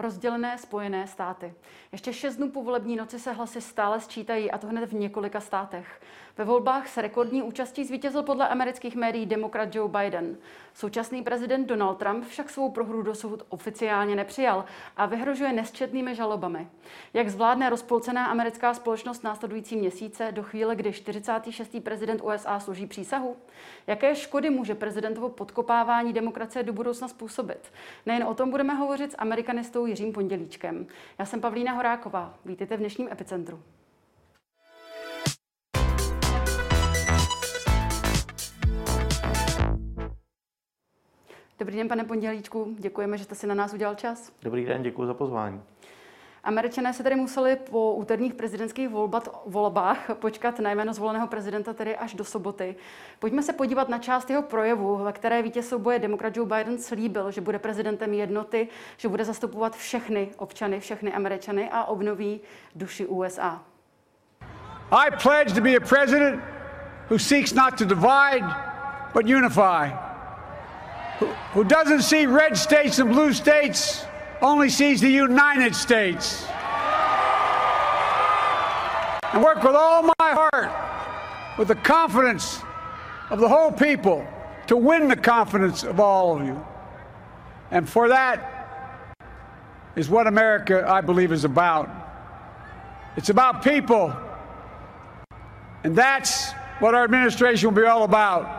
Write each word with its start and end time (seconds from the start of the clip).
rozdělené 0.00 0.58
Spojené 0.58 1.06
státy. 1.06 1.54
Ještě 1.92 2.12
šest 2.12 2.36
dnů 2.36 2.50
po 2.50 2.62
volební 2.62 2.96
noci 2.96 3.18
se 3.18 3.32
hlasy 3.32 3.60
stále 3.60 4.00
sčítají 4.00 4.50
a 4.50 4.58
to 4.58 4.66
hned 4.66 4.90
v 4.90 4.94
několika 4.94 5.40
státech. 5.40 6.00
Ve 6.40 6.46
volbách 6.46 6.88
se 6.88 7.02
rekordní 7.02 7.42
účastí 7.42 7.84
zvítězil 7.84 8.22
podle 8.22 8.48
amerických 8.48 8.96
médií 8.96 9.26
demokrat 9.26 9.74
Joe 9.74 9.88
Biden. 9.88 10.36
Současný 10.74 11.22
prezident 11.22 11.66
Donald 11.66 11.94
Trump 11.94 12.24
však 12.24 12.50
svou 12.50 12.70
prohru 12.70 13.02
dosud 13.02 13.42
oficiálně 13.48 14.16
nepřijal 14.16 14.64
a 14.96 15.06
vyhrožuje 15.06 15.52
nesčetnými 15.52 16.14
žalobami. 16.14 16.68
Jak 17.14 17.28
zvládne 17.28 17.70
rozpolcená 17.70 18.26
americká 18.26 18.74
společnost 18.74 19.24
následující 19.24 19.76
měsíce 19.76 20.32
do 20.32 20.42
chvíle, 20.42 20.76
kdy 20.76 20.92
46. 20.92 21.76
prezident 21.82 22.22
USA 22.24 22.60
složí 22.60 22.86
přísahu? 22.86 23.36
Jaké 23.86 24.14
škody 24.14 24.50
může 24.50 24.74
prezidentovo 24.74 25.28
podkopávání 25.28 26.12
demokracie 26.12 26.62
do 26.62 26.72
budoucna 26.72 27.08
způsobit? 27.08 27.72
Nejen 28.06 28.24
o 28.24 28.34
tom 28.34 28.50
budeme 28.50 28.74
hovořit 28.74 29.12
s 29.12 29.16
amerikanistou 29.18 29.86
Jiřím 29.86 30.12
Pondělíčkem. 30.12 30.86
Já 31.18 31.24
jsem 31.24 31.40
Pavlína 31.40 31.72
Horáková. 31.72 32.34
Vítejte 32.44 32.76
v 32.76 32.80
dnešním 32.80 33.08
epicentru. 33.12 33.62
Dobrý 41.60 41.76
den, 41.76 41.88
pane 41.88 42.04
Pondělíčku. 42.04 42.74
Děkujeme, 42.78 43.18
že 43.18 43.24
jste 43.24 43.34
si 43.34 43.46
na 43.46 43.54
nás 43.54 43.74
udělal 43.74 43.94
čas. 43.94 44.32
Dobrý 44.42 44.64
den, 44.64 44.82
děkuji 44.82 45.06
za 45.06 45.14
pozvání. 45.14 45.62
Američané 46.44 46.92
se 46.92 47.02
tedy 47.02 47.16
museli 47.16 47.56
po 47.56 47.94
úterních 47.94 48.34
prezidentských 48.34 48.88
volbat, 48.88 49.42
volbách 49.46 50.10
počkat 50.14 50.58
na 50.58 50.70
jméno 50.70 50.92
zvoleného 50.92 51.26
prezidenta 51.26 51.72
tedy 51.72 51.96
až 51.96 52.14
do 52.14 52.24
soboty. 52.24 52.76
Pojďme 53.18 53.42
se 53.42 53.52
podívat 53.52 53.88
na 53.88 53.98
část 53.98 54.30
jeho 54.30 54.42
projevu, 54.42 54.96
ve 54.96 55.12
které 55.12 55.42
vítěz 55.42 55.68
souboje 55.68 55.98
demokrat 55.98 56.36
Joe 56.36 56.48
Biden 56.48 56.78
slíbil, 56.78 57.30
že 57.30 57.40
bude 57.40 57.58
prezidentem 57.58 58.14
jednoty, 58.14 58.68
že 58.96 59.08
bude 59.08 59.24
zastupovat 59.24 59.76
všechny 59.76 60.30
občany, 60.36 60.80
všechny 60.80 61.12
Američany 61.12 61.70
a 61.72 61.84
obnoví 61.84 62.40
duši 62.74 63.06
USA. 63.06 63.62
I 64.90 65.10
pledge 65.22 65.54
to 65.54 65.60
be 65.60 65.76
a 65.76 65.80
president 65.80 66.42
who 67.10 67.18
seeks 67.18 67.52
not 67.54 67.78
to 67.78 67.84
divide, 67.84 68.54
but 69.14 69.24
unify. 69.24 70.09
Who, 71.52 71.64
doesn't 71.64 72.02
see 72.02 72.26
red 72.26 72.56
states 72.56 73.00
and 73.00 73.10
blue 73.10 73.32
states 73.32 74.04
only 74.40 74.68
sees 74.68 75.00
the 75.00 75.10
United 75.10 75.74
States. 75.74 76.46
And 79.32 79.42
work 79.42 79.62
with 79.62 79.74
all 79.74 80.02
my 80.02 80.14
heart, 80.18 81.58
with 81.58 81.68
the 81.68 81.74
confidence 81.74 82.60
of 83.30 83.40
the 83.40 83.48
whole 83.48 83.72
people, 83.72 84.24
to 84.68 84.76
win 84.76 85.08
the 85.08 85.16
confidence 85.16 85.82
of 85.82 85.98
all 85.98 86.36
of 86.38 86.46
you. 86.46 86.64
And 87.72 87.88
for 87.88 88.08
that 88.08 89.16
is 89.96 90.08
what 90.08 90.28
America, 90.28 90.84
I 90.86 91.00
believe, 91.00 91.32
is 91.32 91.44
about. 91.44 91.90
It's 93.16 93.28
about 93.28 93.64
people. 93.64 94.14
And 95.82 95.96
that's 95.96 96.52
what 96.78 96.94
our 96.94 97.02
administration 97.02 97.68
will 97.68 97.82
be 97.82 97.86
all 97.86 98.04
about. 98.04 98.58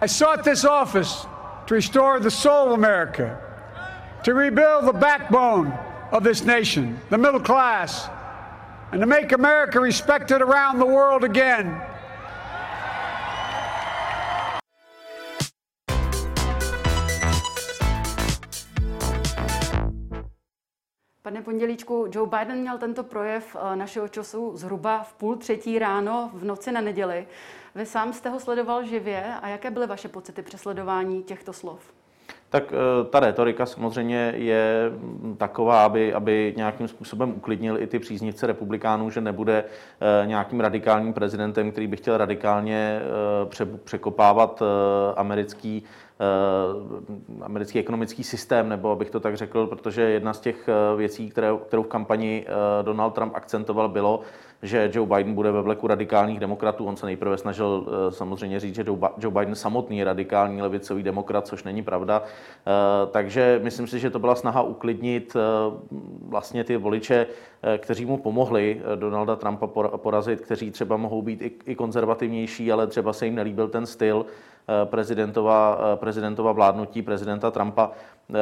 I 0.00 0.06
sought 0.06 0.44
this 0.44 0.64
office 0.64 1.26
to 1.66 1.74
restore 1.74 2.20
the 2.20 2.30
soul 2.30 2.66
of 2.66 2.72
America 2.72 3.40
to 4.24 4.34
rebuild 4.34 4.86
the 4.86 4.92
backbone 4.92 5.72
of 6.12 6.22
this 6.22 6.44
nation, 6.44 6.98
the 7.10 7.18
middle 7.18 7.40
class, 7.40 8.08
and 8.92 9.00
to 9.00 9.06
make 9.06 9.32
America 9.32 9.80
respected 9.80 10.40
around 10.40 10.78
the 10.78 10.86
world 10.86 11.24
again. 11.24 11.80
Pane 21.22 21.42
Pondělíčku, 21.42 22.06
Joe 22.12 22.26
Biden 22.26 22.58
měl 22.58 22.78
tento 22.78 23.02
projev 23.02 23.56
eh, 23.56 23.76
našeho 23.76 24.08
času 24.08 24.56
zhruba 24.56 25.02
v 25.02 25.14
půl 25.14 25.36
třetí 25.36 25.78
ráno 25.78 26.30
v 26.34 26.44
noci 26.44 26.72
na 26.72 26.80
neděli. 26.80 27.26
Vy 27.74 27.86
sám 27.86 28.12
jste 28.12 28.28
ho 28.28 28.40
sledoval 28.40 28.84
živě 28.84 29.34
a 29.42 29.48
jaké 29.48 29.70
byly 29.70 29.86
vaše 29.86 30.08
pocity 30.08 30.42
přesledování 30.42 31.22
těchto 31.22 31.52
slov? 31.52 31.92
Tak 32.48 32.72
eh, 32.72 33.04
ta 33.04 33.20
retorika 33.20 33.66
samozřejmě 33.66 34.32
je 34.36 34.92
taková, 35.36 35.84
aby, 35.84 36.14
aby 36.14 36.54
nějakým 36.56 36.88
způsobem 36.88 37.30
uklidnil 37.36 37.82
i 37.82 37.86
ty 37.86 37.98
příznivce 37.98 38.46
republikánů, 38.46 39.10
že 39.10 39.20
nebude 39.20 39.64
eh, 39.64 40.26
nějakým 40.26 40.60
radikálním 40.60 41.12
prezidentem, 41.12 41.70
který 41.70 41.86
by 41.86 41.96
chtěl 41.96 42.16
radikálně 42.16 43.00
eh, 43.62 43.66
překopávat 43.84 44.62
americký 45.16 45.84
americký 47.42 47.78
ekonomický 47.78 48.24
systém, 48.24 48.68
nebo 48.68 48.90
abych 48.90 49.10
to 49.10 49.20
tak 49.20 49.36
řekl, 49.36 49.66
protože 49.66 50.02
jedna 50.02 50.32
z 50.32 50.40
těch 50.40 50.68
věcí, 50.96 51.30
které, 51.30 51.48
kterou 51.66 51.82
v 51.82 51.86
kampani 51.86 52.46
Donald 52.82 53.10
Trump 53.10 53.34
akcentoval, 53.34 53.88
bylo, 53.88 54.20
že 54.64 54.90
Joe 54.94 55.16
Biden 55.16 55.34
bude 55.34 55.52
ve 55.52 55.62
vleku 55.62 55.86
radikálních 55.86 56.40
demokratů. 56.40 56.84
On 56.84 56.96
se 56.96 57.06
nejprve 57.06 57.38
snažil 57.38 57.86
eh, 57.86 58.12
samozřejmě 58.12 58.60
říct, 58.60 58.74
že 58.74 58.84
Joe 59.18 59.32
Biden 59.32 59.54
samotný 59.54 59.98
je 59.98 60.04
radikální 60.04 60.62
levicový 60.62 61.02
demokrat, 61.02 61.46
což 61.46 61.64
není 61.64 61.82
pravda. 61.82 62.22
Eh, 62.22 62.70
takže 63.10 63.60
myslím 63.62 63.86
si, 63.86 63.98
že 63.98 64.10
to 64.10 64.18
byla 64.18 64.34
snaha 64.34 64.62
uklidnit 64.62 65.36
eh, 65.36 65.40
vlastně 66.28 66.64
ty 66.64 66.76
voliče, 66.76 67.26
kteří 67.78 68.06
mu 68.06 68.18
pomohli 68.18 68.80
Donalda 68.94 69.36
Trumpa 69.36 69.66
porazit, 69.96 70.40
kteří 70.40 70.70
třeba 70.70 70.96
mohou 70.96 71.22
být 71.22 71.42
i 71.66 71.74
konzervativnější, 71.74 72.72
ale 72.72 72.86
třeba 72.86 73.12
se 73.12 73.24
jim 73.24 73.34
nelíbil 73.34 73.68
ten 73.68 73.86
styl 73.86 74.26
prezidentova, 74.84 75.78
prezidentova 75.96 76.52
vládnutí, 76.52 77.02
prezidenta 77.02 77.50
Trumpa, 77.50 77.90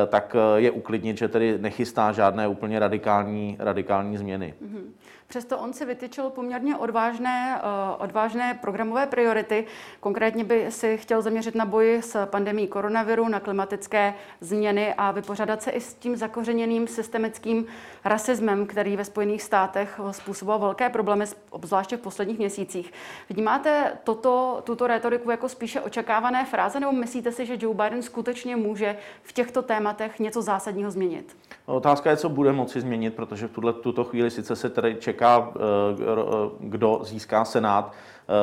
tak 0.07 0.37
je 0.57 0.71
uklidnit, 0.71 1.19
že 1.19 1.29
tedy 1.29 1.59
nechystá 1.59 2.13
žádné 2.13 2.49
úplně 2.49 2.79
radikální, 2.79 3.57
radikální 3.59 4.17
změny. 4.17 4.55
Mm-hmm. 4.63 4.83
Přesto 5.33 5.59
on 5.59 5.73
si 5.73 5.85
vytyčil 5.85 6.31
poměrně 6.31 6.77
odvážné, 6.77 7.59
eh, 7.59 7.97
odvážné 7.99 8.59
programové 8.61 9.07
priority. 9.07 9.67
Konkrétně 10.01 10.45
by 10.45 10.67
si 10.71 10.99
chtěl 10.99 11.23
zaměřit 11.23 11.55
na 11.55 11.65
boji 11.65 12.03
s 12.03 12.27
pandemí 12.27 12.69
koronaviru, 12.69 13.29
na 13.29 13.41
klimatické 13.41 14.15
změny 14.41 14.95
a 14.95 15.11
vypořádat 15.11 15.63
se 15.63 15.71
i 15.71 15.81
s 15.81 15.95
tím 15.95 16.17
zakořeněným 16.17 16.87
systemickým 16.87 17.67
rasismem, 18.05 18.67
který 18.67 18.97
ve 18.97 19.05
Spojených 19.05 19.43
státech 19.43 20.01
způsoboval 20.11 20.59
velké 20.59 20.91
problémy, 20.91 21.25
obzvláště 21.51 21.97
v 21.97 22.01
posledních 22.01 22.39
měsících. 22.39 22.93
Vnímáte 23.31 23.93
toto, 24.05 24.61
tuto 24.65 24.87
retoriku 24.87 25.31
jako 25.31 25.49
spíše 25.49 25.81
očekávané 25.81 26.45
fráze, 26.45 26.81
nebo 26.81 26.93
myslíte 26.93 27.33
si, 27.33 27.47
že 27.47 27.57
Joe 27.61 27.75
Biden 27.75 28.03
skutečně 28.03 28.57
může 28.57 28.97
v 29.23 29.33
těchto 29.33 29.63
tématech 29.63 30.19
něco 30.19 30.43
zásadního 30.43 30.91
změnit? 30.91 31.37
Otázka 31.67 32.11
je, 32.11 32.17
co 32.17 32.29
bude 32.29 32.53
moci 32.53 32.81
změnit, 32.81 33.15
protože 33.15 33.49
v 33.49 33.73
tuto 33.83 34.05
chvíli 34.05 34.31
sice 34.31 34.57
se 34.57 34.71
tady 34.71 34.95
čeká, 34.95 35.22
eh, 35.23 36.03
eh, 36.03 36.51
kdo 36.61 37.01
získá 37.05 37.45
Senát, 37.45 37.93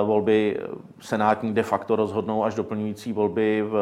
volby 0.03 0.57
senátní 0.99 1.53
de 1.53 1.63
facto 1.63 1.95
rozhodnou 1.95 2.43
až 2.43 2.55
doplňující 2.55 3.13
volby 3.13 3.61
v, 3.61 3.73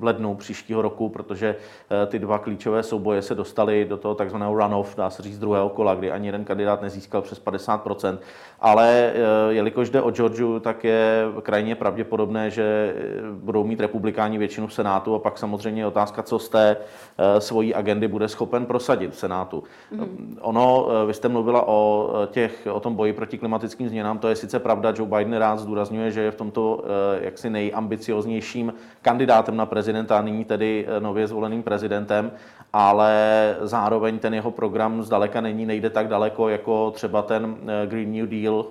lednu 0.00 0.34
příštího 0.34 0.82
roku, 0.82 1.08
protože 1.08 1.56
eh, 2.02 2.06
ty 2.06 2.18
dva 2.18 2.38
klíčové 2.38 2.82
souboje 2.82 3.22
se 3.22 3.34
dostaly 3.34 3.84
do 3.84 3.96
toho 3.96 4.14
takzvaného 4.14 4.54
runoff, 4.54 4.96
dá 4.96 5.10
se 5.10 5.22
říct 5.22 5.38
druhého 5.38 5.68
kola, 5.68 5.94
kdy 5.94 6.10
ani 6.10 6.28
jeden 6.28 6.44
kandidát 6.44 6.82
nezískal 6.82 7.22
přes 7.22 7.44
50%. 7.44 8.18
Ale 8.60 9.12
eh, 9.14 9.52
jelikož 9.52 9.90
jde 9.90 10.02
o 10.02 10.10
Georgiu, 10.10 10.60
tak 10.60 10.84
je 10.84 11.24
krajně 11.42 11.74
pravděpodobné, 11.74 12.50
že 12.50 12.94
budou 13.32 13.64
mít 13.64 13.80
republikáni 13.80 14.38
většinu 14.38 14.66
v 14.66 14.74
Senátu 14.74 15.14
a 15.14 15.18
pak 15.18 15.38
samozřejmě 15.38 15.82
je 15.82 15.86
otázka, 15.86 16.22
co 16.22 16.38
z 16.38 16.48
té 16.48 16.76
svojí 17.38 17.74
agendy 17.74 18.08
bude 18.08 18.28
schopen 18.28 18.66
prosadit 18.66 19.12
v 19.12 19.18
Senátu. 19.18 19.62
Mm-hmm. 19.92 20.06
Ono, 20.40 20.88
vy 21.06 21.14
jste 21.14 21.28
mluvila 21.28 21.68
o, 21.68 22.10
těch, 22.30 22.68
o 22.72 22.80
tom 22.80 22.94
boji 22.94 23.12
proti 23.12 23.38
klimatickým 23.38 23.88
změnám, 23.88 24.18
to 24.18 24.28
je 24.28 24.36
sice 24.36 24.58
pravda, 24.58 24.85
Joe 24.96 25.08
Biden 25.08 25.32
rád 25.38 25.58
zdůrazňuje, 25.58 26.10
že 26.10 26.20
je 26.20 26.30
v 26.30 26.34
tomto 26.36 26.84
eh, 26.84 27.24
jaksi 27.24 27.50
nejambicioznějším 27.50 28.74
kandidátem 29.02 29.56
na 29.56 29.66
prezidenta, 29.66 30.22
nyní 30.22 30.44
tedy 30.44 30.86
eh, 30.88 31.00
nově 31.00 31.26
zvoleným 31.26 31.62
prezidentem, 31.62 32.32
ale 32.78 33.56
zároveň 33.60 34.18
ten 34.18 34.34
jeho 34.34 34.50
program 34.50 35.02
zdaleka 35.02 35.40
není, 35.40 35.66
nejde 35.66 35.90
tak 35.90 36.08
daleko 36.08 36.48
jako 36.48 36.90
třeba 36.90 37.22
ten 37.22 37.56
eh, 37.66 37.86
Green 37.86 38.12
New 38.12 38.26
Deal 38.26 38.66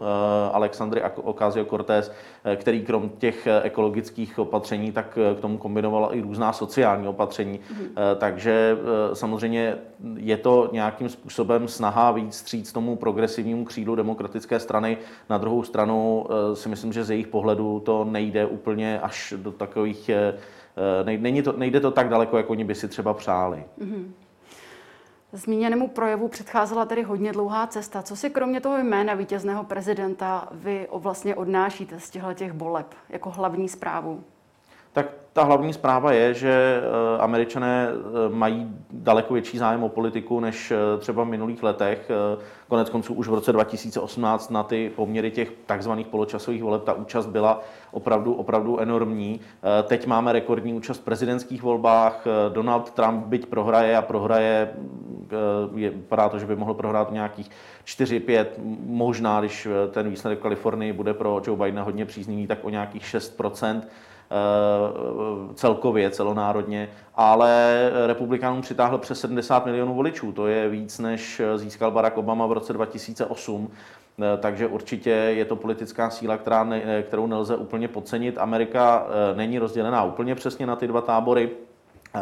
Alexandry 0.53 1.01
Ocasio-Cortez, 1.01 2.11
který 2.55 2.81
krom 2.81 3.09
těch 3.09 3.47
ekologických 3.63 4.39
opatření, 4.39 4.91
tak 4.91 5.17
k 5.37 5.39
tomu 5.41 5.57
kombinoval 5.57 6.09
i 6.11 6.21
různá 6.21 6.53
sociální 6.53 7.07
opatření. 7.07 7.59
Mm-hmm. 7.59 8.15
Takže 8.17 8.77
samozřejmě 9.13 9.77
je 10.15 10.37
to 10.37 10.69
nějakým 10.71 11.09
způsobem 11.09 11.67
snaha 11.67 12.11
víc 12.11 12.35
stříc 12.35 12.71
tomu 12.71 12.95
progresivnímu 12.95 13.65
křídlu 13.65 13.95
demokratické 13.95 14.59
strany. 14.59 14.97
Na 15.29 15.37
druhou 15.37 15.63
stranu 15.63 16.25
Eh, 16.29 16.55
si 16.55 16.69
myslím, 16.69 16.93
že 16.93 17.03
z 17.03 17.09
jejich 17.09 17.27
pohledu 17.27 17.79
to 17.79 18.05
nejde 18.05 18.45
úplně 18.45 18.99
až 18.99 19.33
do 19.37 19.51
takových, 19.51 20.09
eh, 20.09 20.15
eh, 20.15 20.39
není 21.17 21.41
to, 21.41 21.53
nejde 21.57 21.79
to 21.79 21.91
tak 21.91 22.09
daleko, 22.09 22.37
jako 22.37 22.51
oni 22.51 22.63
by 22.63 22.75
si 22.75 22.87
třeba 22.87 23.13
přáli. 23.13 23.63
Mm-hmm. 23.79 24.11
Zmíněnému 25.31 25.87
projevu 25.87 26.27
předcházela 26.27 26.85
tedy 26.85 27.03
hodně 27.03 27.31
dlouhá 27.31 27.67
cesta. 27.67 28.01
Co 28.01 28.15
si 28.15 28.29
kromě 28.29 28.61
toho 28.61 28.77
jména 28.77 29.13
vítězného 29.13 29.63
prezidenta 29.63 30.47
vy 30.51 30.87
vlastně 30.93 31.35
odnášíte 31.35 31.99
z 31.99 32.09
těchto 32.09 32.33
těch 32.33 32.53
boleb 32.53 32.95
jako 33.09 33.29
hlavní 33.29 33.69
zprávu? 33.69 34.23
Tak 34.95 35.07
ta 35.33 35.43
hlavní 35.43 35.73
zpráva 35.73 36.11
je, 36.11 36.33
že 36.33 36.81
eh, 36.81 37.21
američané 37.21 37.87
eh, 37.89 38.29
mají 38.29 38.75
daleko 38.91 39.33
větší 39.33 39.57
zájem 39.57 39.83
o 39.83 39.89
politiku 39.89 40.39
než 40.39 40.71
eh, 40.71 40.97
třeba 40.97 41.23
v 41.23 41.27
minulých 41.27 41.63
letech. 41.63 42.11
Konec 42.67 42.89
konců 42.89 43.13
už 43.13 43.27
v 43.27 43.33
roce 43.33 43.51
2018 43.51 44.51
na 44.51 44.63
ty 44.63 44.91
poměry 44.95 45.31
těch 45.31 45.51
takzvaných 45.65 46.07
poločasových 46.07 46.63
voleb 46.63 46.83
ta 46.83 46.93
účast 46.93 47.25
byla 47.25 47.61
opravdu, 47.91 48.33
opravdu 48.33 48.79
enormní. 48.79 49.39
Teď 49.83 50.07
máme 50.07 50.33
rekordní 50.33 50.73
účast 50.73 50.97
v 50.97 51.03
prezidentských 51.03 51.63
volbách. 51.63 52.27
Donald 52.49 52.91
Trump 52.91 53.25
byť 53.25 53.45
prohraje 53.45 53.97
a 53.97 54.01
prohraje, 54.01 54.73
je, 55.75 55.89
vypadá 55.89 56.29
to, 56.29 56.39
že 56.39 56.45
by 56.45 56.55
mohl 56.55 56.73
prohrát 56.73 57.11
nějakých 57.11 57.49
4-5, 57.85 58.45
možná, 58.85 59.39
když 59.39 59.67
ten 59.91 60.09
výsledek 60.09 60.39
v 60.39 60.41
Kalifornii 60.41 60.93
bude 60.93 61.13
pro 61.13 61.41
Joe 61.47 61.57
Bidena 61.57 61.83
hodně 61.83 62.05
příznivý, 62.05 62.47
tak 62.47 62.59
o 62.65 62.69
nějakých 62.69 63.05
6 63.05 63.41
Eh, 63.41 64.14
celkově, 65.53 66.09
celonárodně, 66.09 66.89
ale 67.15 67.91
republikánům 68.07 68.61
přitáhl 68.61 68.97
přes 68.97 69.19
70 69.19 69.65
milionů 69.65 69.95
voličů. 69.95 70.31
To 70.31 70.47
je 70.47 70.69
víc, 70.69 70.99
než 70.99 71.41
získal 71.55 71.91
Barack 71.91 72.17
Obama 72.17 72.45
v 72.45 72.51
roce 72.51 72.73
2008. 72.73 73.71
Eh, 74.19 74.37
takže 74.37 74.67
určitě 74.67 75.09
je 75.09 75.45
to 75.45 75.55
politická 75.55 76.09
síla, 76.09 76.37
která 76.37 76.63
ne, 76.63 77.03
kterou 77.03 77.27
nelze 77.27 77.55
úplně 77.55 77.87
podcenit. 77.87 78.37
Amerika 78.37 79.07
eh, 79.07 79.35
není 79.35 79.59
rozdělená 79.59 80.03
úplně 80.03 80.35
přesně 80.35 80.65
na 80.65 80.75
ty 80.75 80.87
dva 80.87 81.01
tábory. 81.01 81.49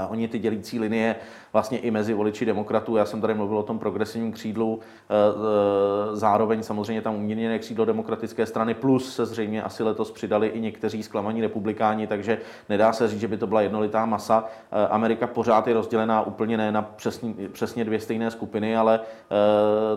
Oni 0.10 0.28
ty 0.28 0.40
dělící 0.40 0.80
linie 0.80 1.16
vlastně 1.54 1.78
i 1.78 1.92
mezi 1.92 2.14
voliči 2.14 2.46
demokratů. 2.46 2.96
Já 2.96 3.06
jsem 3.06 3.22
tady 3.22 3.34
mluvil 3.34 3.58
o 3.58 3.64
tom 3.64 3.80
progresivním 3.80 4.32
křídlu, 4.32 4.80
eh, 4.82 5.14
eh, 5.14 6.16
zároveň 6.16 6.64
samozřejmě 6.64 7.02
tam 7.02 7.16
uměněné 7.16 7.60
křídlo 7.60 7.86
demokratické 7.86 8.46
strany, 8.46 8.74
plus 8.74 9.16
se 9.16 9.26
zřejmě 9.26 9.64
asi 9.64 9.84
letos 9.84 10.12
přidali 10.12 10.48
i 10.48 10.62
někteří 10.62 11.04
zklamaní 11.04 11.42
republikáni, 11.42 12.08
takže 12.08 12.38
nedá 12.70 12.94
se 12.94 13.08
říct, 13.08 13.20
že 13.20 13.28
by 13.28 13.38
to 13.38 13.48
byla 13.48 13.62
jednolitá 13.62 14.06
masa. 14.06 14.46
Eh, 14.72 14.88
Amerika 14.88 15.28
pořád 15.28 15.68
je 15.68 15.74
rozdělená 15.74 16.22
úplně 16.22 16.58
ne 16.58 16.72
na 16.72 16.82
přesně, 16.82 17.34
přesně 17.52 17.86
dvě 17.86 18.00
stejné 18.00 18.32
skupiny, 18.32 18.78
ale 18.78 19.00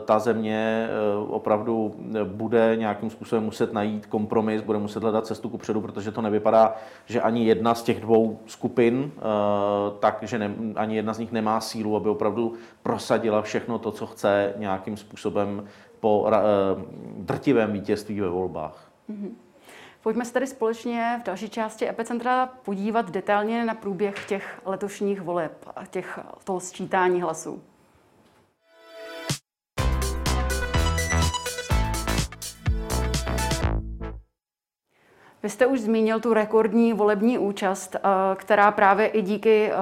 ta 0.04 0.18
země 0.18 0.88
opravdu 1.28 1.94
bude 2.24 2.76
nějakým 2.76 3.10
způsobem 3.10 3.44
muset 3.44 3.72
najít 3.72 4.06
kompromis, 4.06 4.62
bude 4.62 4.78
muset 4.78 5.02
hledat 5.02 5.26
cestu 5.26 5.48
ku 5.48 5.58
předu, 5.58 5.80
protože 5.80 6.12
to 6.12 6.22
nevypadá, 6.22 6.74
že 7.06 7.20
ani 7.20 7.46
jedna 7.46 7.74
z 7.74 7.82
těch 7.82 8.00
dvou 8.00 8.38
skupin, 8.46 9.12
takže 10.00 10.50
ani 10.76 10.96
jedna 10.96 11.14
z 11.14 11.18
nich 11.18 11.32
nemá 11.32 11.45
nemá 11.46 11.60
sílu, 11.60 11.96
aby 11.96 12.08
opravdu 12.08 12.54
prosadila 12.82 13.42
všechno 13.42 13.78
to, 13.78 13.92
co 13.92 14.06
chce 14.06 14.54
nějakým 14.56 14.96
způsobem 14.96 15.68
po 16.00 16.28
eh, 16.28 16.38
drtivém 17.16 17.72
vítězství 17.72 18.20
ve 18.20 18.28
volbách. 18.28 18.90
Mm-hmm. 19.10 19.30
Pojďme 20.02 20.24
se 20.24 20.32
tedy 20.32 20.46
společně 20.46 21.18
v 21.22 21.26
další 21.26 21.48
části 21.48 21.88
Epicentra 21.88 22.46
podívat 22.46 23.10
detailně 23.10 23.64
na 23.64 23.74
průběh 23.74 24.26
těch 24.28 24.60
letošních 24.64 25.20
voleb 25.20 25.52
a 25.76 25.86
těch, 25.86 26.18
toho 26.44 26.60
sčítání 26.60 27.22
hlasů. 27.22 27.62
Vy 35.46 35.50
jste 35.50 35.66
už 35.66 35.80
zmínil 35.80 36.20
tu 36.20 36.34
rekordní 36.34 36.92
volební 36.92 37.38
účast, 37.38 37.96
eh, 37.96 38.00
která 38.36 38.70
právě 38.70 39.06
i 39.06 39.22
díky 39.22 39.70
eh, 39.70 39.74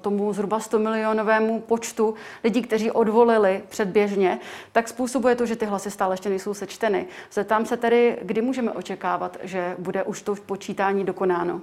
tomu 0.00 0.32
zhruba 0.32 0.60
100 0.60 0.78
milionovému 0.78 1.60
počtu 1.60 2.14
lidí, 2.44 2.62
kteří 2.62 2.90
odvolili 2.90 3.62
předběžně, 3.68 4.38
tak 4.72 4.88
způsobuje 4.88 5.34
to, 5.34 5.46
že 5.46 5.56
ty 5.56 5.66
hlasy 5.66 5.90
stále 5.90 6.14
ještě 6.14 6.28
nejsou 6.28 6.54
sečteny. 6.54 7.06
Zeptám 7.32 7.66
se 7.66 7.76
tedy, 7.76 8.18
kdy 8.22 8.42
můžeme 8.42 8.70
očekávat, 8.70 9.36
že 9.42 9.76
bude 9.78 10.02
už 10.02 10.22
to 10.22 10.34
počítání 10.34 11.04
dokonáno? 11.04 11.60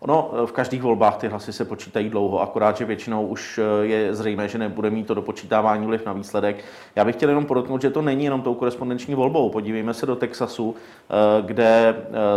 Ono 0.00 0.30
eh, 0.32 0.46
v 0.46 0.52
každých 0.52 0.82
volbách 0.82 1.16
ty 1.16 1.28
hlasy 1.28 1.52
se 1.52 1.64
počítají 1.64 2.08
dlouho, 2.08 2.40
akorát, 2.40 2.76
že 2.76 2.84
většinou 2.84 3.26
už 3.26 3.60
eh, 3.62 3.86
je 3.86 4.14
zřejmé, 4.14 4.48
že 4.48 4.58
nebude 4.58 4.90
mít 4.90 5.06
to 5.06 5.14
do 5.14 5.22
počítávání 5.22 5.86
vliv 5.86 6.06
na 6.06 6.12
výsledek. 6.12 6.64
Já 6.96 7.04
bych 7.04 7.16
chtěl 7.16 7.28
jenom 7.28 7.46
podotknout, 7.46 7.82
že 7.82 7.90
to 7.90 8.02
není 8.02 8.24
jenom 8.24 8.42
tou 8.42 8.54
korespondenční 8.54 9.14
volbou. 9.14 9.50
Podívejme 9.50 9.94
se 9.94 10.06
do 10.06 10.16
Texasu, 10.16 10.74
eh, 10.74 11.42
kde 11.42 11.96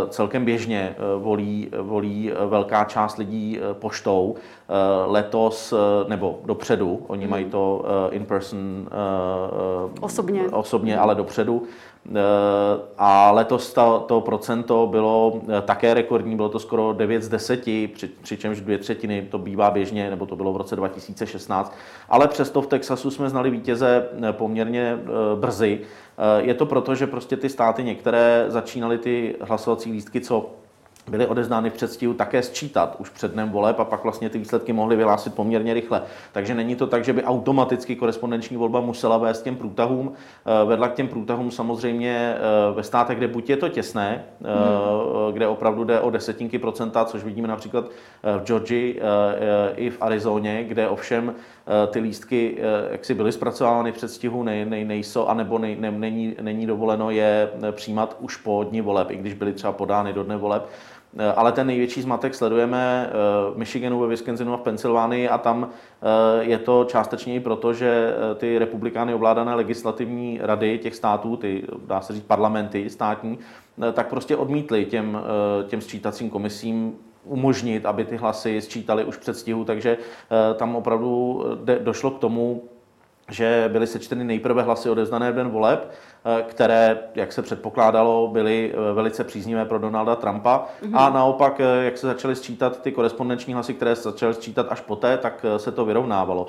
celkem 0.09 0.45
běžně 0.45 0.95
volí, 1.17 1.69
volí 1.81 2.31
velká 2.47 2.83
část 2.83 3.17
lidí 3.17 3.59
poštou. 3.73 4.35
Letos, 5.05 5.73
nebo 6.07 6.39
dopředu, 6.45 7.03
oni 7.07 7.27
mají 7.27 7.45
to 7.45 7.85
in 8.11 8.25
person 8.25 8.87
osobně, 10.01 10.49
osobně 10.49 10.97
ale 10.97 11.15
dopředu. 11.15 11.63
Eh, 12.09 12.15
a 12.97 13.31
letos 13.31 13.73
to, 13.73 14.05
to 14.07 14.21
procento 14.21 14.87
bylo 14.87 15.41
eh, 15.57 15.61
také 15.61 15.93
rekordní, 15.93 16.35
bylo 16.35 16.49
to 16.49 16.59
skoro 16.59 16.93
9 16.93 17.23
z 17.23 17.29
10, 17.29 17.59
při, 17.93 18.07
přičemž 18.21 18.61
dvě 18.61 18.77
třetiny 18.77 19.27
to 19.31 19.37
bývá 19.37 19.71
běžně, 19.71 20.09
nebo 20.09 20.25
to 20.25 20.35
bylo 20.35 20.53
v 20.53 20.57
roce 20.57 20.75
2016. 20.75 21.75
Ale 22.09 22.27
přesto 22.27 22.61
v 22.61 22.67
Texasu 22.67 23.11
jsme 23.11 23.29
znali 23.29 23.49
vítěze 23.49 24.09
eh, 24.23 24.33
poměrně 24.33 24.97
brzy. 25.35 25.79
Je 26.37 26.53
to 26.53 26.65
proto, 26.65 26.95
že 26.95 27.07
prostě 27.07 27.37
ty 27.37 27.49
státy 27.49 27.83
některé 27.83 28.45
začínaly 28.47 28.97
ty 28.97 29.35
hlasovací 29.41 29.91
lístky, 29.91 30.21
co 30.21 30.49
byly 31.09 31.27
odeznány 31.27 31.69
v 31.69 31.73
předstihu 31.73 32.13
také 32.13 32.43
sčítat 32.43 32.95
už 32.99 33.09
před 33.09 33.31
dnem 33.31 33.49
voleb 33.49 33.79
a 33.79 33.85
pak 33.85 34.03
vlastně 34.03 34.29
ty 34.29 34.37
výsledky 34.37 34.73
mohly 34.73 34.95
vyhlásit 34.95 35.33
poměrně 35.35 35.73
rychle. 35.73 36.01
Takže 36.31 36.55
není 36.55 36.75
to 36.75 36.87
tak, 36.87 37.03
že 37.03 37.13
by 37.13 37.23
automaticky 37.23 37.95
korespondenční 37.95 38.57
volba 38.57 38.81
musela 38.81 39.17
vést 39.17 39.41
těm 39.41 39.55
průtahům. 39.55 40.11
Eh, 40.11 40.65
vedla 40.65 40.87
k 40.87 40.93
těm 40.93 41.07
průtahům 41.07 41.51
samozřejmě 41.51 42.35
eh, 42.35 42.73
ve 42.73 42.83
státech, 42.83 43.17
kde 43.17 43.27
buď 43.27 43.49
je 43.49 43.57
to 43.57 43.69
těsné, 43.69 44.23
hmm. 44.41 45.33
kde 45.33 45.47
opravdu 45.47 45.83
jde 45.83 45.99
o 45.99 46.09
desetinky 46.09 46.59
procenta, 46.59 47.05
což 47.05 47.23
vidíme 47.23 47.47
například 47.47 47.85
v 48.23 48.43
Georgii 48.43 49.01
i 49.75 49.89
v 49.89 50.01
Arizoně, 50.01 50.63
kde 50.63 50.89
ovšem 50.89 51.33
ty 51.87 51.99
lístky 51.99 52.57
jak 52.91 53.05
si 53.05 53.13
byly 53.13 53.31
zpracovány 53.31 53.91
v 53.91 53.95
předstihu, 53.95 54.43
ne, 54.43 54.65
ne, 54.65 54.85
nejsou, 54.85 55.25
anebo 55.25 55.59
ne, 55.59 55.75
ne, 55.75 55.91
není, 55.91 56.35
není 56.41 56.65
dovoleno 56.65 57.11
je 57.11 57.49
přijímat 57.71 58.17
už 58.19 58.37
po 58.37 58.63
dní 58.63 58.81
voleb, 58.81 59.11
i 59.11 59.15
když 59.15 59.33
byly 59.33 59.53
třeba 59.53 59.73
podány 59.73 60.13
do 60.13 60.23
dne 60.23 60.37
voleb. 60.37 60.69
Eh, 61.17 61.33
ale 61.33 61.51
ten 61.51 61.67
největší 61.67 62.01
zmatek 62.01 62.35
sledujeme 62.35 63.09
eh, 63.09 63.11
v 63.53 63.57
Michiganu, 63.57 63.99
ve 63.99 64.07
Wisconsinu 64.07 64.53
a 64.53 64.57
v 64.57 64.61
Pensylvánii 64.61 65.29
a 65.29 65.37
tam 65.37 65.69
eh, 65.69 66.43
je 66.43 66.57
to 66.57 66.85
částečně 66.89 67.35
i 67.35 67.39
proto, 67.39 67.73
že 67.73 68.13
ty 68.37 68.59
republikány 68.59 69.13
ovládané 69.13 69.55
legislativní 69.55 70.39
rady 70.41 70.77
těch 70.77 70.95
států, 70.95 71.37
ty 71.37 71.63
dá 71.87 72.01
se 72.01 72.13
říct 72.13 72.23
parlamenty 72.23 72.89
státní, 72.89 73.39
tak 73.93 74.09
prostě 74.09 74.35
odmítli 74.35 74.85
těm, 74.85 75.21
těm 75.67 75.81
sčítacím 75.81 76.29
komisím 76.29 76.97
umožnit, 77.25 77.85
aby 77.85 78.05
ty 78.05 78.17
hlasy 78.17 78.61
sčítali 78.61 79.03
už 79.03 79.17
před 79.17 79.37
stihu, 79.37 79.65
takže 79.65 79.97
tam 80.55 80.75
opravdu 80.75 81.43
došlo 81.83 82.11
k 82.11 82.19
tomu, 82.19 82.61
že 83.31 83.69
byly 83.71 83.87
sečteny 83.87 84.23
nejprve 84.23 84.63
hlasy 84.63 84.89
odevzdané 84.89 85.31
v 85.31 85.35
den 85.35 85.49
voleb, 85.49 85.91
eh, 85.91 86.43
které, 86.43 86.99
jak 87.15 87.33
se 87.33 87.41
předpokládalo, 87.41 88.27
byly 88.27 88.73
eh, 88.73 88.93
velice 88.93 89.23
příznivé 89.23 89.65
pro 89.65 89.79
Donalda 89.79 90.15
Trumpa. 90.15 90.65
Mm-hmm. 90.83 90.97
A 90.97 91.09
naopak, 91.09 91.59
eh, 91.59 91.85
jak 91.85 91.97
se 91.97 92.07
začaly 92.07 92.35
sčítat 92.35 92.81
ty 92.81 92.91
korespondenční 92.91 93.53
hlasy, 93.53 93.73
které 93.73 93.95
se 93.95 94.03
začaly 94.03 94.33
sčítat 94.33 94.67
až 94.69 94.81
poté, 94.81 95.17
tak 95.17 95.45
se 95.57 95.71
to 95.71 95.85
vyrovnávalo. 95.85 96.47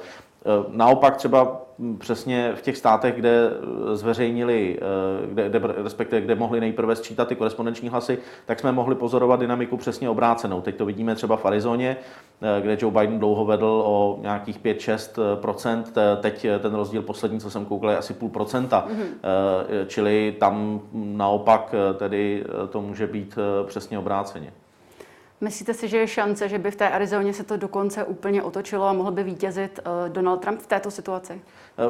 Naopak 0.69 1.17
třeba 1.17 1.61
přesně 1.99 2.53
v 2.55 2.63
těch 2.63 2.77
státech, 2.77 3.15
kde 3.15 3.51
zveřejnili, 3.93 4.79
kde, 5.27 5.49
kde, 5.49 5.61
respektive 5.63 6.21
kde 6.21 6.35
mohli 6.35 6.61
nejprve 6.61 6.97
sčítat 6.97 7.29
ty 7.29 7.37
korespondenční 7.37 7.89
hlasy, 7.89 8.19
tak 8.47 8.61
jsme 8.61 8.73
mohli 8.73 8.95
pozorovat 8.95 9.41
dynamiku 9.41 9.77
přesně 9.77 10.11
obrácenou. 10.11 10.61
Teď 10.61 10.77
to 10.77 10.87
vidíme 10.87 11.15
třeba 11.15 11.37
v 11.37 11.47
Arizoně, 11.47 11.97
kde 12.61 12.77
Joe 12.81 13.01
Biden 13.01 13.19
dlouho 13.19 13.45
vedl 13.45 13.83
o 13.87 14.19
nějakých 14.23 14.61
5-6%, 14.61 15.83
teď 16.21 16.47
ten 16.61 16.75
rozdíl 16.75 17.03
poslední, 17.03 17.41
co 17.41 17.51
jsem 17.51 17.65
koukal, 17.65 17.91
je 17.91 17.99
asi 17.99 18.15
půl 18.15 18.29
procenta. 18.29 18.87
Mm-hmm. 18.89 19.87
Čili 19.87 20.37
tam 20.41 20.81
naopak 20.95 21.75
tedy 21.99 22.45
to 22.71 22.81
může 22.81 23.07
být 23.07 23.39
přesně 23.67 23.99
obráceně. 23.99 24.53
Myslíte 25.45 25.75
si, 25.75 25.89
že 25.89 25.97
je 25.97 26.07
šance, 26.07 26.49
že 26.49 26.59
by 26.59 26.71
v 26.71 26.77
té 26.77 26.89
Arizoně 26.89 27.33
se 27.33 27.45
to 27.45 27.57
dokonce 27.57 28.05
úplně 28.05 28.43
otočilo 28.43 28.85
a 28.85 28.93
mohl 28.93 29.11
by 29.11 29.23
vítězit 29.23 29.81
eh, 29.85 30.09
Donald 30.09 30.37
Trump 30.37 30.61
v 30.61 30.67
této 30.67 30.91
situaci? 30.91 31.43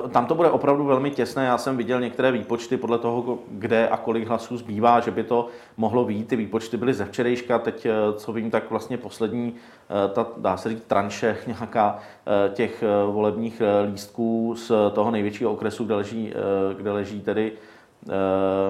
Eh, 0.06 0.08
tam 0.08 0.26
to 0.26 0.34
bude 0.34 0.50
opravdu 0.50 0.84
velmi 0.84 1.10
těsné. 1.10 1.44
Já 1.44 1.58
jsem 1.58 1.76
viděl 1.76 2.00
některé 2.00 2.32
výpočty 2.32 2.76
podle 2.76 2.98
toho, 2.98 3.38
kde 3.50 3.88
a 3.88 3.96
kolik 3.96 4.28
hlasů 4.28 4.56
zbývá, 4.56 5.00
že 5.00 5.10
by 5.10 5.24
to 5.24 5.48
mohlo 5.76 6.04
být. 6.04 6.28
Ty 6.28 6.36
výpočty 6.36 6.76
byly 6.76 6.94
ze 6.94 7.04
včerejška, 7.04 7.58
teď, 7.58 7.86
eh, 7.86 7.92
co 8.16 8.32
vím, 8.32 8.50
tak 8.50 8.70
vlastně 8.70 8.98
poslední, 8.98 9.54
ta, 10.12 10.26
dá 10.36 10.56
se 10.56 10.68
říct, 10.68 10.84
tranše 10.84 11.36
nějaká 11.46 11.98
těch 12.52 12.84
volebních 13.06 13.62
lístků 13.90 14.54
z 14.56 14.72
toho 14.92 15.10
největšího 15.10 15.52
okresu, 15.52 15.84
kde 15.84 15.94
leží, 15.94 16.32
kde 16.76 16.92
leží 16.92 17.20
tedy 17.20 17.52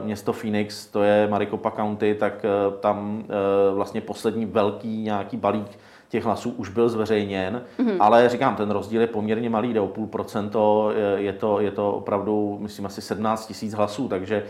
město 0.05 0.33
Phoenix, 0.33 0.87
to 0.87 1.03
je 1.03 1.29
Maricopa 1.31 1.71
County, 1.71 2.14
tak 2.14 2.45
eh, 2.45 2.49
tam 2.81 3.25
eh, 3.25 3.75
vlastně 3.75 4.00
poslední 4.00 4.47
velký 4.47 5.03
nějaký 5.03 5.37
balík 5.37 5.79
těch 6.09 6.25
hlasů 6.25 6.50
už 6.50 6.69
byl 6.69 6.88
zveřejněn, 6.88 7.62
mm-hmm. 7.79 7.97
ale 8.00 8.29
říkám, 8.29 8.57
ten 8.57 8.71
rozdíl 8.71 9.00
je 9.00 9.07
poměrně 9.07 9.50
malý, 9.50 9.73
jde 9.73 9.81
o 9.81 9.88
půl 9.88 10.07
procento, 10.07 10.93
je 11.17 11.33
to, 11.33 11.61
je 11.61 11.71
to 11.71 11.93
opravdu, 11.93 12.59
myslím, 12.61 12.87
asi 12.87 13.03
17 13.03 13.47
tisíc 13.47 13.75
hlasů, 13.75 14.09
takže, 14.09 14.43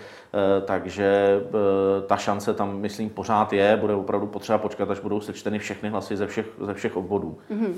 takže 0.65 1.41
ta 2.07 2.17
šance 2.17 2.55
tam, 2.55 2.81
myslím, 2.81 3.11
pořád 3.11 3.53
je, 3.53 3.77
bude 3.77 3.95
opravdu 3.95 4.27
potřeba 4.27 4.59
počkat, 4.59 4.91
až 4.91 5.01
budou 5.01 5.21
sečteny 5.21 5.59
všechny 5.59 5.89
hlasy 5.89 6.17
ze 6.17 6.27
všech, 6.27 6.47
ze 6.61 6.75
všech 6.75 6.97
obvodů. 6.97 7.39
Mm-hmm. 7.51 7.75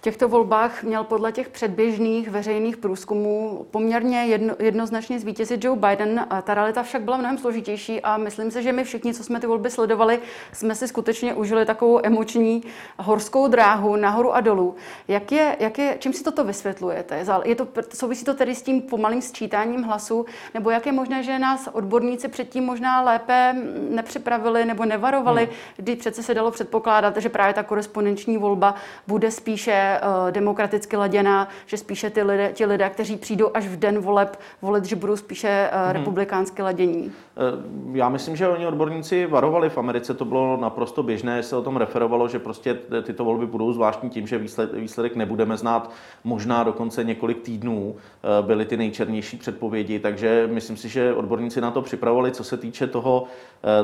V 0.00 0.02
těchto 0.02 0.28
volbách 0.28 0.82
měl 0.82 1.04
podle 1.04 1.32
těch 1.32 1.48
předběžných 1.48 2.30
veřejných 2.30 2.76
průzkumů 2.76 3.66
poměrně 3.70 4.24
jedno, 4.24 4.54
jednoznačně 4.58 5.20
zvítězit 5.20 5.64
Joe 5.64 5.80
Biden. 5.80 6.26
A 6.30 6.42
ta 6.42 6.54
realita 6.54 6.82
však 6.82 7.02
byla 7.02 7.16
mnohem 7.16 7.38
složitější 7.38 8.00
a 8.00 8.16
myslím 8.16 8.50
si, 8.50 8.62
že 8.62 8.72
my 8.72 8.84
všichni, 8.84 9.14
co 9.14 9.24
jsme 9.24 9.40
ty 9.40 9.46
volby 9.46 9.70
sledovali, 9.70 10.20
jsme 10.52 10.74
si 10.74 10.88
skutečně 10.88 11.34
užili 11.34 11.66
takovou 11.66 12.00
emoční 12.02 12.62
horskou 12.98 13.48
dráhu 13.48 13.96
nahoru 13.96 14.34
a 14.34 14.40
dolů. 14.40 14.74
Jak 15.08 15.32
je, 15.32 15.56
jak 15.60 15.78
je, 15.78 15.96
čím 15.98 16.12
si 16.12 16.24
toto 16.24 16.44
vysvětlujete? 16.44 17.26
Je 17.44 17.54
to, 17.54 17.68
souvisí 17.94 18.24
to 18.24 18.34
tedy 18.34 18.54
s 18.54 18.62
tím 18.62 18.82
pomalým 18.82 19.22
sčítáním 19.22 19.82
hlasů? 19.82 20.26
Nebo 20.54 20.70
jak 20.70 20.86
je 20.86 20.92
možné, 20.92 21.22
že 21.22 21.38
nás 21.38 21.68
odborníci 21.72 22.28
předtím 22.28 22.64
možná 22.64 23.02
lépe 23.02 23.54
nepřipravili 23.90 24.64
nebo 24.64 24.84
nevarovali, 24.84 25.44
hmm. 25.44 25.54
kdy 25.76 25.96
přece 25.96 26.22
se 26.22 26.34
dalo 26.34 26.50
předpokládat, 26.50 27.16
že 27.16 27.28
právě 27.28 27.54
ta 27.54 27.62
korespondenční 27.62 28.38
volba 28.38 28.74
bude 29.06 29.30
spíše 29.30 29.89
uh, 29.98 30.30
demokraticky 30.30 30.96
laděná, 30.96 31.48
že 31.66 31.76
spíše 31.76 32.10
ty 32.10 32.22
lidé, 32.22 32.52
ti 32.52 32.66
lidé, 32.66 32.90
kteří 32.90 33.16
přijdou 33.16 33.50
až 33.54 33.66
v 33.66 33.76
den 33.76 33.98
voleb 33.98 34.36
volit, 34.62 34.84
že 34.84 34.96
budou 34.96 35.16
spíše 35.16 35.70
uh, 35.72 35.80
hmm. 35.82 35.92
republikánsky 35.92 36.62
ladění? 36.62 37.12
Eh, 37.36 37.98
já 37.98 38.08
myslím, 38.08 38.36
že 38.36 38.48
oni 38.48 38.66
odborníci 38.66 39.26
varovali 39.26 39.70
v 39.70 39.78
Americe, 39.78 40.14
to 40.14 40.24
bylo 40.24 40.56
naprosto 40.56 41.02
běžné, 41.02 41.42
se 41.42 41.56
o 41.56 41.62
tom 41.62 41.76
referovalo, 41.76 42.28
že 42.28 42.38
prostě 42.38 42.78
tyto 43.02 43.24
volby 43.24 43.46
budou 43.46 43.72
zvláštní 43.72 44.10
tím, 44.10 44.26
že 44.26 44.38
výsledek, 44.38 44.74
výsledek 44.74 45.16
nebudeme 45.16 45.56
znát 45.56 45.90
možná 46.24 46.64
dokonce 46.64 47.04
několik 47.04 47.42
týdnů, 47.42 47.96
byly 48.40 48.64
ty 48.64 48.76
nejčernější 48.76 49.36
předpovědi, 49.36 49.98
takže 49.98 50.48
myslím 50.52 50.76
si, 50.76 50.88
že 50.88 51.14
odborníci 51.14 51.60
na 51.60 51.70
to 51.70 51.82
připravovali, 51.82 52.32
co 52.32 52.44
se 52.44 52.56
týče 52.56 52.86
toho, 52.86 53.24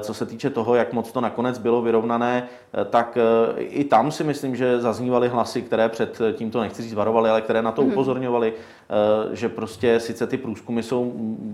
co 0.01 0.15
se 0.15 0.27
týče 0.27 0.51
toho, 0.51 0.75
jak 0.75 0.93
moc 0.93 1.13
to 1.13 1.21
nakonec 1.21 1.59
bylo 1.59 1.83
vyrovnané, 1.83 2.49
tak 2.91 3.19
i 3.59 3.85
tam 3.85 4.11
si 4.11 4.25
myslím, 4.25 4.57
že 4.57 4.81
zaznívaly 4.81 5.29
hlasy, 5.29 5.63
které 5.63 5.89
před 5.97 6.21
tímto 6.33 6.61
nechci 6.61 6.83
říct 6.83 6.95
varovali, 6.95 7.31
ale 7.31 7.41
které 7.41 7.63
na 7.63 7.73
to 7.73 7.83
mm-hmm. 7.83 7.93
upozorňovali, 7.93 8.53
eh, 8.53 9.37
že 9.37 9.49
prostě 9.49 10.01
sice 10.01 10.27
ty 10.27 10.37
průzkumy 10.37 10.83
jsou 10.83 11.13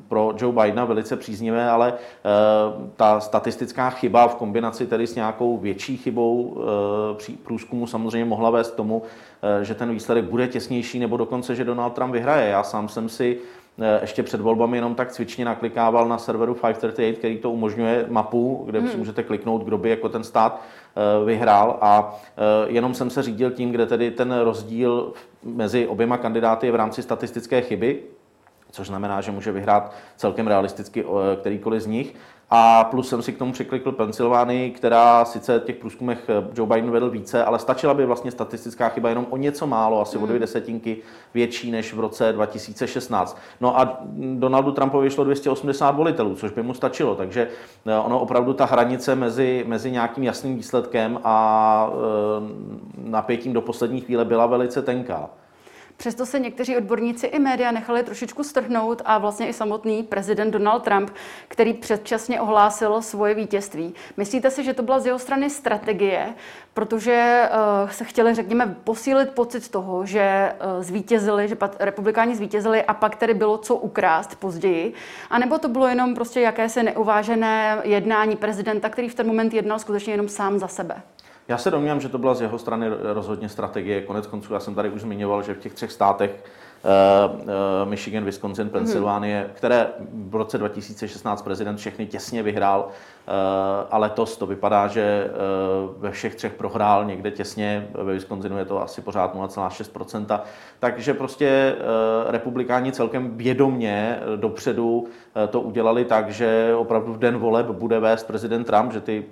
pro 0.09 0.35
Joe 0.39 0.53
Bidena 0.53 0.85
velice 0.85 1.17
příznivé, 1.17 1.71
ale 1.71 1.95
eh, 1.95 2.89
ta 2.97 3.21
statistická 3.21 3.91
chyba 3.91 4.29
v 4.29 4.35
kombinaci 4.35 4.87
tedy 4.87 5.07
s 5.07 5.15
nějakou 5.15 5.59
větší 5.59 5.97
chybou 5.97 6.57
eh, 7.29 7.33
průzkumu 7.43 7.87
samozřejmě 7.87 8.25
mohla 8.25 8.51
vést 8.51 8.71
k 8.71 8.77
tomu, 8.77 9.03
že 9.63 9.75
ten 9.75 9.91
výsledek 9.91 10.25
bude 10.25 10.49
těsnější 10.49 10.99
nebo 10.99 11.17
dokonce, 11.17 11.55
že 11.55 11.65
Donald 11.65 11.91
Trump 11.91 12.13
vyhraje. 12.13 12.51
Já 12.51 12.63
sám 12.63 12.89
jsem 12.89 13.09
si 13.09 13.39
ještě 14.01 14.23
před 14.23 14.41
volbami 14.41 14.77
jenom 14.77 14.95
tak 14.95 15.13
cvičně 15.13 15.45
naklikával 15.45 16.09
na 16.09 16.19
serveru 16.19 16.55
538, 16.55 17.19
který 17.19 17.39
to 17.39 17.51
umožňuje 17.51 18.07
mapu, 18.09 18.63
kde 18.67 18.81
hmm. 18.81 18.89
si 18.89 18.97
můžete 18.97 19.23
kliknout, 19.23 19.65
kdo 19.65 19.79
by 19.79 19.91
jako 19.91 20.09
ten 20.09 20.25
stát 20.25 20.63
Eh, 20.97 21.25
vyhrál 21.25 21.79
a 21.81 22.15
eh, 22.37 22.71
jenom 22.71 22.95
jsem 22.95 23.11
se 23.11 23.23
řídil 23.23 23.51
tím, 23.51 23.73
kde 23.73 23.87
tedy 23.87 24.11
ten 24.11 24.41
rozdíl 24.41 25.13
mezi 25.43 25.87
oběma 25.87 26.17
kandidáty 26.17 26.67
je 26.67 26.73
v 26.73 26.75
rámci 26.75 27.03
statistické 27.03 27.61
chyby, 27.61 28.03
což 28.71 28.87
znamená, 28.87 29.21
že 29.21 29.31
může 29.31 29.53
vyhrát 29.53 29.93
celkem 30.17 30.47
realisticky 30.47 31.05
eh, 31.05 31.37
kterýkoliv 31.37 31.83
z 31.83 31.87
nich. 31.87 32.15
A 32.55 32.85
plus 32.85 33.09
jsem 33.09 33.23
si 33.23 33.33
k 33.33 33.39
tomu 33.39 33.53
přiklikl 33.53 33.93
Pensylvánii, 33.93 34.71
která 34.71 35.25
sice 35.25 35.63
těch 35.65 35.77
průzkumech 35.77 36.19
eh, 36.29 36.49
Joe 36.55 36.75
Biden 36.75 36.91
vedl 36.91 37.11
více, 37.11 37.45
ale 37.45 37.59
stačila 37.59 37.95
by 37.95 38.07
vlastně 38.07 38.31
statistická 38.31 38.89
chyba 38.89 39.09
jenom 39.09 39.27
o 39.31 39.37
něco 39.37 39.67
málo, 39.67 40.01
asi 40.01 40.19
mm. 40.19 40.25
o 40.25 40.27
dvě 40.27 40.39
desetinky 40.39 40.97
větší 41.35 41.71
než 41.71 41.95
v 41.95 42.01
roce 42.01 42.33
2016. 42.33 43.39
No 43.61 43.81
a 43.81 44.01
Donaldu 44.35 44.73
Trumpovi 44.73 45.11
šlo 45.11 45.25
280 45.25 45.91
volitelů, 45.91 46.35
což 46.35 46.53
by 46.53 46.63
mu 46.63 46.75
stačilo, 46.75 47.15
takže 47.15 47.49
eh, 47.87 47.99
ono 47.99 48.21
opravdu 48.21 48.53
ta 48.53 48.65
hranice 48.65 49.15
mezi, 49.15 49.65
mezi 49.67 49.91
nějakým 49.91 50.25
jasným 50.25 50.57
výsledkem 50.57 51.21
a 51.25 51.91
e, 51.91 53.11
napětím 53.11 53.53
do 53.53 53.61
poslední 53.61 54.01
chvíle 54.01 54.25
byla 54.25 54.47
velice 54.47 54.83
tenká. 54.83 55.31
Přesto 55.97 56.27
se 56.27 56.39
někteří 56.39 56.77
odborníci 56.77 57.27
i 57.27 57.39
média 57.39 57.71
nechali 57.71 58.03
trošičku 58.03 58.45
strhnout 58.45 59.03
a 59.05 59.19
vlastně 59.19 59.49
i 59.49 59.53
samotný 59.53 60.03
prezident 60.03 60.51
Donald 60.51 60.83
Trump, 60.83 61.11
který 61.49 61.75
předčasně 61.75 62.41
ohlásil 62.41 63.03
svoje 63.03 63.35
vítězství. 63.35 63.95
Myslíte 64.17 64.51
si, 64.51 64.65
že 64.65 64.75
to 64.75 64.83
byla 64.83 64.99
z 64.99 65.07
jeho 65.07 65.19
strany 65.19 65.51
strategie, 65.51 66.35
protože 66.75 67.49
uh, 67.85 67.91
se 67.91 68.05
chtěli, 68.05 68.35
řekněme, 68.35 68.77
posílit 68.85 69.31
pocit 69.31 69.69
toho, 69.69 70.07
že 70.07 70.53
uh, 70.77 70.83
zvítězili, 70.83 71.49
že 71.49 71.57
republikáni 71.79 72.37
zvítězili 72.37 72.83
a 72.83 72.95
pak 72.95 73.17
tedy 73.17 73.35
bylo 73.35 73.59
co 73.59 73.77
ukrást 73.77 74.35
později? 74.35 74.93
A 75.31 75.39
nebo 75.39 75.59
to 75.59 75.69
bylo 75.69 75.89
jenom 75.89 76.15
prostě 76.15 76.41
jakési 76.41 76.83
neuvážené 76.83 77.79
jednání 77.85 78.37
prezidenta, 78.37 78.89
který 78.89 79.09
v 79.09 79.15
ten 79.15 79.27
moment 79.27 79.55
jednal 79.55 79.79
skutečně 79.79 80.13
jenom 80.13 80.29
sám 80.29 80.59
za 80.59 80.69
sebe? 80.69 81.03
Já 81.53 81.59
se 81.59 81.71
domnívám, 81.71 82.01
že 82.01 82.09
to 82.09 82.19
byla 82.19 82.35
z 82.35 82.41
jeho 82.41 82.59
strany 82.59 82.87
rozhodně 83.03 83.49
strategie. 83.49 84.03
Konec 84.03 84.27
konců, 84.27 84.55
já 84.55 84.61
jsem 84.61 84.75
tady 84.75 84.91
už 84.91 85.01
zmiňoval, 85.01 85.43
že 85.43 85.55
v 85.55 85.59
těch 85.59 85.75
třech 85.75 85.93
státech 85.93 86.45
Eh, 86.85 87.43
eh, 87.43 87.87
Michigan, 87.87 88.25
Wisconsin, 88.25 88.69
Pensylvánie, 88.69 89.41
hmm. 89.41 89.51
které 89.55 89.87
v 90.29 90.35
roce 90.35 90.59
2016 90.59 91.43
prezident 91.43 91.77
všechny 91.77 92.07
těsně 92.07 92.43
vyhrál, 92.43 92.89
a 93.91 93.99
letos 93.99 94.37
to 94.37 94.47
vypadá, 94.47 94.87
že 94.87 95.31
ve 95.99 96.11
všech 96.11 96.35
třech 96.35 96.53
prohrál 96.53 97.05
někde 97.05 97.31
těsně, 97.31 97.89
ve 97.95 98.13
Wisconsinu 98.13 98.59
je 98.59 98.65
to 98.65 98.83
asi 98.83 99.01
pořád 99.01 99.35
0,6%, 99.35 100.41
takže 100.79 101.15
prostě 101.15 101.77
republikáni 102.27 102.93
celkem 102.93 103.37
vědomně 103.37 104.21
dopředu 104.37 105.07
to 105.51 105.61
udělali 105.61 106.05
tak, 106.05 106.31
že 106.31 106.75
opravdu 106.77 107.13
v 107.13 107.19
den 107.19 107.39
voleb 107.39 107.67
bude 107.67 108.01
vést 108.01 108.25
prezident 108.25 108.65
Trump, 108.65 108.93
že 108.93 109.01
ty 109.01 109.25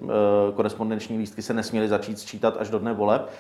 korespondenční 0.55 1.19
lístky 1.19 1.43
se 1.43 1.55
nesměly 1.55 1.89
začít 1.89 2.19
sčítat 2.19 2.57
až 2.59 2.71
do 2.71 2.79
dne 2.79 2.93
voleb 2.93 3.31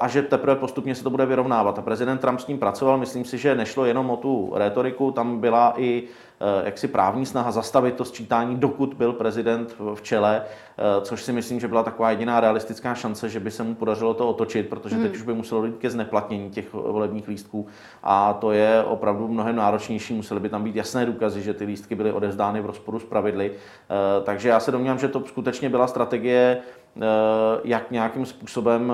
a 0.00 0.08
že 0.08 0.22
teprve 0.22 0.56
postupně 0.56 0.94
se 0.94 1.02
to 1.02 1.10
bude 1.10 1.26
vyrovnávat. 1.26 1.78
A 1.78 1.82
prezident 1.82 2.18
Trump 2.18 2.40
s 2.40 2.44
tím 2.44 2.58
pracoval, 2.58 2.98
myslím 2.98 3.24
si, 3.24 3.38
že 3.38 3.54
nešlo 3.54 3.84
jenom 3.84 4.10
o 4.10 4.16
tu 4.16 4.52
rétoriku, 4.54 5.12
tam 5.12 5.40
byla 5.40 5.74
i 5.76 6.02
eh, 6.02 6.29
jaksi 6.64 6.88
právní 6.88 7.26
snaha 7.26 7.50
zastavit 7.50 7.94
to 7.94 8.04
sčítání, 8.04 8.56
dokud 8.56 8.94
byl 8.94 9.12
prezident 9.12 9.76
v 9.94 10.02
čele, 10.02 10.42
eh, 10.42 10.82
což 11.00 11.22
si 11.22 11.32
myslím, 11.32 11.60
že 11.60 11.68
byla 11.68 11.82
taková 11.82 12.10
jediná 12.10 12.40
realistická 12.40 12.94
šance, 12.94 13.28
že 13.28 13.40
by 13.40 13.50
se 13.50 13.62
mu 13.62 13.74
podařilo 13.74 14.14
to 14.14 14.28
otočit, 14.28 14.68
protože 14.68 14.96
teď 14.96 15.04
hmm. 15.04 15.14
už 15.14 15.22
by 15.22 15.34
muselo 15.34 15.60
dojít 15.60 15.76
ke 15.76 15.90
zneplatnění 15.90 16.50
těch 16.50 16.72
volebních 16.72 17.28
lístků 17.28 17.66
a 18.02 18.32
to 18.32 18.52
je 18.52 18.82
opravdu 18.82 19.28
mnohem 19.28 19.56
náročnější. 19.56 20.14
Musely 20.14 20.40
by 20.40 20.48
tam 20.48 20.64
být 20.64 20.76
jasné 20.76 21.06
důkazy, 21.06 21.42
že 21.42 21.54
ty 21.54 21.64
lístky 21.64 21.94
byly 21.94 22.12
odevzdány 22.12 22.60
v 22.60 22.66
rozporu 22.66 22.98
s 22.98 23.04
pravidly. 23.04 23.52
Eh, 23.52 24.24
takže 24.24 24.48
já 24.48 24.60
se 24.60 24.70
domnívám, 24.70 24.98
že 24.98 25.08
to 25.08 25.22
skutečně 25.26 25.68
byla 25.68 25.86
strategie, 25.86 26.58
jak 27.64 27.90
nějakým 27.90 28.26
způsobem 28.26 28.92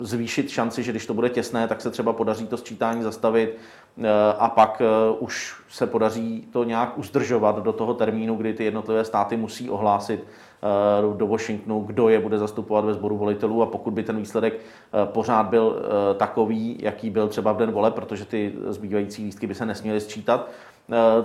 zvýšit 0.00 0.50
šanci, 0.50 0.82
že 0.82 0.90
když 0.92 1.06
to 1.06 1.14
bude 1.14 1.28
těsné, 1.28 1.68
tak 1.68 1.80
se 1.80 1.90
třeba 1.90 2.12
podaří 2.12 2.46
to 2.46 2.56
sčítání 2.56 3.02
zastavit 3.02 3.56
eh, 3.98 4.08
a 4.38 4.48
pak 4.48 4.82
eh, 4.84 5.16
už 5.18 5.56
se 5.68 5.86
podaří 5.86 6.48
to 6.52 6.64
nějak 6.64 6.98
uzdržovat 6.98 7.62
do 7.62 7.72
toho 7.72 7.94
termínu, 7.94 8.36
kdy 8.36 8.54
ty 8.54 8.64
jednotlivé 8.64 9.04
státy 9.04 9.36
musí 9.36 9.70
ohlásit 9.70 10.24
eh, 10.24 11.16
do 11.16 11.26
Washingtonu, 11.26 11.80
kdo 11.80 12.08
je 12.08 12.20
bude 12.20 12.38
zastupovat 12.38 12.84
ve 12.84 12.94
sboru 12.94 13.16
volitelů 13.16 13.62
a 13.62 13.66
pokud 13.66 13.90
by 13.90 14.02
ten 14.02 14.16
výsledek 14.16 14.60
pořád 15.04 15.46
byl 15.46 15.82
takový, 16.16 16.76
jaký 16.80 17.10
byl 17.10 17.28
třeba 17.28 17.52
v 17.52 17.56
den 17.56 17.72
vole, 17.72 17.90
protože 17.90 18.24
ty 18.24 18.54
zbývající 18.68 19.24
lístky 19.24 19.46
by 19.46 19.54
se 19.54 19.66
nesměly 19.66 20.00
sčítat, 20.00 20.48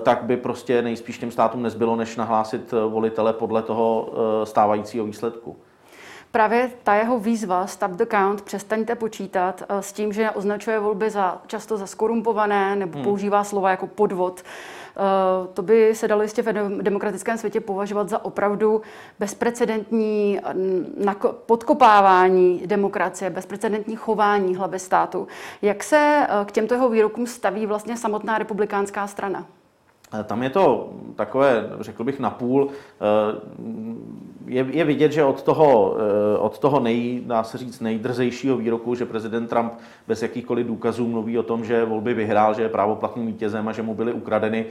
tak 0.03 0.23
by 0.23 0.37
prostě 0.37 0.81
nejspíš 0.81 1.17
těm 1.17 1.31
státům 1.31 1.61
nezbylo, 1.61 1.95
než 1.95 2.15
nahlásit 2.15 2.73
volitele 2.89 3.33
podle 3.33 3.61
toho 3.61 4.13
stávajícího 4.43 5.05
výsledku. 5.05 5.57
Právě 6.33 6.71
ta 6.83 6.95
jeho 6.95 7.19
výzva 7.19 7.67
Stop 7.67 7.91
the 7.91 8.05
Count, 8.05 8.41
přestaňte 8.41 8.95
počítat, 8.95 9.63
eh, 9.69 9.81
s 9.81 9.93
tím, 9.93 10.13
že 10.13 10.31
označuje 10.31 10.79
volby 10.79 11.09
za 11.09 11.41
často 11.47 11.77
za 11.77 11.87
skorumpované 11.87 12.75
nebo 12.75 12.97
hmm. 12.97 13.03
používá 13.03 13.43
slova 13.43 13.69
jako 13.69 13.87
podvod, 13.87 14.41
eh, 14.41 14.99
to 15.53 15.61
by 15.61 15.95
se 15.95 16.07
dalo 16.07 16.21
jistě 16.21 16.41
v 16.41 16.81
demokratickém 16.81 17.37
světě 17.37 17.61
považovat 17.61 18.09
za 18.09 18.25
opravdu 18.25 18.81
bezprecedentní 19.19 20.39
podkopávání 21.45 22.63
demokracie, 22.65 23.29
bezprecedentní 23.29 23.95
chování 23.95 24.55
hlavy 24.55 24.79
státu. 24.79 25.27
Jak 25.61 25.83
se 25.83 26.27
eh, 26.29 26.45
k 26.45 26.51
těmto 26.51 26.73
jeho 26.73 26.89
výrokům 26.89 27.27
staví 27.27 27.65
vlastně 27.65 27.97
samotná 27.97 28.37
republikánská 28.37 29.07
strana? 29.07 29.45
Tam 30.23 30.43
je 30.43 30.49
to 30.49 30.89
takové, 31.15 31.69
řekl 31.79 32.03
bych, 32.03 32.19
napůl. 32.19 32.67
Je, 34.47 34.65
je 34.69 34.83
vidět, 34.83 35.11
že 35.11 35.23
od 35.23 35.43
toho, 35.43 35.95
od 36.39 36.59
toho 36.59 36.79
nej, 36.79 37.21
dá 37.25 37.43
se 37.43 37.57
říct, 37.57 37.79
nejdrzejšího 37.79 38.57
výroku, 38.57 38.95
že 38.95 39.05
prezident 39.05 39.47
Trump 39.47 39.73
bez 40.07 40.21
jakýchkoliv 40.21 40.67
důkazů 40.67 41.07
mluví 41.07 41.39
o 41.39 41.43
tom, 41.43 41.65
že 41.65 41.85
volby 41.85 42.13
vyhrál, 42.13 42.53
že 42.53 42.61
je 42.61 42.69
právoplatným 42.69 43.27
vítězem 43.27 43.67
a 43.67 43.71
že 43.71 43.81
mu 43.81 43.93
byly 43.95 44.13
ukradeny, 44.13 44.65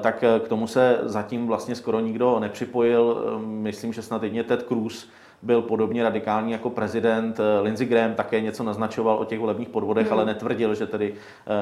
tak 0.00 0.24
k 0.44 0.48
tomu 0.48 0.66
se 0.66 0.98
zatím 1.02 1.46
vlastně 1.46 1.74
skoro 1.74 2.00
nikdo 2.00 2.38
nepřipojil. 2.40 3.36
Myslím, 3.46 3.92
že 3.92 4.02
snad 4.02 4.22
jedně 4.22 4.44
Ted 4.44 4.62
Cruz 4.62 5.08
byl 5.42 5.62
podobně 5.62 6.02
radikální 6.02 6.52
jako 6.52 6.70
prezident. 6.70 7.40
Lindsey 7.62 7.86
Graham 7.86 8.14
také 8.14 8.40
něco 8.40 8.62
naznačoval 8.64 9.18
o 9.18 9.24
těch 9.24 9.40
volebních 9.40 9.68
podvodech, 9.68 10.06
hmm. 10.06 10.12
ale 10.12 10.26
netvrdil, 10.26 10.74
že 10.74 10.86
tedy 10.86 11.14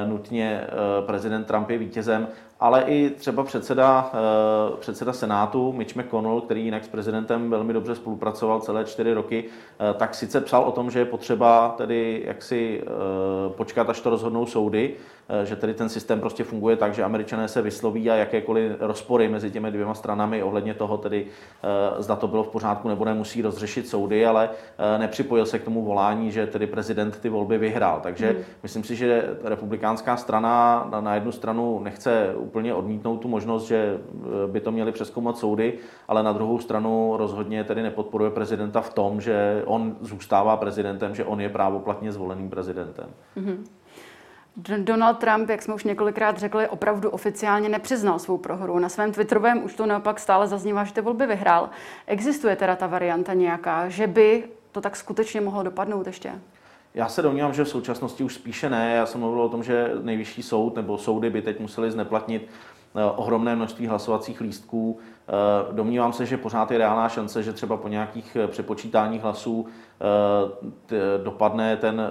nutně 0.07 0.65
prezident 1.07 1.45
Trump 1.45 1.71
je 1.71 1.79
vítězem 1.79 2.29
ale 2.61 2.83
i 2.83 3.11
třeba 3.11 3.45
předseda, 3.45 4.11
eh, 4.15 4.77
předseda 4.77 5.13
Senátu 5.13 5.73
Mitch 5.73 5.97
McConnell, 5.97 6.41
který 6.41 6.65
jinak 6.65 6.85
s 6.85 6.89
prezidentem 6.89 7.51
velmi 7.51 7.73
dobře 7.73 7.95
spolupracoval 7.95 8.61
celé 8.61 8.85
čtyři 8.85 9.15
roky, 9.15 9.45
eh, 9.45 9.95
tak 9.95 10.15
sice 10.15 10.41
psal 10.41 10.63
o 10.63 10.73
tom, 10.73 10.91
že 10.91 10.99
je 10.99 11.05
potřeba 11.05 11.75
tedy 11.79 12.23
jaksi 12.27 12.83
eh, 12.83 12.87
počkat, 13.51 13.91
až 13.91 14.01
to 14.01 14.11
rozhodnou 14.11 14.47
soudy, 14.47 14.95
že 15.45 15.57
tedy 15.57 15.75
ten 15.75 15.89
systém 15.89 16.21
prostě 16.21 16.45
funguje 16.45 16.77
tak, 16.77 16.95
že 16.95 17.05
američané 17.05 17.49
se 17.49 17.63
vysloví 17.63 18.11
a 18.11 18.15
jakékoliv 18.15 18.73
rozpory 18.81 19.29
mezi 19.29 19.51
těmi 19.51 19.71
dvěma 19.71 19.95
stranami 19.95 20.43
ohledně 20.43 20.75
toho 20.75 20.99
tedy, 20.99 21.27
zda 21.99 22.17
to 22.17 22.29
bylo 22.29 22.43
v 22.43 22.49
pořádku 22.49 22.89
nebo 22.89 23.05
nemusí 23.05 23.43
rozřešit 23.43 23.89
soudy, 23.89 24.27
ale 24.27 24.51
nepřipojil 24.99 25.47
se 25.47 25.59
k 25.59 25.65
tomu 25.65 25.85
volání, 25.85 26.33
že 26.33 26.47
tedy 26.47 26.67
prezident 26.67 27.21
ty 27.21 27.29
volby 27.29 27.59
vyhrál. 27.59 28.01
Takže 28.03 28.31
hmm. 28.31 28.43
myslím 28.63 28.85
si, 28.85 28.97
že 28.97 29.37
republikánská 29.45 30.17
strana 30.17 30.87
na 31.01 31.15
jednu 31.15 31.33
stranu 31.33 31.81
nechce 31.83 32.35
úplně 32.51 32.75
odmítnout 32.75 33.17
tu 33.17 33.29
možnost, 33.29 33.67
že 33.67 33.99
eh, 33.99 34.47
by 34.47 34.61
to 34.61 34.73
měli 34.73 34.93
přeskoumat 34.93 35.39
soudy, 35.39 35.79
ale 36.09 36.23
na 36.23 36.33
druhou 36.33 36.59
stranu 36.59 37.15
rozhodně 37.17 37.65
tedy 37.65 37.83
nepodporuje 37.83 38.31
prezidenta 38.31 38.81
v 38.81 38.95
tom, 38.95 39.21
že 39.21 39.63
on 39.67 39.97
zůstává 40.01 40.57
prezidentem, 40.57 41.15
že 41.15 41.25
on 41.25 41.41
je 41.41 41.49
právoplatně 41.49 42.13
zvoleným 42.13 42.51
prezidentem. 42.51 43.07
Mm-hmm. 43.37 43.57
Donald 44.57 45.19
Trump, 45.19 45.51
jak 45.51 45.63
jsme 45.63 45.75
už 45.75 45.85
několikrát 45.85 46.39
řekli, 46.39 46.69
opravdu 46.69 47.11
oficiálně 47.11 47.69
nepřiznal 47.69 48.19
svou 48.19 48.39
prohru. 48.39 48.79
Na 48.79 48.89
svém 48.89 49.13
Twitterovém 49.13 49.65
už 49.65 49.75
to 49.75 49.87
naopak 49.87 50.19
stále 50.19 50.47
zaznívá, 50.47 50.85
že 50.85 50.93
ty 50.93 51.01
volby 51.01 51.27
vyhrál. 51.27 51.71
Existuje 52.07 52.57
teda 52.57 52.77
ta 52.77 52.87
varianta 52.87 53.35
nějaká, 53.35 53.89
že 53.89 54.07
by 54.07 54.45
to 54.73 54.81
tak 54.81 54.97
skutečně 54.97 55.41
mohlo 55.41 55.63
dopadnout 55.63 56.07
ještě? 56.07 56.33
Já 56.95 57.09
se 57.09 57.23
domnívám, 57.23 57.55
že 57.55 57.65
v 57.65 57.69
současnosti 57.69 58.25
už 58.25 58.35
spíše 58.35 58.71
ne. 58.71 58.95
Já 58.97 59.07
jsem 59.07 59.21
mluvil 59.21 59.43
o 59.43 59.49
tom, 59.49 59.63
že 59.63 59.93
nejvyšší 60.03 60.43
soud 60.43 60.77
nebo 60.77 60.99
soudy 60.99 61.31
by 61.31 61.43
teď 61.43 61.61
museli 61.61 61.91
zneplatnit 61.91 62.49
eh, 62.95 63.05
ohromné 63.05 63.57
množství 63.57 63.87
hlasovacích 63.87 64.41
lístků. 64.41 64.99
Eh, 65.29 65.33
domnívám 65.73 66.13
se, 66.13 66.27
že 66.27 66.37
pořád 66.37 66.71
je 66.71 66.79
reálná 66.79 67.09
šance, 67.09 67.43
že 67.43 67.53
třeba 67.53 67.77
po 67.77 67.89
nějakých 67.89 68.37
eh, 68.37 68.47
přepočítáních 68.49 69.23
hlasů 69.23 69.67
dopadne 71.25 71.77
ten, 71.77 72.03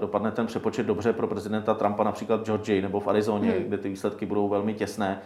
dopadne 0.00 0.30
ten 0.30 0.46
přepočet 0.46 0.86
dobře 0.86 1.12
pro 1.12 1.26
prezidenta 1.26 1.74
Trumpa 1.74 2.04
například 2.04 2.40
v 2.40 2.44
Georgii 2.44 2.82
nebo 2.82 3.00
v 3.00 3.08
Arizoně, 3.08 3.50
hmm. 3.50 3.62
kde 3.62 3.78
ty 3.78 3.88
výsledky 3.88 4.26
budou 4.26 4.48
velmi 4.48 4.74
těsné. 4.74 5.20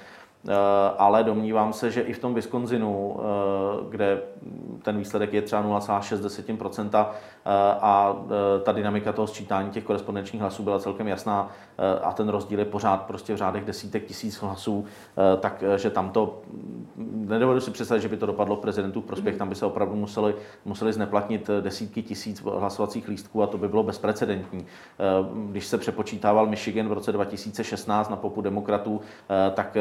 Eh, 0.49 0.55
ale 0.99 1.25
domnívám 1.25 1.73
se, 1.73 1.91
že 1.91 2.01
i 2.01 2.13
v 2.13 2.19
tom 2.19 2.35
Wisconsinu, 2.35 3.17
eh, 3.19 3.87
kde 3.91 4.23
ten 4.83 4.99
výsledek 4.99 5.33
je 5.33 5.43
třeba 5.43 5.63
0,6% 5.63 7.15
eh, 7.47 7.51
a 7.81 8.17
ta 8.63 8.73
dynamika 8.73 9.13
toho 9.13 9.27
sčítání 9.27 9.71
těch 9.71 9.85
korespondenčních 9.85 10.43
hlasů 10.43 10.63
byla 10.63 10.79
celkem 10.79 11.09
jasná 11.09 11.51
a 12.03 12.13
ten 12.13 12.29
rozdíl 12.29 12.59
je 12.59 12.65
pořád 12.65 13.03
prostě 13.03 13.35
v 13.35 13.37
řádech 13.37 13.65
desítek 13.65 14.05
tisíc 14.05 14.37
hlasů, 14.37 14.85
takže 15.41 15.91
tam 15.91 16.11
to, 16.11 16.41
nedovedu 16.97 17.61
si 17.61 17.71
představit, 17.71 18.01
že 18.01 18.09
by 18.09 18.17
to 18.17 18.27
dopadlo 18.27 18.57
prezidentu 18.57 19.01
prospěch, 19.01 19.37
tam 19.37 19.49
by 19.49 19.55
se 19.55 19.67
opravdu 19.67 19.97
museli, 19.97 20.35
museli 20.65 20.93
zneplatnit 20.93 21.51
desítky 21.61 22.03
tisíc 22.03 22.43
hlasovacích 22.43 23.09
lístků 23.09 23.43
a 23.43 23.47
to 23.47 23.59
by 23.59 23.69
bylo 23.69 23.83
bezprecedentní. 23.83 24.67
Když 25.51 25.67
se 25.67 25.79
přepočítával 25.79 26.47
Michigan 26.47 26.89
v 26.89 26.93
roce 26.93 27.13
2016 27.13 28.09
na 28.11 28.17
popu 28.17 28.41
demokratů, 28.41 29.01
tak 29.55 29.77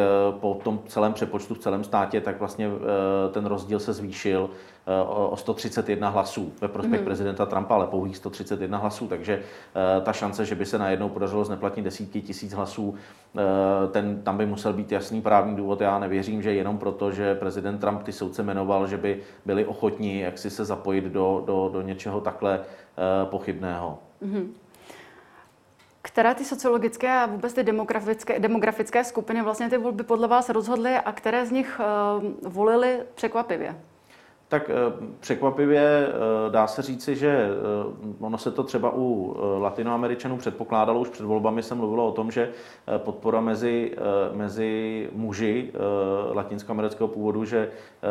po 0.54 0.64
tom 0.64 0.80
celém 0.88 1.14
přepočtu 1.14 1.54
v 1.54 1.60
celém 1.60 1.84
státě, 1.84 2.22
tak 2.22 2.40
vlastně 2.40 2.68
eh, 2.68 3.30
ten 3.30 3.46
rozdíl 3.46 3.80
se 3.80 3.94
zvýšil 3.94 4.50
eh, 4.88 5.02
o 5.08 5.38
131 5.38 6.10
hlasů 6.10 6.54
ve 6.62 6.68
prospěch 6.68 7.00
mm. 7.00 7.06
prezidenta 7.06 7.46
Trumpa, 7.46 7.76
ale 7.76 7.88
pouhých 7.88 8.18
131 8.18 8.78
hlasů, 8.78 9.08
takže 9.08 9.34
eh, 9.40 10.02
ta 10.02 10.14
šance, 10.14 10.46
že 10.46 10.56
by 10.56 10.66
se 10.66 10.78
najednou 10.78 11.10
podařilo 11.10 11.46
zneplatnit 11.46 11.86
desítky 11.86 12.22
tisíc 12.22 12.54
hlasů, 12.54 12.96
ten, 13.92 14.22
tam 14.24 14.38
by 14.38 14.46
musel 14.46 14.74
být 14.74 14.92
jasný 14.92 15.22
právní 15.22 15.56
důvod. 15.56 15.82
Já 15.82 16.00
nevěřím, 16.00 16.42
že 16.42 16.54
jenom 16.54 16.78
proto, 16.78 17.12
že 17.12 17.36
prezident 17.36 17.78
Trump 17.78 18.04
ty 18.04 18.12
soudce 18.12 18.44
jmenoval, 18.44 18.88
že 18.88 18.98
by 18.98 19.22
byli 19.46 19.66
ochotní 19.66 20.20
jak 20.20 20.38
si 20.38 20.50
se 20.50 20.66
zapojit 20.66 21.04
do, 21.06 21.44
do, 21.46 21.70
do 21.74 21.82
něčeho 21.82 22.22
takhle 22.22 22.60
pochybného. 23.30 24.00
Mm. 24.22 24.54
Které 26.06 26.36
ty 26.36 26.46
sociologické 26.46 27.12
a 27.12 27.26
vůbec 27.26 27.54
ty 27.54 27.64
demografické, 27.64 28.40
demografické 28.40 29.04
skupiny 29.04 29.42
vlastně 29.42 29.70
ty 29.70 29.78
volby 29.78 30.04
podle 30.04 30.28
vás 30.28 30.50
rozhodly 30.50 30.96
a 30.96 31.12
které 31.12 31.46
z 31.46 31.52
nich 31.52 31.80
uh, 31.80 32.52
volili 32.52 33.00
překvapivě? 33.16 33.76
Tak 34.48 34.70
eh, 34.70 34.74
překvapivě 35.20 36.08
eh, 36.08 36.12
dá 36.52 36.68
se 36.68 36.82
říci, 36.82 37.16
že 37.16 37.30
eh, 37.30 38.16
ono 38.20 38.38
se 38.38 38.52
to 38.52 38.64
třeba 38.64 38.92
u 38.96 39.36
latinoameričanů 39.60 40.38
předpokládalo, 40.38 41.00
už 41.00 41.10
před 41.10 41.26
volbami 41.26 41.64
se 41.64 41.76
mluvilo 41.76 42.08
o 42.08 42.12
tom, 42.12 42.32
že 42.32 42.50
podpora 42.98 43.42
mezi, 43.42 43.96
mezi 44.34 45.10
muži 45.14 45.72
latinskoamerického 46.34 47.08
původu, 47.08 47.46
že 47.46 47.70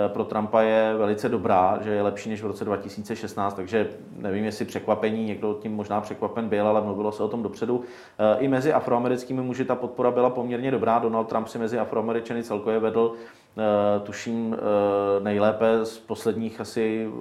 pro 0.08 0.24
Trumpa 0.24 0.60
je 0.60 0.94
velice 0.98 1.28
dobrá, 1.28 1.78
že 1.82 1.90
je 1.90 2.02
lepší 2.02 2.30
než 2.30 2.42
v 2.42 2.46
roce 2.46 2.64
2016, 2.64 3.54
takže 3.54 3.88
nevím, 4.16 4.44
jestli 4.44 4.64
překvapení, 4.64 5.24
někdo 5.24 5.58
tím 5.62 5.72
možná 5.72 6.00
překvapen 6.00 6.48
byl, 6.48 6.68
ale 6.68 6.80
mluvilo 6.80 7.12
se 7.12 7.22
o 7.22 7.28
tom 7.28 7.42
dopředu. 7.42 7.82
I 8.38 8.48
mezi 8.48 8.72
afroamerickými 8.72 9.42
muži 9.42 9.64
ta 9.64 9.74
podpora 9.74 10.10
byla 10.10 10.30
poměrně 10.30 10.70
dobrá. 10.70 10.98
Donald 10.98 11.28
Trump 11.28 11.48
si 11.48 11.58
mezi 11.58 11.78
afroameričany 11.78 12.42
celkově 12.42 12.78
vedl 12.78 13.14
tuším 14.04 14.56
eh, 14.56 15.20
nejlépe 15.20 15.84
z 15.84 15.98
posledních 15.98 16.60
asi 16.60 17.08
eh, 17.08 17.12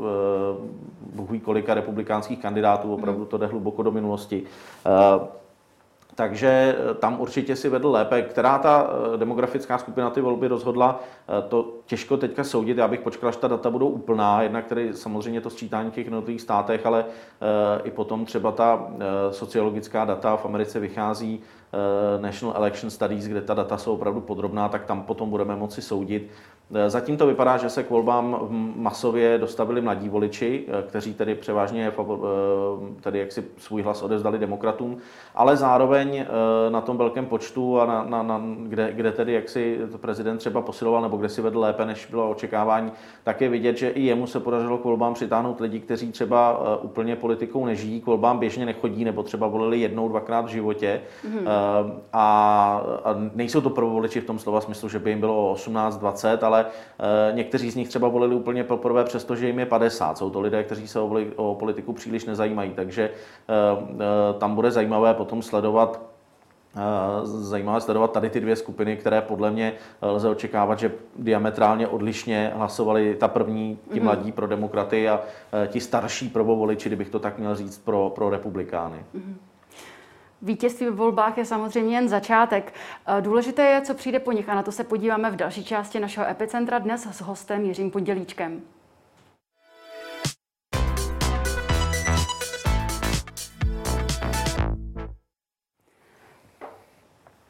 bohu 1.16 1.40
kolika 1.40 1.74
republikánských 1.74 2.40
kandidátů, 2.40 2.94
opravdu 2.94 3.26
to 3.26 3.38
jde 3.38 3.46
hluboko 3.46 3.84
do 3.84 3.92
minulosti. 3.92 4.44
Takže 6.16 6.76
tam 7.00 7.22
určitě 7.22 7.56
si 7.56 7.70
vedl 7.70 7.92
lépe. 7.92 8.22
Která 8.22 8.58
ta 8.58 8.90
demografická 9.18 9.78
skupina 9.78 10.10
ty 10.10 10.22
volby 10.22 10.48
rozhodla, 10.48 11.00
to 11.50 11.74
těžko 11.86 12.18
teďka 12.18 12.44
soudit. 12.44 12.78
Já 12.78 12.88
bych 12.88 13.00
počkal, 13.00 13.30
až 13.30 13.38
ta 13.38 13.48
data 13.48 13.70
budou 13.70 13.88
úplná. 13.88 14.42
Jednak 14.42 14.66
tedy 14.66 14.94
samozřejmě 14.94 15.42
to 15.42 15.50
sčítání 15.50 15.92
v 15.92 15.94
těch 15.94 16.06
jednotlivých 16.06 16.42
státech, 16.42 16.86
ale 16.86 17.06
i 17.84 17.92
potom 17.92 18.26
třeba 18.26 18.52
ta 18.52 18.88
sociologická 19.32 20.06
data 20.06 20.38
v 20.38 20.46
Americe 20.46 20.80
vychází 20.80 21.44
Eh, 21.63 21.63
National 22.18 22.58
Election 22.58 22.90
Studies, 22.90 23.28
kde 23.28 23.42
ta 23.42 23.54
data 23.54 23.78
jsou 23.78 23.94
opravdu 23.94 24.22
podrobná, 24.22 24.70
tak 24.70 24.86
tam 24.86 25.04
potom 25.04 25.30
budeme 25.30 25.56
moci 25.56 25.82
soudit. 25.82 26.30
Eh, 26.74 26.90
zatím 26.90 27.18
to 27.18 27.28
vypadá, 27.28 27.58
že 27.58 27.70
se 27.70 27.84
k 27.84 27.90
volbám 27.90 28.48
masově 28.76 29.38
dostavili 29.38 29.82
mladí 29.82 30.10
voliči, 30.10 30.66
eh, 30.68 30.84
kteří 30.88 31.14
tedy 31.14 31.36
převážně 31.36 31.94
tedy 33.02 33.20
jaksi 33.20 33.46
svůj 33.58 33.82
hlas 33.82 34.02
odevzdali 34.02 34.40
demokratům, 34.40 34.98
ale 35.36 35.58
zároveň 35.58 36.26
na 36.70 36.82
tom 36.82 36.98
velkém 36.98 37.26
počtu 37.26 37.82
a 37.82 37.86
na, 37.86 38.04
na, 38.04 38.24
na, 38.24 38.42
kde, 38.58 38.94
kde 38.94 39.12
tedy 39.12 39.34
jaksi 39.34 39.80
prezident 39.98 40.38
třeba 40.38 40.62
posiloval 40.62 41.02
nebo 41.02 41.18
kde 41.18 41.30
si 41.30 41.42
vedl 41.42 41.60
lépe, 41.60 41.86
než 41.86 42.06
bylo 42.06 42.30
očekávání, 42.30 42.92
tak 43.24 43.42
je 43.42 43.50
vidět, 43.50 43.78
že 43.78 43.90
i 43.90 44.02
jemu 44.02 44.28
se 44.28 44.40
podařilo 44.40 44.78
k 44.78 44.84
volbám 44.84 45.14
přitáhnout 45.14 45.60
lidi, 45.60 45.80
kteří 45.80 46.12
třeba 46.12 46.60
úplně 46.82 47.16
politikou 47.16 47.66
nežijí, 47.66 48.02
k 48.02 48.06
volbám 48.06 48.40
běžně 48.40 48.66
nechodí 48.66 49.06
nebo 49.06 49.24
třeba 49.24 49.48
volili 49.48 49.80
jednou, 49.80 50.10
dvakrát 50.10 50.46
v 50.46 50.48
životě. 50.48 51.02
Eh, 51.26 51.63
a, 52.14 52.26
a 53.04 53.16
nejsou 53.36 53.62
to 53.62 53.70
prvovoliči 53.70 54.22
v 54.22 54.26
tom 54.26 54.40
slova 54.40 54.62
smyslu, 54.62 54.90
že 54.90 55.00
by 55.00 55.10
jim 55.10 55.20
bylo 55.20 55.56
18-20, 55.56 56.38
ale 56.42 56.66
eh, 56.66 57.34
někteří 57.34 57.72
z 57.72 57.76
nich 57.76 57.90
třeba 57.90 58.08
volili 58.08 58.36
úplně 58.36 58.64
poprvé, 58.64 59.04
přestože 59.04 59.48
jim 59.48 59.60
je 59.60 59.66
50. 59.66 60.18
Jsou 60.18 60.30
to 60.30 60.42
lidé, 60.42 60.64
kteří 60.64 60.88
se 60.88 61.00
o, 61.00 61.20
o 61.36 61.56
politiku 61.56 61.94
příliš 61.94 62.26
nezajímají, 62.26 62.72
takže 62.74 63.10
eh, 63.10 64.34
tam 64.38 64.56
bude 64.56 64.72
zajímavé 64.72 65.14
potom 65.14 65.42
sledovat 65.42 66.14
zajímavé 67.24 67.82
sledovat 67.82 68.12
tady 68.12 68.30
ty 68.30 68.40
dvě 68.40 68.56
skupiny, 68.56 68.98
které 68.98 69.22
podle 69.22 69.52
mě 69.52 69.74
lze 70.02 70.30
očekávat, 70.30 70.80
že 70.80 70.92
diametrálně 71.20 71.88
odlišně 71.88 72.52
hlasovali 72.56 73.16
ta 73.16 73.28
první, 73.28 73.78
ti 73.92 74.00
mm-hmm. 74.00 74.04
mladí 74.04 74.32
pro 74.32 74.48
demokraty 74.48 75.10
a 75.10 75.22
ti 75.68 75.80
starší 75.80 76.30
prvovoliči, 76.30 76.90
kdybych 76.90 77.10
to 77.10 77.20
tak 77.20 77.40
měl 77.40 77.56
říct, 77.56 77.78
pro, 77.78 78.10
pro 78.16 78.30
republikány. 78.30 79.06
Mm-hmm. 79.16 79.53
Vítězství 80.44 80.88
v 80.88 80.96
volbách 80.96 81.38
je 81.38 81.46
samozřejmě 81.46 81.96
jen 81.96 82.10
začátek. 82.10 82.74
Eh, 83.08 83.22
důležité 83.22 83.64
je, 83.66 83.82
co 83.82 83.94
přijde 83.94 84.20
po 84.20 84.32
nich 84.32 84.50
a 84.50 84.56
na 84.56 84.64
to 84.64 84.72
se 84.72 84.84
podíváme 84.84 85.32
v 85.32 85.36
další 85.36 85.66
části 85.66 86.00
našeho 86.00 86.28
epicentra 86.28 86.80
dnes 86.80 87.08
s 87.12 87.22
hostem 87.22 87.66
Jiřím 87.66 87.92
Podělíčkem. 87.92 88.62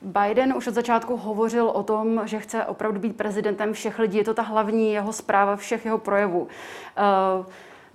Biden 0.01 0.53
už 0.57 0.67
od 0.67 0.73
začátku 0.73 1.17
hovořil 1.17 1.69
o 1.69 1.83
tom, 1.83 2.21
že 2.25 2.39
chce 2.39 2.65
opravdu 2.65 2.99
být 2.99 3.17
prezidentem 3.17 3.73
všech 3.73 3.99
lidí. 3.99 4.17
Je 4.17 4.23
to 4.23 4.33
ta 4.33 4.41
hlavní 4.41 4.93
jeho 4.93 5.13
zpráva 5.13 5.55
všech 5.55 5.85
jeho 5.85 5.97
projevů. 5.97 6.41
Uh, 6.41 7.45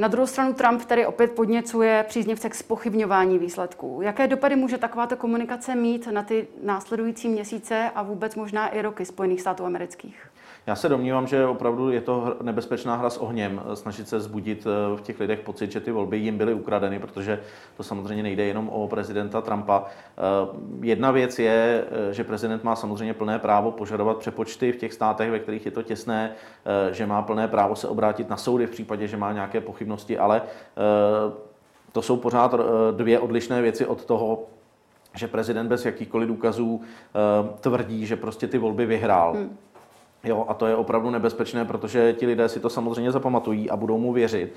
Na 0.01 0.09
druhou 0.09 0.27
stranu 0.27 0.53
Trump 0.55 0.85
tedy 0.85 1.07
opět 1.07 1.33
podněcuje 1.33 2.05
příznivce 2.09 2.49
k 2.49 2.55
spochybňování 2.55 3.39
výsledků. 3.39 4.01
Jaké 4.03 4.27
dopady 4.27 4.57
může 4.57 4.79
takováto 4.79 5.17
komunikace 5.17 5.75
mít 5.75 6.07
na 6.07 6.23
ty 6.23 6.49
následující 6.63 7.29
měsíce 7.29 7.91
a 7.95 8.03
vůbec 8.03 8.35
možná 8.35 8.69
i 8.69 8.83
roky 8.83 9.05
Spojených 9.05 9.41
států 9.41 9.65
amerických? 9.65 10.31
Já 10.69 10.75
se 10.75 10.89
domnívám, 10.89 11.27
že 11.27 11.47
opravdu 11.47 11.91
je 11.91 12.01
to 12.01 12.37
nebezpečná 12.43 12.97
hra 12.97 13.11
s 13.11 13.19
ohněm, 13.19 13.63
snažit 13.75 14.09
se 14.09 14.21
zbudit 14.21 14.67
eh, 14.67 14.97
v 14.97 15.01
těch 15.01 15.21
lidech 15.21 15.41
pocit, 15.41 15.73
že 15.73 15.81
ty 15.81 15.91
volby 15.91 16.19
jim 16.19 16.39
byly 16.39 16.55
ukradeny, 16.55 16.99
protože 16.99 17.41
to 17.77 17.83
samozřejmě 17.83 18.23
nejde 18.23 18.45
jenom 18.45 18.69
o 18.69 18.89
prezidenta 18.89 19.41
Trumpa. 19.41 19.85
Eh, 19.85 20.21
jedna 20.81 21.11
věc 21.11 21.39
je, 21.39 21.85
eh, 22.11 22.15
že 22.15 22.25
prezident 22.25 22.65
má 22.65 22.77
samozřejmě 22.77 23.15
plné 23.15 23.39
právo 23.39 23.71
požadovat 23.71 24.19
přepočty 24.19 24.73
v 24.73 24.77
těch 24.77 24.93
státech, 24.93 25.31
ve 25.31 25.39
kterých 25.39 25.67
je 25.67 25.73
to 25.73 25.83
těsné, 25.83 26.33
že 26.91 27.07
má 27.07 27.23
plné 27.23 27.49
právo 27.49 27.77
se 27.77 27.89
obrátit 27.89 28.29
na 28.29 28.37
soudy 28.37 28.67
v 28.67 28.71
případě, 28.71 29.09
že 29.09 29.17
má 29.17 29.33
nějaké 29.33 29.61
pochybnosti, 29.61 30.19
ale 30.19 30.43
to 31.93 32.03
jsou 32.03 32.17
pořád 32.17 32.55
dvě 32.97 33.19
odlišné 33.19 33.63
věci 33.63 33.87
od 33.87 34.05
toho, 34.05 34.43
že 35.15 35.29
prezident 35.29 35.69
bez 35.69 35.85
jakýchkoliv 35.85 36.29
důkazů 36.29 36.81
tvrdí, 37.61 38.07
že 38.07 38.17
prostě 38.17 38.47
ty 38.47 38.59
volby 38.59 38.87
vyhrál. 38.87 39.33
Hmm. 39.33 39.57
Jo, 40.25 40.45
a 40.49 40.55
to 40.55 40.67
je 40.67 40.77
opravdu 40.77 41.11
nebezpečné, 41.11 41.65
protože 41.65 42.13
ti 42.13 42.27
lidé 42.27 42.49
si 42.49 42.61
to 42.61 42.71
samozřejmě 42.71 43.13
zapamatují 43.13 43.71
a 43.71 43.77
budou 43.77 43.99
mu 43.99 44.13
věřit. 44.13 44.55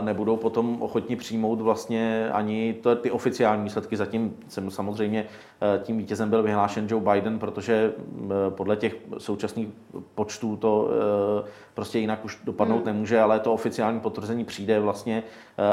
Nebudou 0.00 0.36
potom 0.36 0.82
ochotni 0.82 1.16
přijmout 1.16 1.60
vlastně 1.60 2.30
ani 2.32 2.72
to, 2.82 2.96
ty 2.96 3.10
oficiální 3.10 3.64
výsledky. 3.64 3.96
Zatím 3.96 4.36
jsem 4.48 4.70
samozřejmě 4.70 5.26
eh, 5.62 5.80
tím 5.82 5.98
vítězem 5.98 6.30
byl 6.30 6.42
vyhlášen 6.42 6.86
Joe 6.90 7.04
Biden, 7.12 7.38
protože 7.38 7.92
eh, 7.96 8.50
podle 8.50 8.76
těch 8.76 8.96
současných 9.18 9.68
počtů 10.14 10.56
to 10.56 10.90
prostě 11.74 11.98
jinak 11.98 12.24
už 12.24 12.38
dopadnout 12.44 12.76
hmm. 12.76 12.86
nemůže, 12.86 13.20
ale 13.20 13.40
to 13.40 13.52
oficiální 13.52 14.00
potvrzení 14.00 14.44
přijde 14.44 14.80
vlastně, 14.80 15.22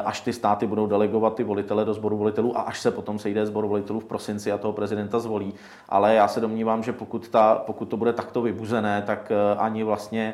až 0.05 0.21
ty 0.21 0.33
státy 0.33 0.67
budou 0.67 0.87
delegovat 0.87 1.35
ty 1.35 1.43
volitele 1.43 1.85
do 1.85 1.93
sboru 1.93 2.17
volitelů 2.17 2.57
a 2.57 2.61
až 2.61 2.79
se 2.79 2.91
potom 2.91 3.19
sejde 3.19 3.45
sbor 3.45 3.65
volitelů 3.65 3.99
v 3.99 4.05
prosinci 4.05 4.51
a 4.51 4.57
toho 4.57 4.73
prezidenta 4.73 5.19
zvolí. 5.19 5.53
Ale 5.89 6.15
já 6.15 6.27
se 6.27 6.39
domnívám, 6.39 6.83
že 6.83 6.93
pokud, 6.93 7.29
ta, 7.29 7.55
pokud 7.55 7.85
to 7.85 7.97
bude 7.97 8.13
takto 8.13 8.41
vybuzené, 8.41 9.03
tak 9.15 9.31
ani 9.57 9.83
vlastně 9.83 10.33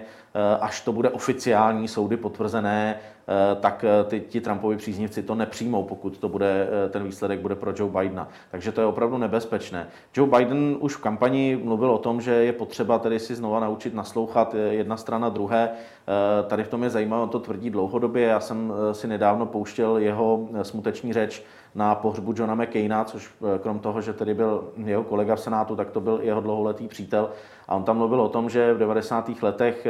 až 0.61 0.81
to 0.81 0.91
bude 0.91 1.09
oficiální 1.09 1.87
soudy 1.87 2.17
potvrzené, 2.17 2.99
Eh, 3.29 3.55
tak 3.55 3.83
eh, 3.83 4.03
ty, 4.03 4.19
ti 4.19 4.41
Trumpovi 4.41 4.77
příznivci 4.77 5.23
to 5.23 5.35
nepřijmou, 5.35 5.83
pokud 5.83 6.17
to 6.17 6.29
bude, 6.29 6.67
eh, 6.85 6.89
ten 6.89 7.03
výsledek 7.03 7.39
bude 7.39 7.55
pro 7.55 7.73
Joe 7.75 7.91
Bidena. 7.91 8.27
Takže 8.51 8.71
to 8.71 8.81
je 8.81 8.87
opravdu 8.87 9.17
nebezpečné. 9.17 9.87
Joe 10.15 10.37
Biden 10.37 10.77
už 10.79 10.95
v 10.95 11.01
kampani 11.01 11.59
mluvil 11.63 11.91
o 11.91 11.97
tom, 11.97 12.21
že 12.21 12.31
je 12.31 12.53
potřeba 12.53 12.99
tedy 12.99 13.19
si 13.19 13.35
znova 13.35 13.59
naučit 13.59 13.93
naslouchat 13.93 14.55
jedna 14.69 14.97
strana 14.97 15.29
druhé. 15.29 15.69
Tady 16.47 16.63
v 16.63 16.67
tom 16.67 16.83
je 16.83 16.89
zajímavé, 16.89 17.23
on 17.23 17.29
to 17.29 17.39
tvrdí 17.39 17.69
dlouhodobě. 17.69 18.27
Já 18.27 18.39
jsem 18.39 18.73
si 18.91 19.07
nedávno 19.07 19.45
pouštěl 19.45 19.97
jeho 19.97 20.47
smuteční 20.61 21.13
řeč 21.13 21.43
na 21.75 21.95
pohřbu 21.95 22.33
Johna 22.37 22.55
McCaina, 22.55 23.03
což 23.03 23.29
krom 23.61 23.79
toho, 23.79 24.01
že 24.01 24.13
tedy 24.13 24.33
byl 24.33 24.71
jeho 24.85 25.03
kolega 25.03 25.35
v 25.35 25.39
Senátu, 25.39 25.75
tak 25.75 25.89
to 25.89 26.01
byl 26.01 26.19
jeho 26.21 26.41
dlouholetý 26.41 26.87
přítel. 26.87 27.29
A 27.67 27.75
on 27.75 27.83
tam 27.83 27.97
mluvil 27.97 28.21
o 28.21 28.29
tom, 28.29 28.49
že 28.49 28.73
v 28.73 28.77
90. 28.77 29.29
letech 29.41 29.87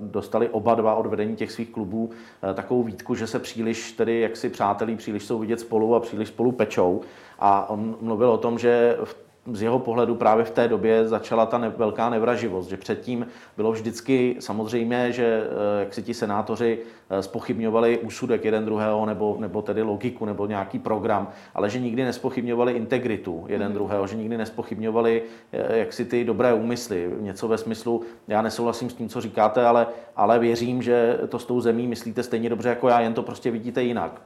dostali 0.00 0.48
oba 0.48 0.74
dva 0.74 0.94
od 0.94 1.06
vedení 1.06 1.36
těch 1.36 1.52
svých 1.52 1.70
klubů 1.70 2.10
Eh, 2.42 2.54
takovou 2.54 2.82
výtku, 2.82 3.14
že 3.14 3.26
se 3.26 3.38
příliš 3.38 3.92
tedy 3.92 4.20
jaksi 4.20 4.48
přátelí, 4.48 4.96
příliš 4.96 5.24
jsou 5.24 5.38
vidět 5.38 5.60
spolu 5.60 5.94
a 5.94 6.00
příliš 6.00 6.28
spolu 6.28 6.52
pečou. 6.52 7.00
A 7.38 7.70
on 7.70 7.96
mluvil 8.00 8.30
o 8.30 8.38
tom, 8.38 8.58
že 8.58 8.98
v 9.04 9.29
z 9.52 9.62
jeho 9.62 9.78
pohledu 9.78 10.14
právě 10.14 10.44
v 10.44 10.50
té 10.50 10.68
době 10.68 11.08
začala 11.08 11.46
ta 11.46 11.58
ne, 11.58 11.68
velká 11.68 12.10
nevraživost, 12.10 12.70
že 12.70 12.76
předtím 12.76 13.26
bylo 13.56 13.72
vždycky 13.72 14.36
samozřejmé, 14.38 15.12
že 15.12 15.44
eh, 15.44 15.80
jak 15.80 15.94
si 15.94 16.02
ti 16.02 16.14
senátoři 16.14 16.78
spochybňovali 17.20 17.94
eh, 17.94 18.06
úsudek 18.06 18.44
jeden 18.44 18.64
druhého, 18.64 19.06
nebo, 19.06 19.36
nebo 19.38 19.62
tedy 19.62 19.82
logiku, 19.82 20.24
nebo 20.24 20.46
nějaký 20.46 20.78
program, 20.78 21.28
ale 21.54 21.70
že 21.70 21.80
nikdy 21.80 22.04
nespochybňovali 22.04 22.72
integritu 22.72 23.44
jeden 23.48 23.68
mm. 23.68 23.74
druhého, 23.74 24.06
že 24.06 24.16
nikdy 24.16 24.36
nespochybňovali 24.36 25.22
eh, 25.52 25.78
jak 25.78 25.92
si 25.92 26.04
ty 26.04 26.24
dobré 26.24 26.54
úmysly, 26.54 27.10
něco 27.20 27.48
ve 27.48 27.58
smyslu, 27.58 28.02
já 28.28 28.42
nesouhlasím 28.42 28.90
s 28.90 28.94
tím, 28.94 29.08
co 29.08 29.20
říkáte, 29.20 29.66
ale, 29.66 29.86
ale 30.16 30.38
věřím, 30.38 30.82
že 30.82 31.18
to 31.28 31.38
s 31.38 31.44
tou 31.44 31.60
zemí 31.60 31.86
myslíte 31.86 32.22
stejně 32.22 32.48
dobře 32.48 32.68
jako 32.68 32.88
já, 32.88 33.00
jen 33.00 33.14
to 33.14 33.22
prostě 33.22 33.50
vidíte 33.50 33.82
jinak. 33.82 34.22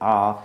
A 0.00 0.44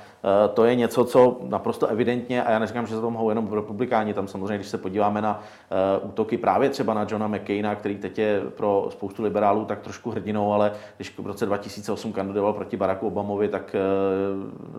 to 0.54 0.66
je 0.66 0.76
něco, 0.76 1.06
co 1.06 1.40
naprosto 1.44 1.88
evidentně, 1.88 2.44
a 2.44 2.52
já 2.52 2.60
neříkám, 2.60 2.88
že 2.88 2.96
za 2.96 3.02
to 3.02 3.12
mohou 3.12 3.30
jenom 3.30 3.54
republikáni, 3.54 4.14
tam 4.14 4.28
samozřejmě, 4.28 4.56
když 4.56 4.68
se 4.68 4.78
podíváme 4.78 5.22
na 5.22 5.44
e, 5.72 6.00
útoky 6.00 6.38
právě 6.38 6.70
třeba 6.70 6.94
na 6.94 7.06
Johna 7.10 7.28
McCaina, 7.28 7.76
který 7.76 7.98
teď 7.98 8.18
je 8.18 8.42
pro 8.42 8.88
spoustu 8.92 9.24
liberálů 9.24 9.66
tak 9.66 9.80
trošku 9.80 10.12
hrdinou, 10.12 10.54
ale 10.54 10.72
když 10.98 11.20
v 11.20 11.28
roce 11.28 11.46
2008 11.46 12.14
kandidoval 12.14 12.54
proti 12.54 12.78
Baracku 12.78 13.08
Obamovi, 13.08 13.48
tak 13.48 13.76
e, 13.76 13.80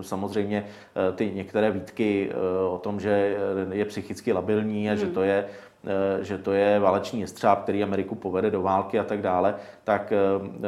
samozřejmě 0.03 0.67
ty 1.15 1.31
některé 1.35 1.71
výtky 1.71 2.31
o 2.71 2.79
tom, 2.79 3.01
že 3.01 3.37
je 3.71 3.85
psychicky 3.85 4.33
labilní 4.33 4.91
a 4.91 4.93
hmm. 4.93 5.01
že 5.01 5.07
to 5.07 5.23
je 5.23 5.45
Eh, 5.74 5.74
že 6.21 6.39
to 6.39 6.53
je 6.53 6.79
válečný 6.79 7.21
jestřáb, 7.21 7.63
který 7.63 7.83
Ameriku 7.83 8.15
povede 8.15 8.51
do 8.51 8.63
války 8.63 8.99
a 8.99 9.05
tak 9.05 9.23
dále, 9.23 9.55
tak 9.85 10.13
eh, 10.13 10.17
eh, 10.17 10.61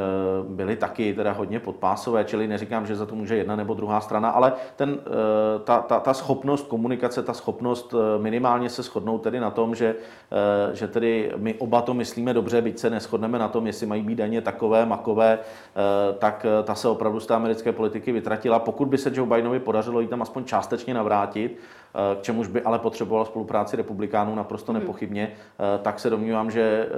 byly 0.48 0.76
taky 0.76 1.14
teda 1.14 1.32
hodně 1.32 1.60
podpásové, 1.60 2.24
čili 2.24 2.48
neříkám, 2.48 2.86
že 2.86 2.96
za 2.96 3.06
to 3.06 3.14
může 3.14 3.36
jedna 3.36 3.56
nebo 3.56 3.74
druhá 3.74 4.00
strana, 4.00 4.30
ale 4.30 4.52
ten, 4.76 4.98
ta, 5.64 5.78
ta, 5.78 6.00
ta 6.00 6.14
schopnost 6.14 6.66
komunikace, 6.66 7.22
ta 7.22 7.32
schopnost 7.32 7.94
minimálně 8.18 8.70
se 8.70 8.82
shodnout 8.82 9.18
tedy 9.18 9.40
na 9.40 9.50
tom, 9.50 9.74
že, 9.74 9.94
že 10.72 10.88
tedy 10.88 11.32
my 11.36 11.54
oba 11.54 11.82
to 11.82 11.94
myslíme 11.94 12.34
dobře, 12.34 12.62
byť 12.62 12.78
se 12.78 12.90
neschodneme 12.90 13.38
na 13.38 13.48
tom, 13.48 13.66
jestli 13.66 13.86
mají 13.86 14.02
být 14.02 14.14
daně 14.14 14.40
takové, 14.40 14.86
makové, 14.86 15.38
tak 16.18 16.46
ta 16.64 16.74
se 16.74 16.88
opravdu 16.88 17.20
z 17.20 17.26
té 17.26 17.34
americké 17.34 17.72
politiky 17.72 18.12
vytratila. 18.12 18.58
Pokud 18.58 18.88
by 18.88 18.98
se 18.98 19.10
Joe 19.14 19.28
Bidenovi 19.28 19.60
podařilo 19.60 20.00
jí 20.00 20.06
tam 20.06 20.22
aspoň 20.22 20.44
částečně 20.44 20.94
navrátit, 20.94 21.58
k 22.16 22.22
čemuž 22.22 22.48
by 22.48 22.62
ale 22.62 22.78
potřeboval 22.78 23.24
spolupráci 23.24 23.76
republikánů 23.76 24.34
naprosto 24.34 24.72
hmm. 24.72 24.80
Nepochybně, 25.06 25.32
eh, 25.32 25.78
tak 25.82 26.00
se 26.00 26.10
domnívám, 26.10 26.50
že 26.50 26.60
eh, 26.60 26.88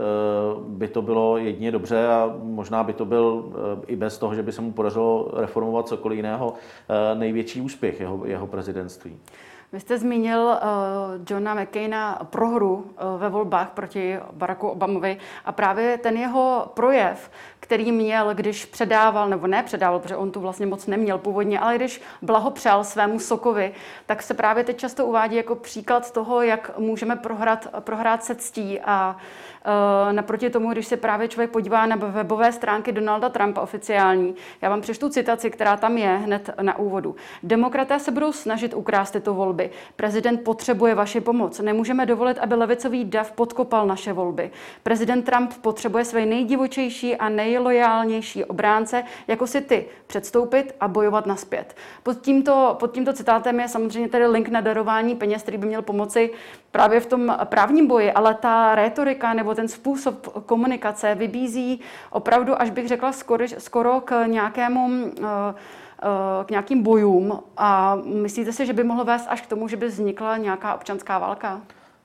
by 0.68 0.88
to 0.88 1.02
bylo 1.02 1.38
jedině 1.38 1.72
dobře 1.72 2.06
a 2.06 2.34
možná 2.42 2.84
by 2.84 2.92
to 2.92 3.04
byl 3.04 3.52
eh, 3.52 3.84
i 3.86 3.96
bez 3.96 4.18
toho, 4.18 4.34
že 4.34 4.42
by 4.42 4.52
se 4.52 4.62
mu 4.62 4.72
podařilo 4.72 5.30
reformovat 5.36 5.88
cokoliv 5.88 6.16
jiného, 6.16 6.54
největší 7.14 7.60
úspěch 7.60 8.00
jeho, 8.00 8.26
jeho 8.26 8.46
prezidentství. 8.46 9.16
Vy 9.72 9.80
jste 9.80 9.98
zmínil 9.98 10.40
uh, 10.40 10.56
Johna 11.30 11.54
McCaina 11.54 12.18
prohru 12.30 12.74
uh, 12.74 13.20
ve 13.20 13.28
volbách 13.28 13.70
proti 13.70 14.18
Baracku 14.32 14.68
Obamovi 14.68 15.18
a 15.44 15.52
právě 15.52 15.98
ten 15.98 16.16
jeho 16.16 16.72
projev, 16.74 17.30
který 17.60 17.92
měl, 17.92 18.34
když 18.34 18.64
předával, 18.64 19.28
nebo 19.28 19.46
ne 19.46 19.62
předával, 19.62 19.98
protože 20.00 20.16
on 20.16 20.30
tu 20.30 20.40
vlastně 20.40 20.66
moc 20.66 20.86
neměl 20.86 21.18
původně, 21.18 21.60
ale 21.60 21.76
když 21.76 22.02
blahopřál 22.22 22.84
svému 22.84 23.20
Sokovi, 23.20 23.72
tak 24.06 24.22
se 24.22 24.34
právě 24.34 24.64
teď 24.64 24.76
často 24.76 25.06
uvádí 25.06 25.36
jako 25.36 25.54
příklad 25.54 26.10
toho, 26.10 26.42
jak 26.42 26.78
můžeme 26.78 27.16
prohrát, 27.16 27.66
prohrát 27.80 28.24
se 28.24 28.34
ctí 28.34 28.80
a 28.80 29.16
naproti 30.12 30.50
tomu, 30.50 30.72
když 30.72 30.86
se 30.86 30.96
právě 30.96 31.28
člověk 31.28 31.50
podívá 31.50 31.86
na 31.86 31.96
webové 31.96 32.52
stránky 32.52 32.92
Donalda 32.92 33.28
Trumpa 33.28 33.60
oficiální, 33.60 34.34
já 34.62 34.68
vám 34.70 34.80
přečtu 34.80 35.08
citaci, 35.08 35.50
která 35.50 35.76
tam 35.76 35.98
je 35.98 36.08
hned 36.08 36.50
na 36.62 36.78
úvodu. 36.78 37.16
Demokraté 37.42 37.98
se 37.98 38.10
budou 38.10 38.32
snažit 38.32 38.74
ukrást 38.74 39.10
tyto 39.10 39.34
volby. 39.34 39.70
Prezident 39.96 40.38
potřebuje 40.44 40.94
vaši 40.94 41.20
pomoc. 41.20 41.60
Nemůžeme 41.60 42.06
dovolit, 42.06 42.38
aby 42.38 42.54
levicový 42.54 43.04
dav 43.04 43.32
podkopal 43.32 43.86
naše 43.86 44.12
volby. 44.12 44.50
Prezident 44.82 45.22
Trump 45.22 45.54
potřebuje 45.60 46.04
své 46.04 46.26
nejdivočejší 46.26 47.16
a 47.16 47.28
nej 47.28 47.48
nejlojálnější 47.48 48.44
obránce, 48.44 49.04
jako 49.28 49.46
si 49.46 49.60
ty, 49.60 49.86
předstoupit 50.06 50.74
a 50.80 50.88
bojovat 50.88 51.26
naspět. 51.26 51.76
Pod 52.02 52.20
tímto, 52.20 52.76
pod 52.80 52.92
tímto 52.92 53.12
citátem 53.12 53.60
je 53.60 53.68
samozřejmě 53.68 54.08
tedy 54.08 54.26
link 54.26 54.48
na 54.48 54.60
darování 54.60 55.14
peněz, 55.14 55.42
který 55.42 55.58
by 55.58 55.66
měl 55.66 55.82
pomoci 55.82 56.30
právě 56.78 57.00
v 57.00 57.06
tom 57.06 57.36
právním 57.44 57.86
boji, 57.86 58.12
ale 58.12 58.34
ta 58.34 58.74
rétorika 58.74 59.34
nebo 59.34 59.54
ten 59.54 59.68
způsob 59.68 60.44
komunikace 60.46 61.14
vybízí 61.14 61.80
opravdu, 62.10 62.62
až 62.62 62.70
bych 62.70 62.88
řekla, 62.88 63.12
skoro, 63.12 63.44
skoro 63.58 64.00
k 64.00 64.26
nějakému 64.26 64.86
uh, 64.86 65.26
k 66.44 66.50
nějakým 66.50 66.82
bojům 66.82 67.42
a 67.56 67.98
myslíte 68.04 68.52
si, 68.52 68.66
že 68.66 68.72
by 68.72 68.84
mohlo 68.84 69.04
vést 69.04 69.26
až 69.28 69.40
k 69.40 69.46
tomu, 69.46 69.68
že 69.68 69.76
by 69.76 69.86
vznikla 69.86 70.36
nějaká 70.36 70.74
občanská 70.74 71.18
válka? 71.18 71.60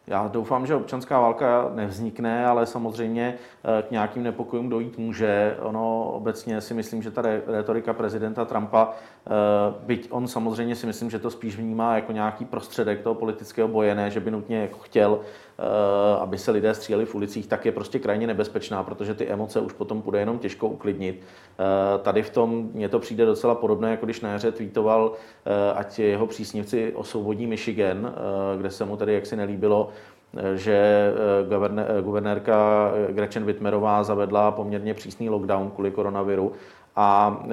Já 0.08 0.28
doufám, 0.28 0.66
že 0.66 0.76
občanská 0.76 1.20
válka 1.20 1.72
nevznikne, 1.74 2.46
ale 2.46 2.66
samozřejmě 2.66 3.36
eh, 3.64 3.82
k 3.82 3.92
nějakým 3.92 4.24
nepokojům 4.24 4.70
dojít 4.70 4.98
může. 4.98 5.58
Ono 5.60 6.12
obecně 6.12 6.62
si 6.62 6.74
myslím, 6.74 7.02
že 7.04 7.12
ta 7.12 7.22
retorika 7.48 7.94
prezidenta 7.94 8.46
Trumpa, 8.46 8.90
eh, 8.92 9.30
byť 9.86 10.08
on 10.12 10.28
samozřejmě 10.28 10.76
si 10.76 10.86
myslím, 10.86 11.10
že 11.10 11.20
to 11.20 11.30
spíš 11.30 11.58
vnímá 11.58 11.96
jako 11.96 12.12
nějaký 12.12 12.46
prostředek 12.46 13.02
toho 13.02 13.16
politického 13.16 13.68
boje, 13.68 13.96
ne, 13.96 14.12
že 14.12 14.20
by 14.20 14.32
nutně 14.32 14.62
jako 14.62 14.78
chtěl 14.78 15.20
aby 16.20 16.38
se 16.38 16.52
lidé 16.52 16.74
stříleli 16.74 17.06
v 17.06 17.16
ulicích, 17.16 17.48
tak 17.48 17.66
je 17.66 17.72
prostě 17.72 18.00
krajně 18.00 18.28
nebezpečná, 18.28 18.84
protože 18.84 19.14
ty 19.14 19.28
emoce 19.28 19.60
už 19.62 19.74
potom 19.74 20.02
bude 20.02 20.20
jenom 20.20 20.40
těžko 20.40 20.68
uklidnit. 20.68 21.22
Eh, 21.22 21.64
tady 22.00 22.24
v 22.24 22.30
tom 22.30 22.70
mně 22.74 22.90
to 22.90 23.00
přijde 23.00 23.26
docela 23.26 23.56
podobné, 23.56 23.92
jako 23.92 24.06
když 24.06 24.22
na 24.22 24.32
jaře 24.32 24.52
tweetoval, 24.52 25.12
eh, 25.46 25.74
ať 25.74 26.00
jeho 26.00 26.28
přísnivci 26.28 26.94
osvobodí 26.96 27.48
Michigan, 27.48 28.14
kde 28.58 28.72
se 28.72 28.86
mu 28.86 28.98
tedy 28.98 29.14
jaksi 29.14 29.36
nelíbilo, 29.36 29.90
že 30.56 31.12
guvernérka 32.02 32.92
Gretchen 33.10 33.46
Whitmerová 33.46 34.04
zavedla 34.04 34.52
poměrně 34.52 34.94
přísný 34.94 35.30
lockdown 35.30 35.72
kvůli 35.72 35.92
koronaviru 35.92 36.52
A 36.96 37.40
e, 37.44 37.48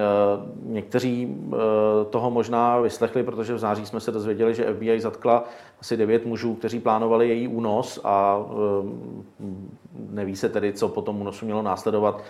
někteří 0.62 1.36
e, 1.52 1.56
toho 2.04 2.30
možná 2.30 2.78
vyslechli, 2.80 3.22
protože 3.22 3.54
v 3.54 3.58
září 3.58 3.86
jsme 3.86 4.00
se 4.00 4.12
dozvěděli, 4.12 4.54
že 4.54 4.74
FBI 4.74 5.00
zatkla 5.00 5.44
asi 5.80 5.96
devět 5.96 6.26
mužů, 6.26 6.54
kteří 6.54 6.80
plánovali 6.80 7.28
její 7.28 7.48
únos 7.48 8.00
a 8.04 8.38
e, 8.38 9.79
neví 10.10 10.36
se 10.36 10.48
tedy, 10.48 10.72
co 10.72 10.88
po 10.88 11.02
tom 11.02 11.20
únosu 11.20 11.44
mělo 11.44 11.62
následovat, 11.62 12.24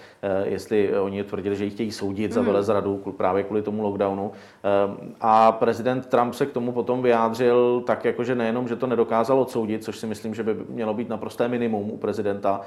jestli 0.44 0.99
oni 0.99 1.25
tvrdili, 1.25 1.57
že 1.57 1.64
ji 1.64 1.70
chtějí 1.70 1.92
soudit 1.92 2.33
za 2.33 2.40
mhm. 2.40 2.51
velezradu 2.51 3.03
právě 3.16 3.42
kvůli 3.42 3.62
tomu 3.62 3.83
lockdownu. 3.83 4.33
A 5.20 5.53
prezident 5.53 6.07
Trump 6.07 6.35
se 6.35 6.46
k 6.46 6.53
tomu 6.53 6.73
potom 6.73 7.03
vyjádřil 7.03 7.83
tak, 7.87 8.05
jako 8.05 8.25
že 8.25 8.35
nejenom, 8.35 8.68
že 8.68 8.77
to 8.77 8.87
nedokázal 8.87 9.40
odsoudit, 9.40 9.85
což 9.85 9.99
si 9.99 10.07
myslím, 10.07 10.35
že 10.35 10.42
by 10.42 10.57
mělo 10.68 10.94
být 10.94 11.09
naprosté 11.09 11.49
minimum 11.49 11.90
u 11.90 11.96
prezidenta, 11.96 12.61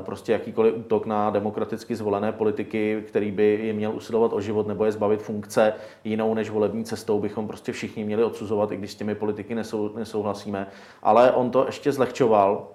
prostě 0.00 0.32
jakýkoliv 0.32 0.74
útok 0.76 1.06
na 1.06 1.30
demokraticky 1.30 1.96
zvolené 1.96 2.32
politiky, 2.32 3.04
který 3.06 3.30
by 3.30 3.60
je 3.62 3.72
měl 3.72 3.92
usilovat 3.92 4.32
o 4.32 4.40
život 4.40 4.66
nebo 4.66 4.84
je 4.84 4.92
zbavit 4.92 5.22
funkce 5.22 5.72
jinou 6.04 6.34
než 6.34 6.50
volební 6.50 6.84
cestou, 6.84 7.20
bychom 7.20 7.46
prostě 7.46 7.72
všichni 7.72 8.04
měli 8.04 8.24
odsuzovat, 8.24 8.72
i 8.72 8.76
když 8.76 8.92
s 8.92 8.94
těmi 8.94 9.14
politiky 9.14 9.54
nesou, 9.54 9.96
nesouhlasíme. 9.96 10.66
Ale 11.02 11.32
on 11.32 11.50
to 11.50 11.66
ještě 11.66 11.92
zlehčoval, 11.92 12.68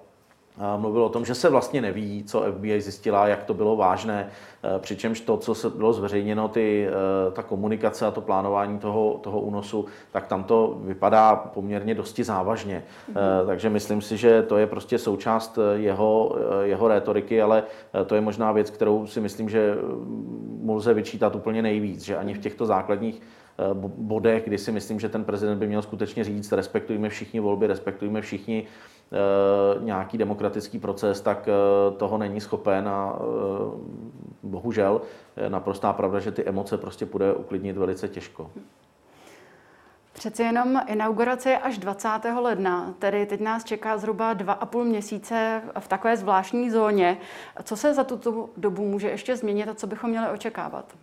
Mluvil 0.76 1.04
o 1.04 1.08
tom, 1.08 1.24
že 1.24 1.34
se 1.34 1.48
vlastně 1.48 1.82
neví, 1.82 2.24
co 2.24 2.40
FBI 2.40 2.80
zjistila, 2.80 3.28
jak 3.28 3.44
to 3.44 3.54
bylo 3.54 3.76
vážné, 3.76 4.28
e, 4.76 4.78
přičemž 4.78 5.20
to, 5.20 5.36
co 5.36 5.54
se 5.54 5.70
bylo 5.70 5.92
zveřejněno, 5.92 6.48
ty, 6.48 6.88
e, 6.88 7.30
ta 7.30 7.42
komunikace 7.42 8.06
a 8.06 8.10
to 8.10 8.20
plánování 8.20 8.78
toho, 8.78 9.20
toho 9.22 9.40
únosu, 9.40 9.86
tak 10.12 10.26
tam 10.26 10.44
to 10.44 10.78
vypadá 10.82 11.36
poměrně 11.36 11.94
dosti 11.94 12.24
závažně. 12.24 12.84
Mm-hmm. 12.84 13.46
Takže 13.46 13.70
myslím 13.70 14.02
si, 14.02 14.16
že 14.16 14.42
to 14.42 14.56
je 14.56 14.66
prostě 14.66 14.98
součást 14.98 15.58
jeho, 15.74 16.36
jeho 16.62 16.88
rétoriky, 16.88 17.42
ale 17.42 17.62
to 18.06 18.14
je 18.14 18.20
možná 18.20 18.52
věc, 18.52 18.70
kterou 18.70 19.06
si 19.06 19.20
myslím, 19.20 19.48
že 19.48 19.74
mu 20.60 20.74
lze 20.74 20.94
vyčítat 20.94 21.34
úplně 21.34 21.62
nejvíc, 21.62 22.02
že 22.02 22.16
ani 22.16 22.34
v 22.34 22.38
těchto 22.38 22.66
základních 22.66 23.22
bodech, 23.96 24.44
kdy 24.44 24.58
si 24.58 24.72
myslím, 24.72 25.00
že 25.00 25.08
ten 25.08 25.24
prezident 25.24 25.58
by 25.58 25.66
měl 25.66 25.82
skutečně 25.82 26.24
říct, 26.24 26.52
respektujme 26.52 27.08
všichni 27.08 27.40
volby, 27.40 27.66
respektujme 27.66 28.20
všichni 28.20 28.66
Eh, 29.12 29.84
nějaký 29.84 30.18
demokratický 30.18 30.78
proces, 30.78 31.20
tak 31.20 31.48
eh, 31.48 31.52
toho 31.96 32.18
není 32.18 32.40
schopen 32.40 32.88
a 32.88 33.16
eh, 33.16 33.22
bohužel 34.42 35.02
naprostá 35.48 35.92
pravda, 35.92 36.20
že 36.20 36.32
ty 36.32 36.44
emoce 36.44 36.78
prostě 36.78 37.06
bude 37.06 37.34
uklidnit 37.34 37.76
velice 37.76 38.08
těžko. 38.08 38.50
Přeci 40.12 40.42
jenom 40.42 40.80
inaugurace 40.86 41.50
je 41.50 41.58
až 41.58 41.78
20. 41.78 42.08
ledna, 42.40 42.94
tedy 42.98 43.26
teď 43.26 43.40
nás 43.40 43.64
čeká 43.64 43.98
zhruba 43.98 44.32
dva 44.32 44.52
a 44.52 44.66
půl 44.66 44.84
měsíce 44.84 45.62
v 45.78 45.88
takové 45.88 46.16
zvláštní 46.16 46.70
zóně. 46.70 47.16
Co 47.62 47.76
se 47.76 47.94
za 47.94 48.04
tuto 48.04 48.48
dobu 48.56 48.88
může 48.88 49.10
ještě 49.10 49.36
změnit 49.36 49.68
a 49.68 49.74
co 49.74 49.86
bychom 49.86 50.10
měli 50.10 50.28
očekávat? 50.28 50.94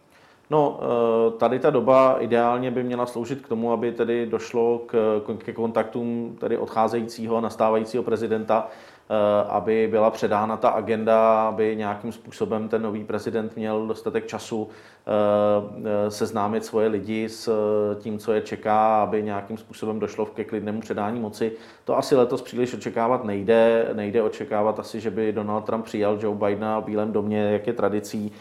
No, 0.52 0.80
eh, 0.82 1.32
tady 1.38 1.60
ta 1.60 1.70
doba 1.70 2.16
ideálně 2.20 2.72
by 2.72 2.84
měla 2.84 3.06
sloužit 3.06 3.42
k 3.42 3.48
tomu, 3.48 3.72
aby 3.72 3.92
tedy 3.92 4.26
došlo 4.26 4.82
k, 4.86 5.22
k 5.38 5.54
kontaktům 5.54 6.38
tedy 6.40 6.58
odcházejícího 6.58 7.38
a 7.38 7.42
nastávajícího 7.42 8.04
prezidenta, 8.04 8.68
eh, 8.68 9.14
aby 9.50 9.88
byla 9.92 10.10
předána 10.10 10.58
ta 10.58 10.70
agenda, 10.70 11.48
aby 11.48 11.76
nějakým 11.76 12.12
způsobem 12.12 12.70
ten 12.70 12.82
nový 12.82 13.04
prezident 13.04 13.56
měl 13.56 13.88
dostatek 13.88 14.28
času 14.28 14.70
eh, 15.08 16.12
seznámit 16.12 16.66
svoje 16.66 16.88
lidi 16.88 17.30
s 17.30 17.52
tím, 18.00 18.20
co 18.20 18.34
je 18.34 18.42
čeká, 18.42 19.04
aby 19.04 19.24
nějakým 19.24 19.58
způsobem 19.58 20.00
došlo 20.00 20.26
ke 20.26 20.44
klidnému 20.44 20.82
předání 20.82 21.20
moci. 21.20 21.52
To 21.86 21.98
asi 21.98 22.16
letos 22.16 22.42
příliš 22.42 22.74
očekávat 22.74 23.24
nejde. 23.24 23.90
Nejde 23.94 24.22
očekávat 24.22 24.80
asi, 24.80 25.00
že 25.00 25.12
by 25.12 25.32
Donald 25.32 25.62
Trump 25.62 25.86
přijal 25.86 26.20
Joe 26.22 26.36
Bidena 26.36 26.80
v 26.80 26.86
Bílém 26.86 27.12
domě, 27.12 27.52
jak 27.52 27.68
je 27.68 27.74
tradicí. 27.74 28.32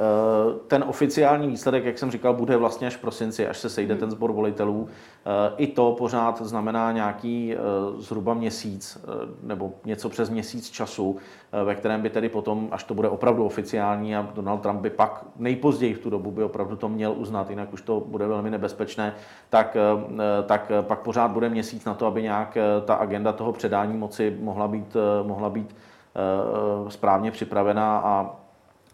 Eh, 0.00 0.58
ten 0.66 0.84
oficiální 0.88 1.48
výsledek, 1.48 1.84
jak 1.84 1.98
jsem 1.98 2.10
říkal, 2.10 2.34
bude 2.34 2.56
vlastně 2.56 2.86
až 2.86 2.96
v 2.96 3.00
prosinci, 3.00 3.48
až 3.48 3.58
se 3.58 3.68
sejde 3.68 3.96
ten 3.96 4.10
sbor 4.10 4.32
volitelů. 4.32 4.88
Eh, 4.88 5.52
I 5.56 5.66
to 5.66 5.94
pořád 5.98 6.42
znamená 6.42 6.92
nějaký 6.92 7.54
eh, 7.54 7.58
zhruba 7.96 8.34
měsíc 8.34 8.98
nebo 9.42 9.72
něco 9.84 10.08
přes 10.08 10.30
měsíc 10.30 10.70
času, 10.70 11.16
ve 11.64 11.74
kterém 11.74 12.02
by 12.02 12.10
tedy 12.10 12.28
potom, 12.28 12.68
až 12.70 12.84
to 12.84 12.94
bude 12.94 13.08
opravdu 13.08 13.44
oficiální 13.44 14.16
a 14.16 14.28
Donald 14.34 14.58
Trump 14.58 14.80
by 14.80 14.90
pak 14.90 15.24
nejpozději 15.36 15.94
v 15.94 15.98
tu 15.98 16.10
dobu 16.10 16.30
by 16.30 16.44
opravdu 16.44 16.76
to 16.76 16.88
měl 16.88 17.14
uznat, 17.16 17.50
jinak 17.50 17.72
už 17.72 17.82
to 17.82 18.00
bude 18.00 18.26
velmi 18.26 18.50
nebezpečné, 18.50 19.14
tak, 19.48 19.76
tak 20.46 20.72
pak 20.82 20.98
pořád 20.98 21.28
bude 21.28 21.48
měsíc 21.48 21.84
na 21.84 21.94
to, 21.94 22.06
aby 22.06 22.22
nějak 22.22 22.58
ta 22.84 22.94
agenda 22.94 23.32
toho 23.32 23.52
předání 23.52 23.96
moci 23.96 24.36
mohla 24.40 24.68
být, 24.68 24.96
mohla 25.22 25.50
být 25.50 25.76
správně 26.88 27.30
připravená 27.30 27.98
a 27.98 28.39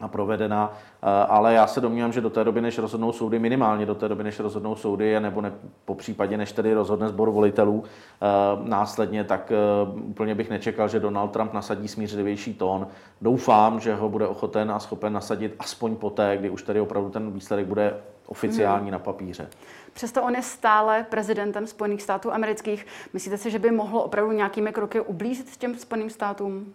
a 0.00 0.09
provedena, 0.09 0.72
eh, 1.02 1.06
ale 1.28 1.54
já 1.54 1.66
se 1.66 1.80
domnívám, 1.80 2.12
že 2.12 2.20
do 2.20 2.30
té 2.30 2.44
doby, 2.44 2.61
než 2.61 2.78
rozhodnou 2.78 3.12
soudy, 3.12 3.38
minimálně 3.38 3.87
do 3.87 3.94
té 3.94 4.09
doby, 4.09 4.24
než 4.24 4.40
rozhodnou 4.40 4.74
soudy, 4.74 5.20
nebo 5.20 5.40
ne, 5.40 5.52
po 5.85 5.94
případě, 5.94 6.37
než 6.37 6.52
tedy 6.52 6.74
rozhodne 6.74 7.09
sbor 7.09 7.30
volitelů 7.30 7.85
eh, 7.85 8.26
následně, 8.68 9.24
tak 9.24 9.52
eh, 9.52 9.56
úplně 9.98 10.35
bych 10.35 10.50
nečekal, 10.50 10.88
že 10.88 11.00
Donald 11.00 11.28
Trump 11.28 11.52
nasadí 11.52 11.88
smířlivější 11.88 12.54
tón. 12.54 12.87
Doufám, 13.20 13.80
že 13.80 13.94
ho 13.94 14.09
bude 14.09 14.26
ochoten 14.26 14.70
a 14.70 14.78
schopen 14.78 15.12
nasadit 15.12 15.54
aspoň 15.59 15.96
poté, 15.96 16.37
kdy 16.37 16.50
už 16.50 16.62
tady 16.62 16.80
opravdu 16.80 17.11
ten 17.11 17.32
výsledek 17.32 17.66
bude 17.66 17.94
oficiální 18.26 18.85
hmm. 18.85 18.92
na 18.92 18.98
papíře. 18.98 19.48
Přesto 19.92 20.22
on 20.22 20.35
je 20.35 20.42
stále 20.42 21.06
prezidentem 21.11 21.66
Spojených 21.66 22.02
států 22.02 22.32
amerických. 22.32 22.87
Myslíte 23.12 23.38
si, 23.38 23.50
že 23.50 23.59
by 23.59 23.70
mohl 23.70 23.98
opravdu 23.98 24.32
nějakými 24.32 24.72
kroky 24.72 25.00
ublížit 25.00 25.56
těm 25.56 25.78
Spojeným 25.78 26.11
státům? 26.11 26.74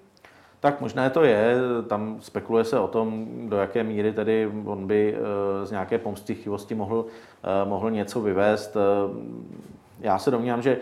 Tak 0.62 0.82
možné 0.82 1.10
to 1.10 1.24
je, 1.24 1.56
tam 1.88 2.18
spekuluje 2.22 2.64
se 2.64 2.80
o 2.80 2.88
tom, 2.88 3.28
do 3.50 3.58
jaké 3.58 3.84
míry 3.84 4.14
tedy 4.14 4.52
on 4.66 4.88
by 4.88 5.16
eh, 5.16 5.66
z 5.66 5.72
nějaké 5.72 5.98
pomstichtivosti 5.98 6.76
mohl, 6.76 7.06
eh, 7.44 7.70
mohl 7.70 7.92
něco 7.92 8.22
vyvést. 8.22 8.78
Eh, 8.78 8.82
já 10.00 10.20
se 10.20 10.32
domnívám, 10.32 10.62
že 10.62 10.78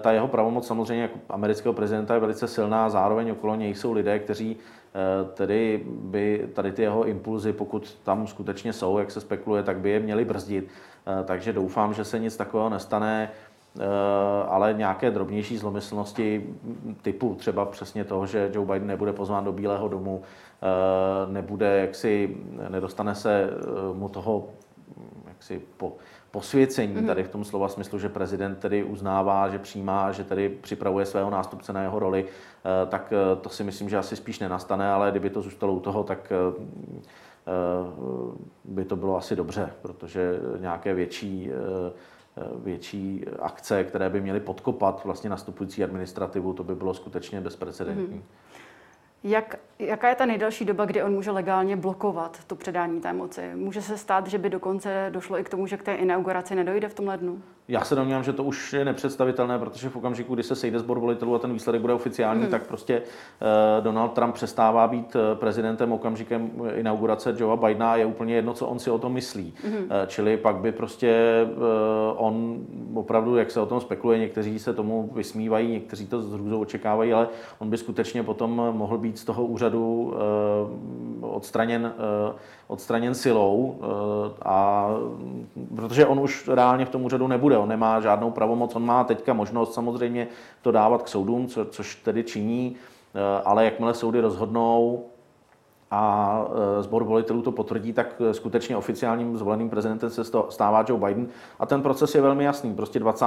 ta 0.00 0.12
jeho 0.12 0.28
pravomoc 0.28 0.66
samozřejmě 0.66 1.02
jako 1.02 1.18
amerického 1.28 1.72
prezidenta 1.72 2.14
je 2.14 2.20
velice 2.20 2.48
silná, 2.48 2.90
zároveň 2.90 3.30
okolo 3.30 3.54
něj 3.54 3.74
jsou 3.74 3.92
lidé, 3.92 4.18
kteří 4.18 4.56
tedy 5.34 5.84
by 5.86 6.48
tady 6.54 6.72
ty 6.72 6.82
jeho 6.82 7.04
impulzy, 7.04 7.52
pokud 7.52 7.98
tam 8.04 8.26
skutečně 8.26 8.72
jsou, 8.72 8.98
jak 8.98 9.10
se 9.10 9.20
spekuluje, 9.20 9.62
tak 9.62 9.78
by 9.78 9.90
je 9.90 10.00
měli 10.00 10.24
brzdit. 10.24 10.68
Takže 11.24 11.52
doufám, 11.52 11.94
že 11.94 12.04
se 12.04 12.18
nic 12.18 12.36
takového 12.36 12.70
nestane. 12.70 13.30
Eh, 13.80 14.48
ale 14.48 14.74
nějaké 14.74 15.10
drobnější 15.10 15.58
zlomyslnosti 15.58 16.54
typu 17.02 17.34
třeba 17.34 17.64
přesně 17.64 18.04
toho, 18.04 18.26
že 18.26 18.50
Joe 18.54 18.66
Biden 18.66 18.88
nebude 18.88 19.12
pozván 19.12 19.44
do 19.44 19.52
Bílého 19.52 19.88
domu, 19.88 20.22
eh, 20.62 21.32
nebude 21.32 21.80
jaksi, 21.80 22.36
nedostane 22.68 23.14
se 23.14 23.50
eh, 23.50 23.94
mu 23.94 24.08
toho 24.08 24.46
jaksi 25.28 25.62
po, 25.76 25.92
posvěcení 26.30 26.94
mhm. 26.94 27.06
tady 27.06 27.22
v 27.24 27.28
tom 27.28 27.44
slova 27.44 27.68
smyslu, 27.68 27.98
že 27.98 28.08
prezident 28.08 28.58
tedy 28.58 28.84
uznává, 28.84 29.48
že 29.48 29.58
přijímá, 29.58 30.12
že 30.12 30.24
tedy 30.24 30.48
připravuje 30.48 31.06
svého 31.06 31.30
nástupce 31.30 31.72
na 31.72 31.82
jeho 31.82 31.98
roli, 31.98 32.24
tak 32.88 33.12
to 33.40 33.48
si 33.48 33.64
myslím, 33.64 33.88
že 33.88 33.98
asi 33.98 34.16
spíš 34.16 34.38
nenastane, 34.38 34.92
ale 34.92 35.10
kdyby 35.10 35.30
to 35.30 35.42
zůstalo 35.42 35.72
u 35.72 35.80
toho, 35.80 36.04
tak 36.04 36.32
by 38.64 38.84
to 38.84 38.96
bylo 38.96 39.16
asi 39.16 39.36
dobře, 39.36 39.70
protože 39.82 40.40
nějaké 40.60 40.94
větší 40.94 41.50
větší 42.64 43.24
akce, 43.38 43.84
které 43.84 44.10
by 44.10 44.20
měly 44.20 44.40
podkopat 44.40 45.04
vlastně 45.04 45.30
nastupující 45.30 45.84
administrativu, 45.84 46.52
to 46.52 46.64
by 46.64 46.74
bylo 46.74 46.94
skutečně 46.94 47.40
bezprecedentní. 47.40 48.18
Mm-hmm. 48.18 48.45
Jak, 49.28 49.58
jaká 49.78 50.08
je 50.08 50.14
ta 50.14 50.26
nejdelší 50.26 50.64
doba, 50.64 50.84
kdy 50.84 51.02
on 51.02 51.12
může 51.12 51.30
legálně 51.30 51.76
blokovat 51.76 52.44
to 52.46 52.56
předání 52.56 53.00
té 53.00 53.12
moci? 53.12 53.50
Může 53.54 53.82
se 53.82 53.98
stát, 53.98 54.26
že 54.26 54.38
by 54.38 54.50
dokonce 54.50 55.08
došlo 55.10 55.38
i 55.38 55.44
k 55.44 55.48
tomu, 55.48 55.66
že 55.66 55.76
k 55.76 55.82
té 55.82 55.94
inauguraci 55.94 56.54
nedojde 56.54 56.88
v 56.88 56.94
tom 56.94 57.06
lednu? 57.06 57.42
Já 57.68 57.84
se 57.84 57.94
domnívám, 57.94 58.22
že 58.22 58.32
to 58.32 58.44
už 58.44 58.72
je 58.72 58.84
nepředstavitelné, 58.84 59.58
protože 59.58 59.88
v 59.88 59.96
okamžiku, 59.96 60.34
kdy 60.34 60.42
se 60.42 60.54
sejde 60.54 60.78
sbor 60.78 60.98
volitelů 60.98 61.34
a 61.34 61.38
ten 61.38 61.52
výsledek 61.52 61.80
bude 61.80 61.92
oficiální, 61.92 62.40
hmm. 62.40 62.50
tak 62.50 62.66
prostě 62.66 63.00
uh, 63.00 63.84
Donald 63.84 64.08
Trump 64.08 64.34
přestává 64.34 64.88
být 64.88 65.16
eh, 65.16 65.34
prezidentem 65.34 65.92
okamžikem 65.92 66.50
inaugurace 66.74 67.34
Joea 67.38 67.56
Bidena 67.56 67.92
a 67.92 67.96
je 67.96 68.06
úplně 68.06 68.34
jedno, 68.34 68.54
co 68.54 68.66
on 68.66 68.78
si 68.78 68.90
o 68.90 68.98
tom 68.98 69.12
myslí. 69.12 69.54
Hmm. 69.64 69.76
Uh, 69.76 69.90
čili 70.06 70.36
pak 70.36 70.56
by 70.56 70.72
prostě 70.72 71.26
on 72.16 72.66
opravdu, 72.94 73.36
jak 73.36 73.50
se 73.50 73.60
o 73.60 73.66
tom 73.66 73.80
spekuluje, 73.80 74.18
někteří 74.18 74.58
se 74.58 74.72
tomu 74.72 75.10
vysmívají, 75.14 75.72
někteří 75.72 76.06
to 76.06 76.22
s 76.22 76.32
hrůzou 76.32 76.60
očekávají, 76.60 77.12
ale 77.12 77.28
on 77.58 77.70
by 77.70 77.76
skutečně 77.76 78.22
potom 78.22 78.50
mohl 78.70 78.98
být 78.98 79.15
z 79.16 79.24
toho 79.24 79.44
úřadu 79.44 80.14
uh, 81.20 81.34
odstraněn, 81.34 81.92
uh, 82.28 82.36
odstraněn 82.66 83.14
silou, 83.14 83.56
uh, 83.56 83.86
a, 84.44 84.88
protože 85.76 86.06
on 86.06 86.20
už 86.20 86.48
reálně 86.48 86.84
v 86.84 86.90
tom 86.90 87.04
úřadu 87.04 87.26
nebude 87.26 87.58
on 87.58 87.68
nemá 87.68 88.00
žádnou 88.00 88.30
pravomoc, 88.30 88.76
on 88.76 88.84
má 88.84 89.04
teďka 89.04 89.32
možnost 89.32 89.74
samozřejmě 89.74 90.28
to 90.62 90.72
dávat 90.72 91.02
k 91.02 91.08
soudům, 91.08 91.46
co, 91.46 91.64
což 91.64 91.94
tedy 91.94 92.24
činí, 92.24 92.76
eh, 93.14 93.42
ale 93.44 93.64
jakmile 93.64 93.94
soudy 93.94 94.20
rozhodnou, 94.20 95.04
a 95.90 96.44
zbor 96.80 97.04
volitelů 97.04 97.42
to 97.42 97.52
potvrdí, 97.52 97.92
tak 97.92 98.22
skutečně 98.32 98.76
oficiálním 98.76 99.36
zvoleným 99.36 99.70
prezidentem 99.70 100.10
se 100.10 100.24
stává 100.48 100.84
Joe 100.88 101.06
Biden. 101.06 101.28
A 101.58 101.66
ten 101.66 101.82
proces 101.82 102.14
je 102.14 102.22
velmi 102.22 102.44
jasný. 102.44 102.74
Prostě 102.74 102.98
20. 102.98 103.26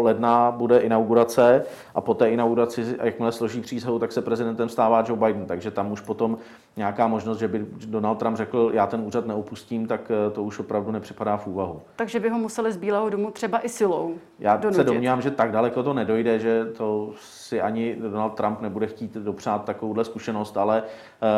ledna 0.00 0.50
bude 0.50 0.78
inaugurace 0.78 1.64
a 1.94 2.00
po 2.00 2.14
té 2.14 2.30
inauguraci, 2.30 2.96
jakmile 3.02 3.32
složí 3.32 3.60
přísahu, 3.60 3.98
tak 3.98 4.12
se 4.12 4.22
prezidentem 4.22 4.68
stává 4.68 5.04
Joe 5.08 5.26
Biden. 5.26 5.46
Takže 5.46 5.70
tam 5.70 5.92
už 5.92 6.00
potom 6.00 6.38
nějaká 6.76 7.06
možnost, 7.06 7.38
že 7.38 7.48
by 7.48 7.66
Donald 7.86 8.18
Trump 8.18 8.36
řekl, 8.36 8.70
já 8.74 8.86
ten 8.86 9.00
úřad 9.00 9.26
neopustím, 9.26 9.86
tak 9.86 10.12
to 10.32 10.42
už 10.42 10.58
opravdu 10.58 10.90
nepřipadá 10.90 11.36
v 11.36 11.46
úvahu. 11.46 11.82
Takže 11.96 12.20
by 12.20 12.28
ho 12.28 12.38
museli 12.38 12.72
z 12.72 12.76
Bílého 12.76 13.10
domu 13.10 13.30
třeba 13.30 13.64
i 13.64 13.68
silou 13.68 14.14
Já 14.38 14.56
donutit. 14.56 14.76
se 14.76 14.84
domnívám, 14.84 15.22
že 15.22 15.30
tak 15.30 15.52
daleko 15.52 15.82
to 15.82 15.94
nedojde, 15.94 16.38
že 16.38 16.64
to 16.64 17.10
si 17.20 17.60
ani 17.60 17.96
Donald 17.96 18.34
Trump 18.34 18.60
nebude 18.60 18.86
chtít 18.86 19.14
dopřát 19.14 19.64
takovouhle 19.64 20.04
zkušenost, 20.04 20.56
ale, 20.56 20.82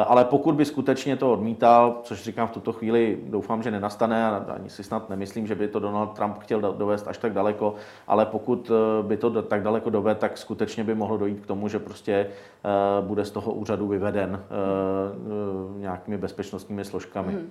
ale 0.06 0.24
pokud 0.24 0.57
by 0.58 0.64
skutečně 0.64 1.16
to 1.16 1.32
odmítal, 1.32 2.00
což 2.02 2.22
říkám 2.22 2.48
v 2.48 2.50
tuto 2.50 2.72
chvíli, 2.72 3.18
doufám, 3.26 3.62
že 3.62 3.70
nenastane 3.70 4.26
a 4.26 4.36
ani 4.36 4.70
si 4.70 4.84
snad 4.84 5.10
nemyslím, 5.10 5.46
že 5.46 5.54
by 5.54 5.68
to 5.68 5.80
Donald 5.80 6.06
Trump 6.06 6.38
chtěl 6.38 6.60
dovést 6.60 7.08
až 7.08 7.18
tak 7.18 7.32
daleko, 7.32 7.74
ale 8.06 8.26
pokud 8.26 8.70
eh, 8.70 9.02
by 9.02 9.16
to 9.16 9.42
tak 9.42 9.62
daleko 9.62 9.90
dovedl, 9.90 10.20
tak 10.20 10.38
skutečně 10.38 10.84
by 10.84 10.94
mohlo 10.94 11.16
dojít 11.16 11.40
k 11.40 11.46
tomu, 11.46 11.68
že 11.68 11.78
prostě 11.78 12.12
eh, 12.12 13.02
bude 13.02 13.24
z 13.24 13.30
toho 13.30 13.52
úřadu 13.52 13.88
vyveden 13.88 14.40
eh, 14.42 15.80
nějakými 15.80 16.18
bezpečnostními 16.18 16.84
složkami. 16.84 17.32
Hmm. 17.32 17.50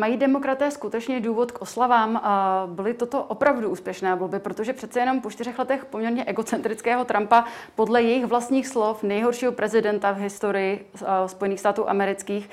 Mají 0.00 0.16
demokraté 0.16 0.70
skutečně 0.70 1.20
důvod 1.20 1.52
k 1.52 1.62
oslavám 1.62 2.16
a 2.16 2.64
byly 2.66 2.94
toto 2.94 3.22
opravdu 3.24 3.68
úspěšné 3.68 4.14
volby, 4.14 4.38
protože 4.38 4.72
přece 4.72 5.00
jenom 5.00 5.20
po 5.20 5.30
čtyřech 5.30 5.58
letech 5.58 5.84
poměrně 5.84 6.24
egocentrického 6.24 7.04
Trumpa 7.04 7.44
podle 7.74 8.02
jejich 8.02 8.26
vlastních 8.26 8.68
slov 8.68 9.02
nejhoršího 9.02 9.52
prezidenta 9.52 10.12
v 10.12 10.16
historii 10.16 10.90
Spojených 11.26 11.60
států 11.60 11.90
amerických 11.90 12.50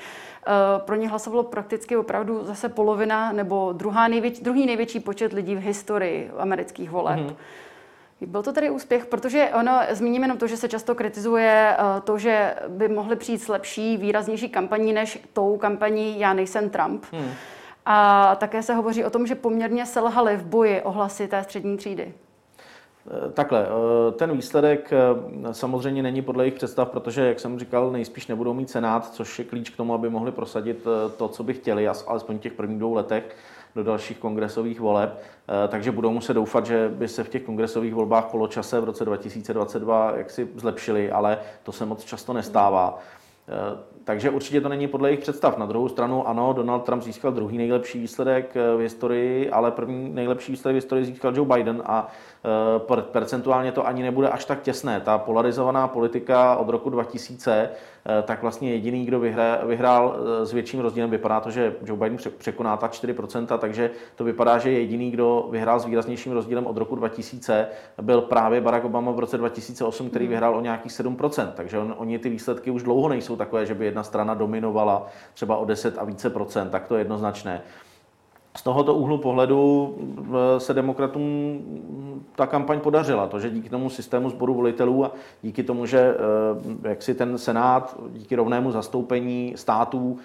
pro 0.78 0.96
ně 0.96 1.08
hlasovalo 1.08 1.42
prakticky 1.42 1.96
opravdu 1.96 2.44
zase 2.44 2.68
polovina 2.68 3.32
nebo 3.32 3.72
druhá 3.72 4.08
největší, 4.08 4.42
druhý 4.42 4.66
největší 4.66 5.00
počet 5.00 5.32
lidí 5.32 5.54
v 5.54 5.58
historii 5.58 6.30
amerických 6.38 6.90
voleb. 6.90 7.20
Mm-hmm. 7.20 7.36
Byl 8.26 8.42
to 8.42 8.52
tedy 8.52 8.70
úspěch, 8.70 9.06
protože 9.06 9.50
ono, 9.58 9.80
zmíním 9.90 10.22
jenom 10.22 10.38
to, 10.38 10.46
že 10.46 10.56
se 10.56 10.68
často 10.68 10.94
kritizuje 10.94 11.76
to, 12.04 12.18
že 12.18 12.54
by 12.68 12.88
mohly 12.88 13.16
přijít 13.16 13.38
s 13.38 13.48
lepší, 13.48 13.96
výraznější 13.96 14.48
kampaní 14.48 14.92
než 14.92 15.18
tou 15.32 15.56
kampaní 15.56 16.20
Já 16.20 16.32
nejsem 16.32 16.70
Trump. 16.70 17.04
Hmm. 17.12 17.30
A 17.86 18.36
také 18.36 18.62
se 18.62 18.74
hovoří 18.74 19.04
o 19.04 19.10
tom, 19.10 19.26
že 19.26 19.34
poměrně 19.34 19.86
selhali 19.86 20.36
v 20.36 20.44
boji 20.44 20.82
o 20.82 20.90
hlasy 20.90 21.28
té 21.28 21.42
střední 21.42 21.76
třídy. 21.76 22.14
Eh, 23.10 23.32
takhle, 23.32 23.66
eh, 23.66 24.12
ten 24.12 24.32
výsledek 24.32 24.92
eh, 24.92 25.54
samozřejmě 25.54 26.02
není 26.02 26.22
podle 26.22 26.44
jejich 26.44 26.54
představ, 26.54 26.88
protože, 26.88 27.26
jak 27.26 27.40
jsem 27.40 27.58
říkal, 27.58 27.90
nejspíš 27.90 28.26
nebudou 28.26 28.54
mít 28.54 28.70
senát, 28.70 29.14
což 29.14 29.38
je 29.38 29.44
klíč 29.44 29.70
k 29.70 29.76
tomu, 29.76 29.94
aby 29.94 30.10
mohli 30.10 30.32
prosadit 30.32 30.84
to, 31.16 31.28
co 31.28 31.42
by 31.42 31.54
chtěli, 31.54 31.88
alespoň 31.88 32.38
v 32.38 32.40
těch 32.40 32.52
prvních 32.52 32.78
dvou 32.78 32.94
letech 32.94 33.36
do 33.78 33.84
dalších 33.84 34.18
kongresových 34.18 34.80
voleb, 34.80 35.20
takže 35.68 35.92
budou 35.92 36.10
muset 36.10 36.34
doufat, 36.34 36.66
že 36.66 36.90
by 36.94 37.08
se 37.08 37.24
v 37.24 37.28
těch 37.28 37.42
kongresových 37.42 37.94
volbách 37.94 38.24
poločase 38.24 38.80
v 38.80 38.84
roce 38.84 39.04
2022 39.04 40.12
jaksi 40.16 40.48
zlepšili, 40.54 41.10
ale 41.10 41.38
to 41.62 41.72
se 41.72 41.86
moc 41.86 42.04
často 42.04 42.32
nestává. 42.32 42.98
Takže 44.04 44.30
určitě 44.30 44.60
to 44.60 44.68
není 44.68 44.88
podle 44.88 45.08
jejich 45.08 45.20
představ. 45.20 45.58
Na 45.58 45.66
druhou 45.66 45.88
stranu, 45.88 46.28
ano, 46.28 46.52
Donald 46.52 46.80
Trump 46.80 47.02
získal 47.02 47.32
druhý 47.32 47.58
nejlepší 47.58 47.98
výsledek 47.98 48.54
v 48.54 48.80
historii, 48.80 49.50
ale 49.50 49.70
první 49.70 50.10
nejlepší 50.10 50.52
výsledek 50.52 50.74
v 50.74 50.82
historii 50.82 51.04
získal 51.04 51.36
Joe 51.36 51.56
Biden 51.56 51.82
a 51.86 52.08
Eh, 52.37 52.37
percentuálně 53.02 53.72
to 53.72 53.86
ani 53.86 54.02
nebude 54.02 54.28
až 54.28 54.44
tak 54.44 54.62
těsné. 54.62 55.00
Ta 55.00 55.18
polarizovaná 55.18 55.88
politika 55.88 56.56
od 56.56 56.68
roku 56.68 56.90
2000, 56.90 57.70
eh, 58.06 58.22
tak 58.22 58.42
vlastně 58.42 58.70
jediný, 58.70 59.06
kdo 59.06 59.20
vyhrál, 59.20 59.66
vyhrál 59.66 60.16
eh, 60.16 60.46
s 60.46 60.52
větším 60.52 60.80
rozdílem, 60.80 61.10
vypadá 61.10 61.40
to, 61.40 61.50
že 61.50 61.74
Joe 61.84 61.98
Biden 61.98 62.18
překoná 62.38 62.76
ta 62.76 62.88
4%, 62.88 63.58
takže 63.58 63.90
to 64.14 64.24
vypadá, 64.24 64.58
že 64.58 64.70
jediný, 64.70 65.10
kdo 65.10 65.48
vyhrál 65.50 65.80
s 65.80 65.84
výraznějším 65.84 66.32
rozdílem 66.32 66.66
od 66.66 66.76
roku 66.76 66.96
2000, 66.96 67.68
byl 68.02 68.20
právě 68.20 68.60
Barack 68.60 68.84
Obama 68.84 69.12
v 69.12 69.18
roce 69.18 69.38
2008, 69.38 70.10
který 70.10 70.24
hmm. 70.24 70.30
vyhrál 70.30 70.56
o 70.56 70.60
nějakých 70.60 70.92
7%. 70.92 71.52
Takže 71.54 71.78
on, 71.78 71.94
oni 71.98 72.18
ty 72.18 72.28
výsledky 72.28 72.70
už 72.70 72.82
dlouho 72.82 73.08
nejsou 73.08 73.36
takové, 73.36 73.66
že 73.66 73.74
by 73.74 73.84
jedna 73.84 74.02
strana 74.02 74.34
dominovala 74.34 75.06
třeba 75.34 75.56
o 75.56 75.64
10 75.64 75.98
a 75.98 76.04
více 76.04 76.30
procent, 76.30 76.70
tak 76.70 76.88
to 76.88 76.94
je 76.94 77.00
jednoznačné 77.00 77.62
z 78.58 78.62
tohoto 78.62 78.94
úhlu 78.94 79.18
pohledu 79.18 79.94
eh, 80.56 80.60
se 80.60 80.74
demokratům 80.74 81.60
ta 82.34 82.46
kampaň 82.46 82.80
podařila. 82.80 83.26
To, 83.26 83.40
že 83.40 83.50
díky 83.50 83.68
tomu 83.68 83.90
systému 83.90 84.30
sboru 84.30 84.54
volitelů 84.54 85.04
a 85.04 85.12
díky 85.42 85.62
tomu, 85.62 85.86
že 85.86 85.98
eh, 85.98 86.88
jak 86.88 87.02
si 87.02 87.14
ten 87.14 87.38
senát 87.38 87.96
díky 88.12 88.36
rovnému 88.36 88.70
zastoupení 88.70 89.52
států 89.56 90.18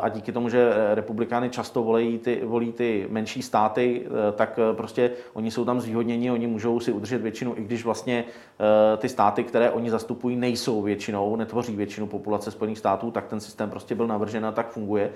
a 0.00 0.08
díky 0.08 0.32
tomu, 0.32 0.48
že 0.48 0.72
republikány 0.94 1.50
často 1.50 1.82
volí 1.82 2.18
ty, 2.18 2.40
volí 2.44 2.72
ty 2.72 3.06
menší 3.10 3.42
státy, 3.42 4.06
tak 4.36 4.58
prostě 4.72 5.10
oni 5.32 5.50
jsou 5.50 5.64
tam 5.64 5.80
zvýhodněni, 5.80 6.30
oni 6.30 6.46
můžou 6.46 6.80
si 6.80 6.92
udržet 6.92 7.22
většinu, 7.22 7.54
i 7.56 7.64
když 7.64 7.84
vlastně 7.84 8.24
ty 8.96 9.08
státy, 9.08 9.44
které 9.44 9.70
oni 9.70 9.90
zastupují, 9.90 10.36
nejsou 10.36 10.82
většinou, 10.82 11.36
netvoří 11.36 11.76
většinu 11.76 12.06
populace 12.06 12.50
Spojených 12.50 12.78
států, 12.78 13.10
tak 13.10 13.26
ten 13.26 13.40
systém 13.40 13.70
prostě 13.70 13.94
byl 13.94 14.06
navržen 14.06 14.46
a 14.46 14.52
tak 14.52 14.70
funguje. 14.70 15.10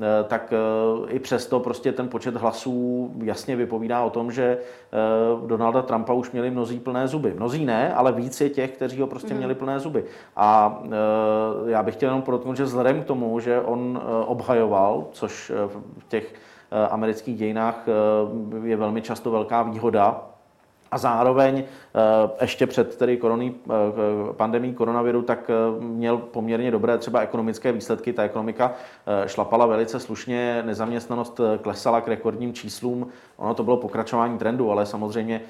Eh, 0.00 0.24
tak 0.24 0.52
eh, 0.52 1.12
i 1.12 1.18
přesto 1.18 1.60
prostě 1.60 1.92
ten 1.92 2.08
počet 2.08 2.36
hlasů 2.36 3.10
jasně 3.22 3.56
vypovídá 3.56 4.02
o 4.02 4.10
tom, 4.10 4.32
že 4.32 4.58
eh, 4.58 5.46
Donalda 5.46 5.82
Trumpa 5.82 6.12
už 6.12 6.30
měli 6.30 6.50
mnozí 6.50 6.80
plné 6.80 7.08
zuby. 7.08 7.34
Mnozí 7.36 7.64
ne, 7.64 7.94
ale 7.94 8.12
víc 8.12 8.40
je 8.40 8.50
těch, 8.50 8.70
kteří 8.70 9.00
ho 9.00 9.06
prostě 9.06 9.34
mm. 9.34 9.38
měli 9.38 9.54
plné 9.54 9.80
zuby. 9.80 10.04
A 10.36 10.80
já 11.66 11.82
bych 11.82 11.94
chtěl 11.94 12.08
jenom 12.08 12.22
podotknout, 12.22 12.56
že 12.56 12.64
vzhledem 12.64 13.02
k 13.02 13.04
tomu, 13.04 13.40
že 13.40 13.47
on 13.64 14.02
obhajoval, 14.26 15.06
což 15.12 15.52
v 15.98 16.08
těch 16.08 16.34
amerických 16.90 17.36
dějinách 17.36 17.86
je 18.62 18.76
velmi 18.76 19.02
často 19.02 19.30
velká 19.30 19.62
výhoda, 19.62 20.28
a 20.90 20.98
zároveň 20.98 21.58
eh, 21.58 21.64
ještě 22.40 22.66
před 22.66 22.96
tedy 22.96 23.16
koroný, 23.16 23.54
eh, 23.66 23.72
pandemí 24.32 24.74
koronaviru, 24.74 25.22
tak 25.22 25.50
eh, 25.50 25.84
měl 25.84 26.18
poměrně 26.18 26.70
dobré 26.70 26.98
třeba 26.98 27.20
ekonomické 27.20 27.72
výsledky. 27.72 28.12
Ta 28.12 28.22
ekonomika 28.22 28.72
šlapala 29.26 29.66
velice 29.66 30.00
slušně, 30.00 30.62
nezaměstnanost 30.66 31.40
klesala 31.62 32.00
k 32.00 32.08
rekordním 32.08 32.52
číslům. 32.52 33.08
Ono 33.36 33.54
to 33.54 33.64
bylo 33.64 33.76
pokračování 33.76 34.38
trendu, 34.38 34.70
ale 34.70 34.86
samozřejmě 34.86 35.40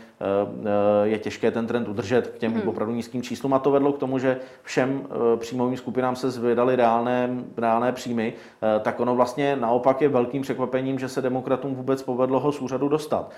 je 1.03 1.19
těžké 1.19 1.51
ten 1.51 1.67
trend 1.67 1.89
udržet 1.89 2.27
k 2.27 2.39
těm 2.39 2.53
hmm. 2.53 2.69
opravdu 2.69 2.95
nízkým 2.95 3.23
číslům. 3.23 3.55
A 3.55 3.59
to 3.59 3.71
vedlo 3.71 3.93
k 3.93 3.99
tomu, 3.99 4.19
že 4.19 4.39
všem 4.63 5.03
příjmovým 5.37 5.77
skupinám 5.77 6.17
se 6.17 6.31
zvedaly 6.31 6.77
reálné, 6.77 7.31
reálné 7.57 7.93
příjmy. 7.93 8.33
Tak 8.81 9.01
ono 9.01 9.15
vlastně 9.15 9.57
naopak 9.57 10.01
je 10.01 10.09
velkým 10.09 10.43
překvapením, 10.43 10.99
že 10.99 11.09
se 11.09 11.23
demokratům 11.23 11.75
vůbec 11.75 12.03
povedlo 12.03 12.41
ho 12.41 12.53
z 12.53 12.61
úřadu 12.61 12.89
dostat. 12.89 13.31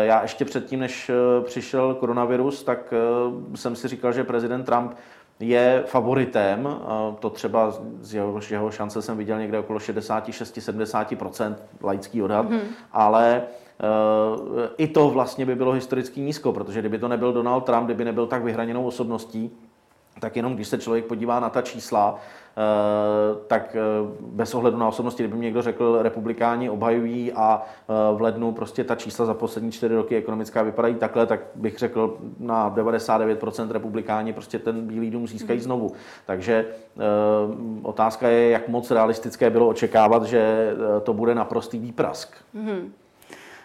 Já 0.00 0.22
ještě 0.22 0.44
předtím, 0.44 0.80
než 0.80 1.10
přišel 1.44 1.94
koronavirus, 1.94 2.47
tak 2.50 2.92
eh, 2.92 3.56
jsem 3.56 3.76
si 3.76 3.88
říkal, 3.88 4.12
že 4.12 4.24
prezident 4.24 4.64
Trump 4.64 4.92
je 5.40 5.82
favoritem. 5.86 6.68
To 7.18 7.30
třeba 7.30 7.74
z 8.00 8.14
jeho, 8.14 8.40
jeho 8.50 8.70
šance 8.70 9.02
jsem 9.02 9.16
viděl 9.16 9.38
někde 9.38 9.58
okolo 9.58 9.78
66-70%, 9.78 11.54
laický 11.82 12.22
odhad, 12.22 12.50
mm-hmm. 12.50 12.60
ale 12.92 13.42
uh, 14.42 14.66
i 14.76 14.88
to 14.88 15.10
vlastně 15.10 15.46
by 15.46 15.54
bylo 15.54 15.72
historicky 15.72 16.20
nízko, 16.20 16.52
protože 16.52 16.80
kdyby 16.80 16.98
to 16.98 17.08
nebyl 17.08 17.32
Donald 17.32 17.60
Trump, 17.60 17.84
kdyby 17.84 18.04
nebyl 18.04 18.26
tak 18.26 18.42
vyhraněnou 18.42 18.86
osobností, 18.86 19.50
tak 20.20 20.36
jenom 20.36 20.54
když 20.54 20.68
se 20.68 20.78
člověk 20.78 21.04
podívá 21.04 21.40
na 21.40 21.50
ta 21.50 21.62
čísla, 21.62 22.20
Eh, 22.58 23.36
tak 23.46 23.76
eh, 23.76 23.80
bez 24.20 24.54
ohledu 24.54 24.76
na 24.76 24.88
osobnosti, 24.88 25.22
kdyby 25.22 25.38
mi 25.38 25.44
někdo 25.44 25.62
řekl, 25.62 25.98
republikáni 26.02 26.70
obhajují 26.70 27.32
a 27.32 27.62
eh, 27.62 28.16
v 28.16 28.20
lednu 28.20 28.52
prostě 28.52 28.84
ta 28.84 28.94
čísla 28.94 29.26
za 29.26 29.34
poslední 29.34 29.72
čtyři 29.72 29.94
roky 29.94 30.16
ekonomická 30.16 30.62
vypadají 30.62 30.94
takhle, 30.94 31.26
tak 31.26 31.40
bych 31.54 31.78
řekl 31.78 32.18
na 32.38 32.70
99% 32.70 33.70
republikáni 33.70 34.32
prostě 34.32 34.58
ten 34.58 34.86
Bílý 34.86 35.10
dům 35.10 35.26
získají 35.26 35.56
mhm. 35.56 35.64
znovu. 35.64 35.92
Takže 36.26 36.66
otázka 37.82 38.28
je, 38.28 38.50
jak 38.50 38.68
moc 38.68 38.90
realistické 38.90 39.50
bylo 39.50 39.68
očekávat, 39.68 40.24
že 40.24 40.72
to 41.02 41.12
bude 41.12 41.34
naprostý 41.34 41.78
výprask. 41.78 42.34
Mm-hmm. 42.56 42.88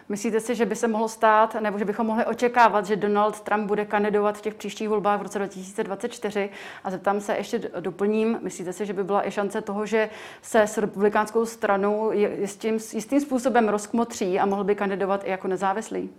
Myslíte 0.08 0.40
si, 0.40 0.54
že 0.54 0.66
by 0.66 0.76
se 0.76 0.88
mohlo 0.88 1.08
stát, 1.08 1.56
nebo 1.60 1.78
že 1.78 1.84
bychom 1.84 2.06
mohli 2.06 2.24
očekávat, 2.24 2.86
že 2.86 2.96
Donald 2.96 3.40
Trump 3.40 3.66
bude 3.66 3.84
kandidovat 3.84 4.38
v 4.38 4.40
těch 4.40 4.54
příštích 4.54 4.88
volbách 4.88 5.20
v 5.20 5.22
roce 5.22 5.38
2024? 5.38 6.50
A 6.84 6.90
zeptám 6.90 7.20
se, 7.20 7.36
ještě 7.36 7.58
doplním, 7.80 8.38
myslíte 8.42 8.72
si, 8.72 8.86
že 8.86 8.92
by 8.92 9.04
byla 9.04 9.28
i 9.28 9.30
šance 9.30 9.60
toho, 9.60 9.86
že 9.86 10.10
se 10.42 10.62
s 10.62 10.78
republikánskou 10.78 11.46
stranou 11.46 12.12
jistým, 12.12 12.74
jistým 12.74 13.20
způsobem 13.20 13.68
rozkmotří 13.68 14.40
a 14.40 14.46
mohl 14.46 14.64
by 14.64 14.74
kandidovat 14.74 15.24
i 15.24 15.30
jako 15.30 15.48
nezávislý? 15.48 16.10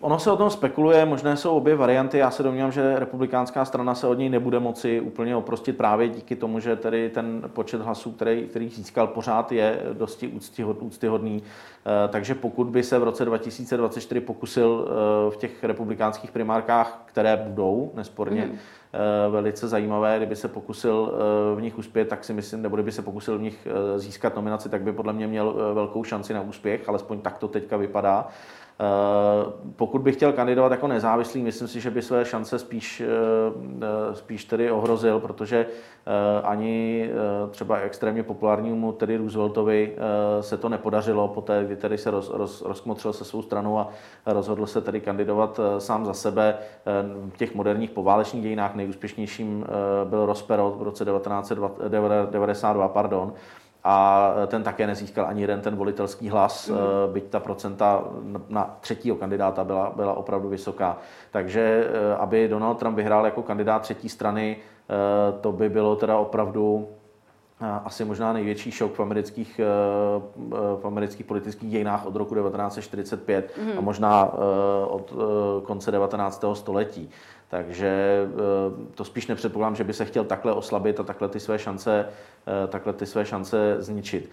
Ono 0.00 0.18
se 0.18 0.30
o 0.30 0.36
tom 0.36 0.50
spekuluje, 0.50 1.04
možné 1.04 1.36
jsou 1.36 1.56
obě 1.56 1.76
varianty. 1.76 2.18
Já 2.18 2.30
se 2.30 2.42
domnívám, 2.42 2.72
že 2.72 2.98
republikánská 2.98 3.64
strana 3.64 3.94
se 3.94 4.06
od 4.06 4.14
něj 4.14 4.28
nebude 4.28 4.60
moci 4.60 5.00
úplně 5.00 5.36
oprostit 5.36 5.76
právě 5.76 6.08
díky 6.08 6.36
tomu, 6.36 6.60
že 6.60 6.76
tedy 6.76 7.10
ten 7.10 7.42
počet 7.52 7.80
hlasů, 7.80 8.12
který, 8.12 8.48
který 8.48 8.68
získal, 8.68 9.06
pořád 9.06 9.52
je 9.52 9.80
dosti 9.92 10.40
úctyhodný. 10.80 11.42
Eh, 11.42 12.08
takže 12.08 12.34
pokud 12.34 12.66
by 12.66 12.82
se 12.82 12.98
v 12.98 13.02
roce 13.02 13.24
2024 13.24 14.20
pokusil 14.20 14.88
eh, 14.88 15.30
v 15.30 15.36
těch 15.36 15.64
republikánských 15.64 16.30
primárkách, 16.30 17.02
které 17.06 17.36
budou 17.36 17.92
nesporně, 17.94 18.44
mm 18.44 18.58
velice 19.30 19.68
zajímavé. 19.68 20.16
Kdyby 20.16 20.36
se 20.36 20.48
pokusil 20.48 21.14
v 21.54 21.60
nich 21.60 21.78
uspět, 21.78 22.04
tak 22.04 22.24
si 22.24 22.32
myslím, 22.32 22.62
nebo 22.62 22.76
kdyby 22.76 22.92
se 22.92 23.02
pokusil 23.02 23.38
v 23.38 23.42
nich 23.42 23.68
získat 23.96 24.36
nominaci, 24.36 24.68
tak 24.68 24.82
by 24.82 24.92
podle 24.92 25.12
mě 25.12 25.26
měl 25.26 25.54
velkou 25.74 26.04
šanci 26.04 26.34
na 26.34 26.40
úspěch, 26.40 26.88
alespoň 26.88 27.20
tak 27.20 27.38
to 27.38 27.48
teďka 27.48 27.76
vypadá. 27.76 28.28
Eh, 28.80 29.52
pokud 29.76 30.02
bych 30.02 30.16
chtěl 30.16 30.32
kandidovat 30.32 30.72
jako 30.72 30.88
nezávislý, 30.88 31.42
myslím 31.42 31.68
si, 31.68 31.80
že 31.80 31.90
by 31.90 32.02
své 32.02 32.24
šance 32.24 32.58
spíš, 32.58 33.00
eh, 33.00 33.06
eh, 33.82 34.14
spíš 34.14 34.44
tedy 34.44 34.70
ohrozil, 34.70 35.20
protože 35.20 35.66
ani 36.42 37.10
třeba 37.50 37.76
extrémně 37.76 38.22
populárnímu 38.22 38.92
tedy 38.92 39.16
Rooseveltovi 39.16 39.96
se 40.40 40.56
to 40.56 40.68
nepodařilo, 40.68 41.28
poté, 41.28 41.64
kdy 41.64 41.76
tedy 41.76 41.98
se 41.98 42.10
roz, 42.10 42.30
roz, 42.30 42.62
rozkmotřil 42.62 43.12
se 43.12 43.24
svou 43.24 43.42
stranou 43.42 43.78
a 43.78 43.88
rozhodl 44.26 44.66
se 44.66 44.80
tedy 44.80 45.00
kandidovat 45.00 45.60
sám 45.78 46.06
za 46.06 46.14
sebe. 46.14 46.58
V 47.32 47.36
těch 47.36 47.54
moderních 47.54 47.90
poválečných 47.90 48.42
dějinách 48.42 48.74
nejúspěšnějším 48.74 49.66
byl 50.04 50.26
Rosperot 50.26 50.76
v 50.78 50.82
roce 50.82 51.04
1992, 51.04 52.88
pardon, 52.88 53.32
a 53.84 54.32
ten 54.46 54.62
také 54.62 54.86
nezískal 54.86 55.26
ani 55.26 55.40
jeden 55.40 55.60
ten 55.60 55.76
volitelský 55.76 56.28
hlas, 56.28 56.68
mm. 56.68 56.76
byť 57.12 57.24
ta 57.24 57.40
procenta 57.40 58.04
na 58.48 58.76
třetího 58.80 59.16
kandidáta 59.16 59.64
byla, 59.64 59.92
byla 59.96 60.14
opravdu 60.14 60.48
vysoká. 60.48 60.96
Takže 61.30 61.86
eh, 61.86 62.16
aby 62.16 62.48
Donald 62.48 62.74
Trump 62.74 62.96
vyhrál 62.96 63.24
jako 63.24 63.42
kandidát 63.42 63.82
třetí 63.82 64.08
strany, 64.08 64.56
eh, 64.56 64.92
to 65.40 65.52
by 65.52 65.68
bylo 65.68 65.96
teda 65.96 66.18
opravdu 66.18 66.88
asi 67.84 68.04
možná 68.04 68.32
největší 68.32 68.70
šok 68.70 68.94
v 68.94 69.00
amerických, 69.00 69.60
v 70.50 70.80
amerických 70.84 71.26
politických 71.26 71.70
dějinách 71.70 72.06
od 72.06 72.16
roku 72.16 72.34
1945 72.34 73.58
mm. 73.58 73.78
a 73.78 73.80
možná 73.80 74.32
od 74.88 75.12
konce 75.64 75.90
19. 75.90 76.44
století. 76.52 77.10
Takže 77.50 77.88
eh, 77.88 78.94
to 78.94 79.04
spíš 79.04 79.26
nepředpokládám, 79.26 79.76
že 79.76 79.84
by 79.84 79.92
se 79.92 80.04
chtěl 80.04 80.24
takhle 80.24 80.52
oslabit 80.52 81.00
a 81.00 81.02
takhle 81.02 81.28
ty 81.28 81.40
své 81.40 81.58
šance, 81.58 82.08
eh, 82.46 82.66
takhle 82.66 82.92
ty 82.92 83.06
své 83.06 83.26
šance 83.26 83.76
zničit. 83.78 84.30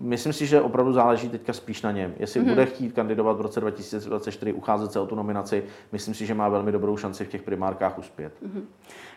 Myslím 0.00 0.32
si, 0.32 0.46
že 0.46 0.60
opravdu 0.60 0.92
záleží 0.92 1.28
teďka 1.28 1.52
spíš 1.52 1.82
na 1.82 1.92
něm. 1.92 2.14
Jestli 2.18 2.40
mm-hmm. 2.40 2.48
bude 2.48 2.66
chtít 2.66 2.92
kandidovat 2.92 3.32
v 3.32 3.40
roce 3.40 3.60
2024, 3.60 4.52
ucházet 4.52 4.92
se 4.92 5.00
o 5.00 5.06
tu 5.06 5.14
nominaci, 5.14 5.64
myslím 5.92 6.14
si, 6.14 6.26
že 6.26 6.34
má 6.34 6.48
velmi 6.48 6.72
dobrou 6.72 6.96
šanci 6.96 7.24
v 7.24 7.28
těch 7.28 7.42
primárkách 7.42 7.98
uspět. 7.98 8.32
Mm-hmm. 8.46 8.62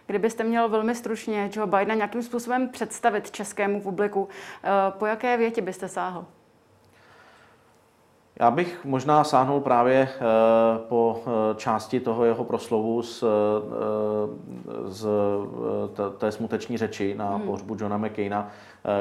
Kdybyste 0.07 0.43
měl 0.43 0.69
velmi 0.69 0.95
stručně 0.95 1.49
Joe 1.53 1.67
Bidena 1.67 1.95
nějakým 1.95 2.23
způsobem 2.23 2.69
představit 2.69 3.31
českému 3.31 3.81
publiku, 3.81 4.27
eh, 4.63 4.69
po 4.91 5.05
jaké 5.05 5.37
větě 5.37 5.61
byste 5.61 5.87
sáhl? 5.87 6.25
Já 8.41 8.51
bych 8.51 8.85
možná 8.85 9.23
sáhnul 9.23 9.59
právě 9.59 10.09
eh, 10.11 10.19
po 10.89 11.23
eh, 11.25 11.55
části 11.55 11.99
toho 11.99 12.25
jeho 12.25 12.43
proslovu 12.43 13.01
z, 13.01 13.23
eh, 13.23 13.27
z 14.85 15.07
té 16.17 16.31
smuteční 16.31 16.77
řeči 16.77 17.15
na 17.17 17.35
hmm. 17.35 17.41
pohřbu 17.41 17.77
Johna 17.79 17.97
McCaina, 17.97 18.49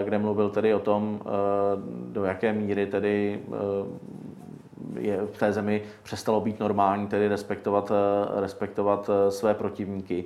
kde 0.04 0.18
mluvil 0.18 0.50
tedy 0.50 0.74
o 0.74 0.78
tom, 0.78 1.20
do 2.12 2.24
jaké 2.24 2.52
míry 2.52 2.86
tedy 2.86 3.40
je 4.98 5.20
v 5.32 5.38
té 5.38 5.52
zemi 5.52 5.82
přestalo 6.02 6.40
být 6.40 6.60
normální, 6.60 7.06
tedy 7.06 7.28
respektovat, 7.28 7.92
respektovat 8.36 9.10
své 9.28 9.54
protivníky. 9.54 10.24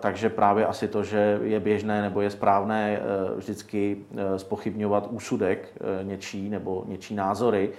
Takže 0.00 0.30
právě 0.30 0.66
asi 0.66 0.88
to, 0.88 1.04
že 1.04 1.40
je 1.42 1.60
běžné 1.60 2.02
nebo 2.02 2.20
je 2.20 2.30
správné 2.30 3.00
vždycky 3.36 3.96
spochybňovat 4.36 5.06
úsudek 5.10 5.68
něčí 6.02 6.48
nebo 6.48 6.84
něčí 6.86 7.14
názory, 7.14 7.72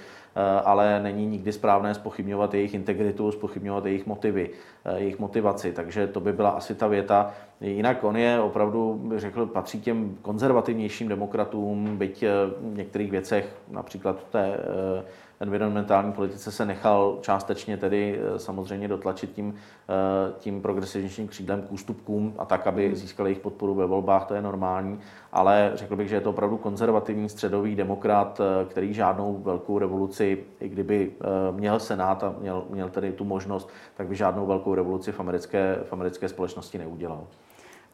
ale 0.63 0.99
není 0.99 1.25
nikdy 1.25 1.51
správné 1.51 1.93
spochybňovat 1.93 2.53
jejich 2.53 2.73
integritu, 2.73 3.31
spochybňovat 3.31 3.85
jejich 3.85 4.05
motivy, 4.05 4.49
eh, 4.85 4.99
jejich 4.99 5.19
motivaci. 5.19 5.71
Takže 5.71 6.07
to 6.07 6.19
by 6.19 6.33
byla 6.33 6.49
asi 6.49 6.75
ta 6.75 6.87
věta. 6.87 7.33
Jinak 7.61 8.03
on 8.03 8.17
je 8.17 8.39
opravdu, 8.39 8.93
bych 8.93 9.19
řekl, 9.19 9.45
patří 9.45 9.81
těm 9.81 10.17
konzervativnějším 10.21 11.07
demokratům, 11.07 11.97
byť 11.97 12.23
eh, 12.23 12.29
v 12.61 12.77
některých 12.77 13.11
věcech, 13.11 13.55
například 13.71 14.23
té 14.23 14.57
environmentální 15.39 16.13
politice 16.13 16.51
se 16.51 16.65
nechal 16.65 17.17
částečně 17.21 17.77
tedy 17.77 18.19
eh, 18.19 18.39
samozřejmě 18.39 18.87
dotlačit 18.87 19.31
tím, 19.31 19.55
eh, 19.55 20.33
tím 20.39 20.61
progresivnějším 20.61 21.27
křídlem 21.27 21.61
k 21.61 21.71
ústupkům 21.71 22.33
a 22.37 22.45
tak, 22.45 22.67
aby 22.67 22.87
hmm. 22.87 22.95
získali 22.95 23.29
jejich 23.29 23.41
podporu 23.41 23.73
ve 23.73 23.85
volbách, 23.85 24.25
to 24.25 24.33
je 24.33 24.41
normální, 24.41 24.99
ale 25.31 25.71
řekl 25.73 25.95
bych, 25.95 26.09
že 26.09 26.15
je 26.15 26.21
to 26.21 26.29
opravdu 26.29 26.57
konzervativní 26.57 27.29
středový 27.29 27.75
demokrat, 27.75 28.41
eh, 28.41 28.65
který 28.65 28.93
žádnou 28.93 29.41
velkou 29.43 29.79
revoluci, 29.79 30.43
i 30.59 30.69
kdyby 30.69 31.11
měl 31.51 31.79
senát 31.79 32.23
a 32.23 32.35
měl, 32.39 32.65
měl 32.69 32.89
tedy 32.89 33.11
tu 33.11 33.23
možnost, 33.23 33.69
tak 33.95 34.07
by 34.07 34.15
žádnou 34.15 34.45
velkou 34.45 34.75
revoluci 34.75 35.11
v 35.11 35.19
americké, 35.19 35.79
v 35.83 35.93
americké 35.93 36.29
společnosti 36.29 36.77
neudělal. 36.77 37.27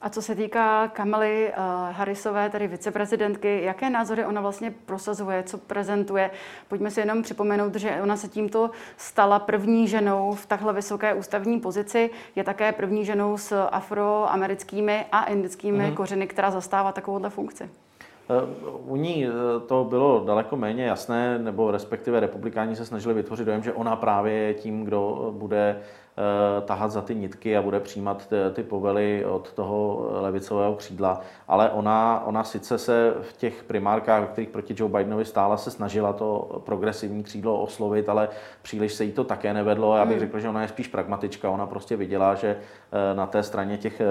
A 0.02 0.10
co 0.10 0.22
se 0.22 0.36
týká 0.36 0.88
Kamely 0.88 1.50
uh, 1.50 1.64
Harrisové, 1.95 2.50
tedy 2.50 2.68
viceprezidentky, 2.68 3.64
jaké 3.64 3.89
názory 3.89 4.26
ona 4.26 4.41
vlastně 4.41 4.74
prosazuje, 4.86 5.43
co 5.43 5.58
prezentuje? 5.58 6.32
Pojďme 6.68 6.91
si 6.91 7.00
jenom 7.00 7.24
připomenout, 7.24 7.76
že 7.76 8.00
ona 8.04 8.18
se 8.18 8.28
tímto 8.28 8.70
stala 8.97 9.39
první 9.39 9.88
ženou 9.88 10.34
v 10.34 10.45
takhle 10.45 10.74
vysoké 10.74 11.14
ústavní 11.14 11.60
pozici. 11.60 12.10
Je 12.36 12.43
také 12.43 12.72
první 12.72 13.06
ženou 13.06 13.38
s 13.38 13.68
afroamerickými 13.68 15.06
a 15.12 15.24
indickými 15.24 15.84
mm-hmm. 15.84 15.93
kořeny, 15.93 16.28
která 16.28 16.52
zastává 16.52 16.91
takovouhle 16.91 17.30
funkci. 17.30 17.64
Eh, 17.64 18.70
u 18.86 18.95
ní 18.95 19.26
eh, 19.28 19.32
to 19.68 19.84
bylo 19.89 20.24
daleko 20.26 20.58
méně 20.58 20.86
jasné, 20.86 21.39
nebo 21.39 21.72
respektive 21.72 22.20
republikáni 22.20 22.76
se 22.76 22.86
snažili 22.86 23.14
vytvořit 23.14 23.45
dojem, 23.45 23.64
že 23.64 23.74
ona 23.74 23.95
právě 23.95 24.34
je 24.34 24.54
tím, 24.54 24.84
kdo 24.84 25.34
bude 25.38 25.82
Eh, 25.82 25.99
tahat 26.65 26.91
za 26.91 27.01
ty 27.01 27.15
nitky 27.15 27.57
a 27.57 27.61
bude 27.61 27.80
přijímat 27.80 28.28
ty, 28.28 28.36
ty 28.53 28.63
povely 28.63 29.26
od 29.26 29.53
toho 29.53 30.07
levicového 30.11 30.76
křídla. 30.76 31.22
Ale 31.47 31.70
ona, 31.70 32.24
ona 32.26 32.43
sice 32.43 32.78
se 32.78 33.13
v 33.22 33.38
těch 33.38 33.63
primárkách, 33.63 34.22
ve 34.22 34.28
kterých 34.28 34.49
proti 34.49 34.76
Joe 34.78 34.91
Bidenovi 34.91 35.26
stála, 35.26 35.57
se 35.57 35.72
snažila 35.72 36.13
to 36.13 36.61
progresivní 36.65 37.24
křídlo 37.24 37.61
oslovit, 37.61 38.09
ale 38.09 38.30
příliš 38.61 38.93
se 38.93 39.03
jí 39.03 39.11
to 39.11 39.24
také 39.24 39.53
nevedlo. 39.53 39.97
Já 39.97 40.05
bych 40.05 40.17
hmm. 40.17 40.26
řekl, 40.26 40.39
že 40.39 40.49
ona 40.49 40.61
je 40.61 40.67
spíš 40.67 40.88
pragmatička. 40.88 41.49
Ona 41.49 41.65
prostě 41.65 41.95
viděla, 41.95 42.36
že 42.36 42.57
eh, 42.57 43.15
na 43.15 43.26
té 43.26 43.43
straně 43.43 43.78
těch 43.78 44.01
eh, 44.01 44.05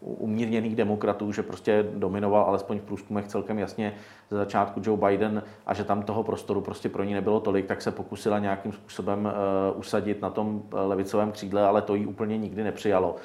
umírněných 0.00 0.76
demokratů, 0.76 1.32
že 1.32 1.42
prostě 1.42 1.86
dominoval 1.94 2.44
alespoň 2.44 2.78
v 2.78 2.82
průzkumech 2.82 3.26
celkem 3.26 3.58
jasně 3.58 3.94
ze 4.30 4.36
začátku 4.36 4.80
Joe 4.84 5.08
Biden 5.08 5.42
a 5.66 5.74
že 5.74 5.84
tam 5.84 6.02
toho 6.02 6.22
prostoru 6.22 6.60
prostě 6.60 6.88
pro 6.88 7.04
ní 7.04 7.14
nebylo 7.14 7.40
tolik, 7.40 7.66
tak 7.66 7.82
se 7.82 7.90
pokusila 7.90 8.38
nějakým 8.38 8.72
způsobem 8.72 9.32
usadit 9.74 10.22
na 10.22 10.30
tom 10.30 10.62
levicovém 10.72 11.32
křídle, 11.32 11.66
ale 11.66 11.82
to 11.82 11.94
jí 11.94 12.06
úplně 12.06 12.38
nikdy 12.38 12.64
nepřijalo. 12.64 13.16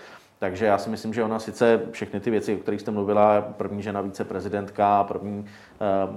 Takže 0.43 0.65
já 0.65 0.77
si 0.77 0.89
myslím, 0.89 1.13
že 1.13 1.23
ona 1.23 1.39
sice 1.39 1.81
všechny 1.91 2.19
ty 2.19 2.31
věci, 2.31 2.55
o 2.55 2.59
kterých 2.59 2.81
jste 2.81 2.91
mluvila, 2.91 3.41
první 3.41 3.81
žena 3.81 4.01
viceprezidentka, 4.01 5.03
první 5.03 5.45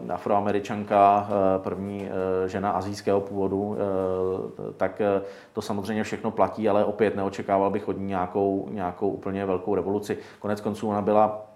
eh, 0.08 0.12
afroameričanka, 0.12 1.28
eh, 1.30 1.58
první 1.58 2.08
eh, 2.08 2.48
žena 2.48 2.70
azijského 2.70 3.20
původu, 3.20 3.76
eh, 3.78 4.72
tak 4.76 5.00
eh, 5.00 5.22
to 5.52 5.62
samozřejmě 5.62 6.04
všechno 6.04 6.30
platí, 6.30 6.68
ale 6.68 6.84
opět 6.84 7.16
neočekával 7.16 7.70
bych 7.70 7.88
od 7.88 7.98
ní 7.98 8.06
nějakou, 8.06 8.68
nějakou 8.70 9.08
úplně 9.08 9.46
velkou 9.46 9.74
revoluci. 9.74 10.18
Konec 10.38 10.60
konců 10.60 10.88
ona 10.88 11.02
byla 11.02 11.46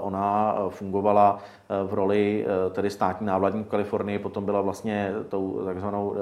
ona 0.00 0.54
eh, 0.56 0.70
fungovala 0.70 1.38
eh, 1.38 1.84
v 1.84 1.94
roli 1.94 2.46
tedy 2.72 2.90
státní 2.90 3.26
návladní 3.26 3.64
v 3.64 3.68
Kalifornii, 3.68 4.18
potom 4.18 4.44
byla 4.44 4.60
vlastně 4.60 5.12
tou 5.28 5.62
takzvanou 5.64 6.14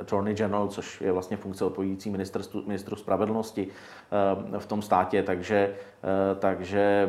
Attorney 0.00 0.34
General, 0.34 0.68
což 0.68 1.00
je 1.00 1.12
vlastně 1.12 1.36
funkce 1.36 1.64
odpovídající 1.64 2.10
ministru, 2.10 2.42
ministru 2.66 2.96
spravedlnosti 2.96 3.68
v 4.58 4.66
tom 4.66 4.82
státě, 4.82 5.22
takže, 5.22 5.74
takže 6.38 7.08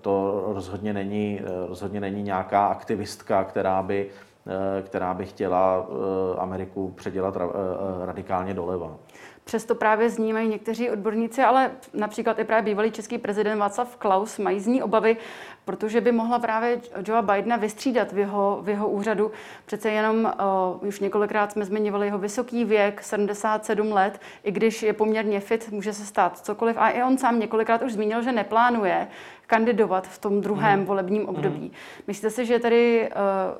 to 0.00 0.44
rozhodně 0.46 0.92
není, 0.92 1.40
rozhodně 1.66 2.00
není 2.00 2.22
nějaká 2.22 2.66
aktivistka, 2.66 3.44
která 3.44 3.82
by, 3.82 4.10
která 4.82 5.14
by 5.14 5.26
chtěla 5.26 5.86
Ameriku 6.38 6.92
předělat 6.96 7.36
radikálně 8.04 8.54
doleva. 8.54 8.96
Přesto 9.48 9.74
právě 9.74 10.10
z 10.10 10.18
ní 10.18 10.32
mají 10.32 10.48
někteří 10.48 10.90
odborníci, 10.90 11.42
ale 11.42 11.70
například 11.94 12.38
i 12.38 12.44
právě 12.44 12.62
bývalý 12.62 12.90
český 12.90 13.18
prezident 13.18 13.58
Václav 13.58 13.96
Klaus 13.96 14.38
mají 14.38 14.60
z 14.60 14.66
ní 14.66 14.82
obavy, 14.82 15.16
protože 15.68 16.00
by 16.00 16.12
mohla 16.12 16.38
právě 16.38 16.80
Joea 17.06 17.22
Bidena 17.22 17.56
vystřídat 17.56 18.12
v 18.12 18.18
jeho, 18.18 18.58
v 18.62 18.68
jeho 18.68 18.88
úřadu. 18.88 19.30
Přece 19.66 19.90
jenom 19.90 20.32
uh, 20.80 20.88
už 20.88 21.00
několikrát 21.00 21.52
jsme 21.52 21.64
zmiňovali 21.64 22.06
jeho 22.06 22.18
vysoký 22.18 22.64
věk, 22.64 23.02
77 23.02 23.92
let, 23.92 24.20
i 24.44 24.52
když 24.52 24.82
je 24.82 24.92
poměrně 24.92 25.40
fit, 25.40 25.70
může 25.70 25.92
se 25.92 26.04
stát 26.06 26.38
cokoliv. 26.38 26.76
A 26.78 26.88
i 26.88 27.02
on 27.02 27.18
sám 27.18 27.40
několikrát 27.40 27.82
už 27.82 27.92
zmínil, 27.92 28.22
že 28.22 28.32
neplánuje 28.32 29.08
kandidovat 29.46 30.08
v 30.08 30.18
tom 30.18 30.40
druhém 30.40 30.80
mm. 30.80 30.86
volebním 30.86 31.28
období. 31.28 31.60
Mm. 31.60 31.70
Myslíte 32.06 32.30
si, 32.30 32.46
že 32.46 32.58
tady 32.58 33.10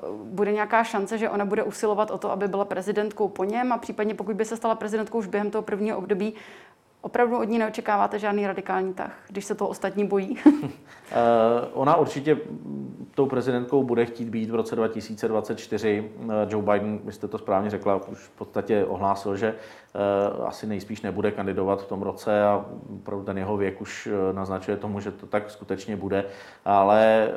uh, 0.09 0.25
bude 0.25 0.51
nějaká 0.51 0.83
šance, 0.83 1.17
že 1.17 1.29
ona 1.29 1.45
bude 1.45 1.63
usilovat 1.63 2.11
o 2.11 2.17
to, 2.17 2.31
aby 2.31 2.47
byla 2.47 2.65
prezidentkou 2.65 3.27
po 3.27 3.43
něm 3.43 3.71
a 3.71 3.77
případně 3.77 4.15
pokud 4.15 4.35
by 4.35 4.45
se 4.45 4.57
stala 4.57 4.75
prezidentkou 4.75 5.17
už 5.17 5.27
během 5.27 5.51
toho 5.51 5.61
prvního 5.61 5.97
období, 5.97 6.33
Opravdu 7.01 7.37
od 7.37 7.43
ní 7.43 7.59
neočekáváte 7.59 8.19
žádný 8.19 8.47
radikální 8.47 8.93
tah, 8.93 9.11
když 9.27 9.45
se 9.45 9.55
toho 9.55 9.69
ostatní 9.69 10.07
bojí? 10.07 10.37
Eh, 11.11 11.67
ona 11.73 11.95
určitě 11.95 12.37
tou 13.15 13.25
prezidentkou 13.25 13.83
bude 13.83 14.05
chtít 14.05 14.29
být 14.29 14.49
v 14.49 14.55
roce 14.55 14.75
2024. 14.75 16.11
Joe 16.47 16.65
Biden, 16.65 16.99
vy 17.03 17.11
jste 17.11 17.27
to 17.27 17.37
správně 17.37 17.69
řekla, 17.69 18.07
už 18.07 18.17
v 18.17 18.29
podstatě 18.29 18.85
ohlásil, 18.85 19.35
že 19.35 19.55
asi 20.45 20.67
nejspíš 20.67 21.01
nebude 21.01 21.31
kandidovat 21.31 21.81
v 21.81 21.87
tom 21.87 22.01
roce 22.01 22.43
a 22.43 22.65
opravdu 22.95 23.25
ten 23.25 23.37
jeho 23.37 23.57
věk 23.57 23.81
už 23.81 24.09
naznačuje 24.31 24.77
tomu, 24.77 24.99
že 24.99 25.11
to 25.11 25.25
tak 25.25 25.51
skutečně 25.51 25.95
bude. 25.95 26.25
Ale 26.65 27.29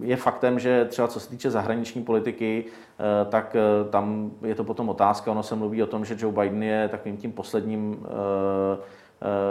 je 0.00 0.16
faktem, 0.16 0.58
že 0.58 0.84
třeba 0.84 1.08
co 1.08 1.20
se 1.20 1.30
týče 1.30 1.50
zahraniční 1.50 2.04
politiky, 2.04 2.64
tak 3.28 3.56
tam 3.90 4.30
je 4.42 4.54
to 4.54 4.64
potom 4.64 4.88
otázka. 4.88 5.30
Ono 5.30 5.42
se 5.42 5.56
mluví 5.56 5.82
o 5.82 5.86
tom, 5.86 6.04
že 6.04 6.16
Joe 6.18 6.34
Biden 6.34 6.62
je 6.62 6.88
takovým 6.88 7.16
tím 7.16 7.32
posledním 7.32 8.06
Eh, 8.06 8.78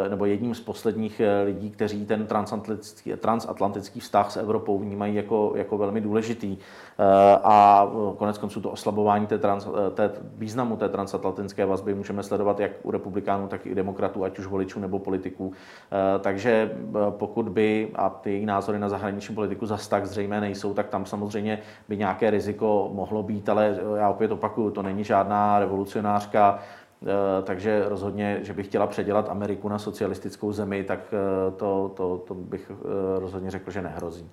nebo 0.10 0.26
jedním 0.26 0.56
z 0.56 0.62
posledních 0.62 1.20
eh, 1.20 1.42
lidí, 1.42 1.72
kteří 1.72 2.06
ten 2.06 2.28
transatlantický, 2.28 3.14
transatlantický 3.18 4.00
vztah 4.00 4.32
s 4.32 4.38
Evropou 4.38 4.80
vnímají 4.80 5.16
jako, 5.16 5.54
jako 5.56 5.78
velmi 5.78 6.02
důležitý. 6.02 6.58
Eh, 6.58 7.04
a 7.44 7.88
konec 8.18 8.38
konců 8.38 8.62
to 8.62 8.72
oslabování 8.72 9.28
té, 9.28 9.38
trans, 9.38 9.68
té 9.94 10.12
významu 10.38 10.76
té 10.76 10.90
transatlantické 10.90 11.66
vazby 11.66 11.94
můžeme 11.94 12.24
sledovat 12.24 12.60
jak 12.60 12.72
u 12.84 12.92
republikánů, 12.92 13.48
tak 13.48 13.66
i 13.66 13.76
demokratů, 13.76 14.24
ať 14.24 14.40
už 14.40 14.46
voličů 14.46 14.80
nebo 14.80 15.00
politiků. 15.00 15.54
Takže 16.20 16.72
pokud 17.10 17.50
by, 17.50 17.92
a 17.96 18.10
ty 18.10 18.32
její 18.32 18.46
názory 18.46 18.80
na 18.80 18.90
zahraniční 18.90 19.36
politiku 19.36 19.66
zas 19.66 19.88
tak 19.88 20.06
zřejmé 20.06 20.42
nejsou, 20.42 20.74
tak 20.74 20.90
tam 20.90 21.06
samozřejmě 21.06 21.60
by 21.90 21.98
nějaké 21.98 22.30
riziko 22.30 22.90
mohlo 22.94 23.24
být, 23.24 23.50
ale 23.50 23.80
já 23.96 24.10
opět 24.10 24.32
opakuju, 24.32 24.72
to 24.72 24.84
není 24.84 25.04
žádná 25.04 25.60
revolucionářka, 25.60 26.60
Eh, 26.60 26.85
takže 27.44 27.90
rozhodně, 27.90 28.40
že 28.42 28.54
bych 28.54 28.68
chtěla 28.68 28.88
předělat 28.88 29.30
Ameriku 29.30 29.70
na 29.70 29.80
socialistickou 29.80 30.52
zemi, 30.52 30.84
tak 30.84 31.00
eh, 31.14 31.52
to, 31.52 31.94
to, 31.96 32.18
to 32.18 32.34
bych 32.34 32.72
eh, 32.72 33.20
rozhodně 33.20 33.52
řekl, 33.52 33.72
že 33.72 33.82
nehrozí. 33.82 34.32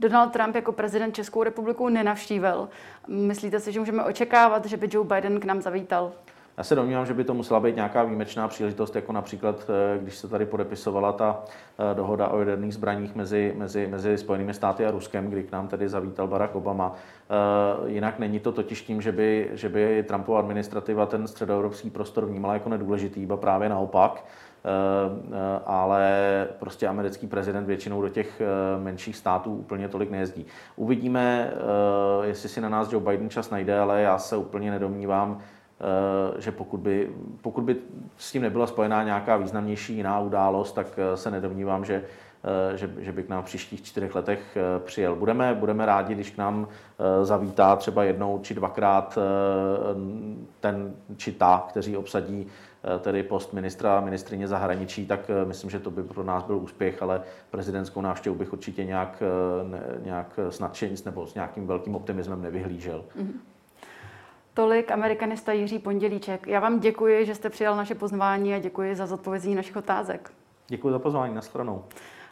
Donald 0.00 0.32
Trump 0.32 0.54
jako 0.54 0.72
prezident 0.72 1.14
Českou 1.14 1.42
republiku 1.42 1.88
nenavštívil. 1.88 2.68
Myslíte 3.08 3.60
si, 3.60 3.72
že 3.72 3.80
můžeme 3.80 4.04
očekávat, 4.04 4.66
že 4.66 4.76
by 4.76 4.88
Joe 4.92 5.08
Biden 5.08 5.40
k 5.40 5.44
nám 5.44 5.62
zavítal? 5.62 6.12
Já 6.58 6.64
se 6.64 6.74
domnívám, 6.74 7.06
že 7.06 7.14
by 7.14 7.24
to 7.24 7.34
musela 7.34 7.60
být 7.60 7.76
nějaká 7.76 8.02
výjimečná 8.02 8.48
příležitost, 8.48 8.96
jako 8.96 9.12
například, 9.12 9.70
eh, 9.70 9.98
když 9.98 10.16
se 10.16 10.28
tady 10.28 10.46
podepisovala 10.46 11.12
ta 11.12 11.42
eh, 11.44 11.94
dohoda 11.94 12.28
o 12.28 12.38
jaderných 12.38 12.74
zbraních 12.74 13.14
mezi, 13.14 13.54
mezi, 13.56 13.86
mezi 13.86 14.18
Spojenými 14.18 14.54
státy 14.54 14.86
a 14.86 14.90
Ruskem, 14.90 15.30
kdy 15.30 15.42
k 15.42 15.52
nám 15.52 15.68
tedy 15.68 15.88
zavítal 15.88 16.26
Barack 16.26 16.54
Obama. 16.54 16.94
Eh, 16.94 17.90
jinak 17.90 18.18
není 18.18 18.40
to 18.40 18.52
totiž 18.52 18.82
tím, 18.82 19.02
že 19.02 19.12
by, 19.12 19.50
že 19.52 19.68
by 19.68 20.04
Trumpova 20.08 20.38
administrativa 20.38 21.06
ten 21.06 21.26
středoevropský 21.26 21.90
prostor 21.90 22.26
vnímala 22.26 22.54
jako 22.54 22.68
nedůležitý, 22.68 23.22
iba 23.22 23.36
právě 23.36 23.68
naopak 23.68 24.24
ale 25.66 26.46
prostě 26.58 26.88
americký 26.88 27.26
prezident 27.26 27.66
většinou 27.66 28.02
do 28.02 28.08
těch 28.08 28.42
menších 28.82 29.16
států 29.16 29.54
úplně 29.54 29.88
tolik 29.88 30.10
nejezdí. 30.10 30.46
Uvidíme, 30.76 31.52
jestli 32.22 32.48
si 32.48 32.60
na 32.60 32.68
nás 32.68 32.92
Joe 32.92 33.04
Biden 33.04 33.30
čas 33.30 33.50
najde, 33.50 33.78
ale 33.78 34.02
já 34.02 34.18
se 34.18 34.36
úplně 34.36 34.70
nedomnívám, 34.70 35.40
že 36.38 36.52
pokud 36.52 36.80
by, 36.80 37.10
pokud 37.42 37.64
by 37.64 37.76
s 38.16 38.32
tím 38.32 38.42
nebyla 38.42 38.66
spojená 38.66 39.02
nějaká 39.02 39.36
významnější 39.36 39.96
jiná 39.96 40.20
událost, 40.20 40.72
tak 40.72 40.86
eh, 40.96 41.16
se 41.16 41.30
nedomnívám, 41.30 41.84
že, 41.84 42.04
eh, 42.44 42.76
že, 42.76 42.90
že 42.98 43.12
by 43.12 43.22
k 43.22 43.28
nám 43.28 43.42
v 43.42 43.46
příštích 43.46 43.82
čtyřech 43.82 44.14
letech 44.14 44.56
přijel. 44.84 45.16
Budeme, 45.16 45.54
budeme 45.54 45.86
rádi, 45.86 46.14
když 46.14 46.30
k 46.30 46.38
nám 46.38 46.68
zavítá 47.22 47.76
třeba 47.76 48.04
jednou 48.04 48.38
či 48.38 48.54
dvakrát 48.54 49.18
ten 50.60 50.94
či 51.16 51.32
ta, 51.32 51.66
kteří 51.68 51.96
obsadí 51.96 52.46
tedy 53.00 53.22
post 53.22 53.52
ministra 53.52 53.98
a 53.98 54.00
ministrině 54.00 54.48
zahraničí, 54.48 55.06
tak 55.06 55.20
myslím, 55.44 55.70
že 55.70 55.78
to 55.78 55.90
by 55.90 56.02
pro 56.02 56.24
nás 56.24 56.44
byl 56.44 56.56
úspěch, 56.56 57.02
ale 57.02 57.22
prezidentskou 57.50 58.00
návštěvu 58.00 58.36
bych 58.36 58.52
určitě 58.52 58.84
nějak, 58.84 59.22
nějak 60.04 60.38
s 60.50 60.58
nadšením 60.58 60.96
nebo 61.04 61.26
s 61.26 61.34
nějakým 61.34 61.66
velkým 61.66 61.94
optimismem 61.94 62.42
nevyhlížel. 62.42 63.04
Mm-hmm. 63.16 63.57
Tolik 64.54 64.90
amerikanista 64.90 65.52
Jiří 65.52 65.78
Pondělíček. 65.78 66.46
Já 66.46 66.60
vám 66.60 66.80
děkuji, 66.80 67.26
že 67.26 67.34
jste 67.34 67.50
přijal 67.50 67.76
naše 67.76 67.94
pozvání 67.94 68.54
a 68.54 68.58
děkuji 68.58 68.96
za 68.96 69.06
zodpovězení 69.06 69.54
našich 69.54 69.76
otázek. 69.76 70.32
Děkuji 70.68 70.90
za 70.90 70.98
pozvání, 70.98 71.34
na 71.34 71.42
stranou. 71.42 71.84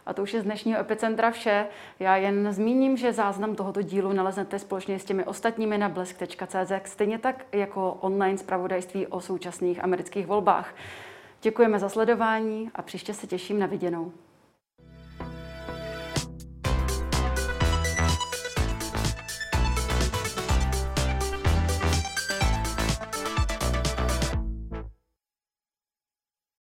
A 0.06 0.12
to 0.12 0.22
už 0.22 0.34
je 0.34 0.40
z 0.40 0.44
dnešního 0.44 0.80
Epicentra 0.80 1.30
vše. 1.30 1.66
Já 2.00 2.16
jen 2.16 2.52
zmíním, 2.52 2.96
že 2.96 3.12
záznam 3.12 3.54
tohoto 3.54 3.82
dílu 3.82 4.12
naleznete 4.12 4.58
společně 4.58 4.98
s 4.98 5.04
těmi 5.04 5.24
ostatními 5.24 5.78
na 5.78 5.88
blesk.cz, 5.88 6.72
stejně 6.84 7.18
tak 7.18 7.46
jako 7.52 7.92
online 8.00 8.38
zpravodajství 8.38 9.06
o 9.06 9.20
současných 9.20 9.84
amerických 9.84 10.26
volbách. 10.26 10.74
Děkujeme 11.42 11.78
za 11.78 11.88
sledování 11.88 12.70
a 12.74 12.82
příště 12.82 13.14
se 13.14 13.26
těším 13.26 13.58
na 13.58 13.66
viděnou. 13.66 14.12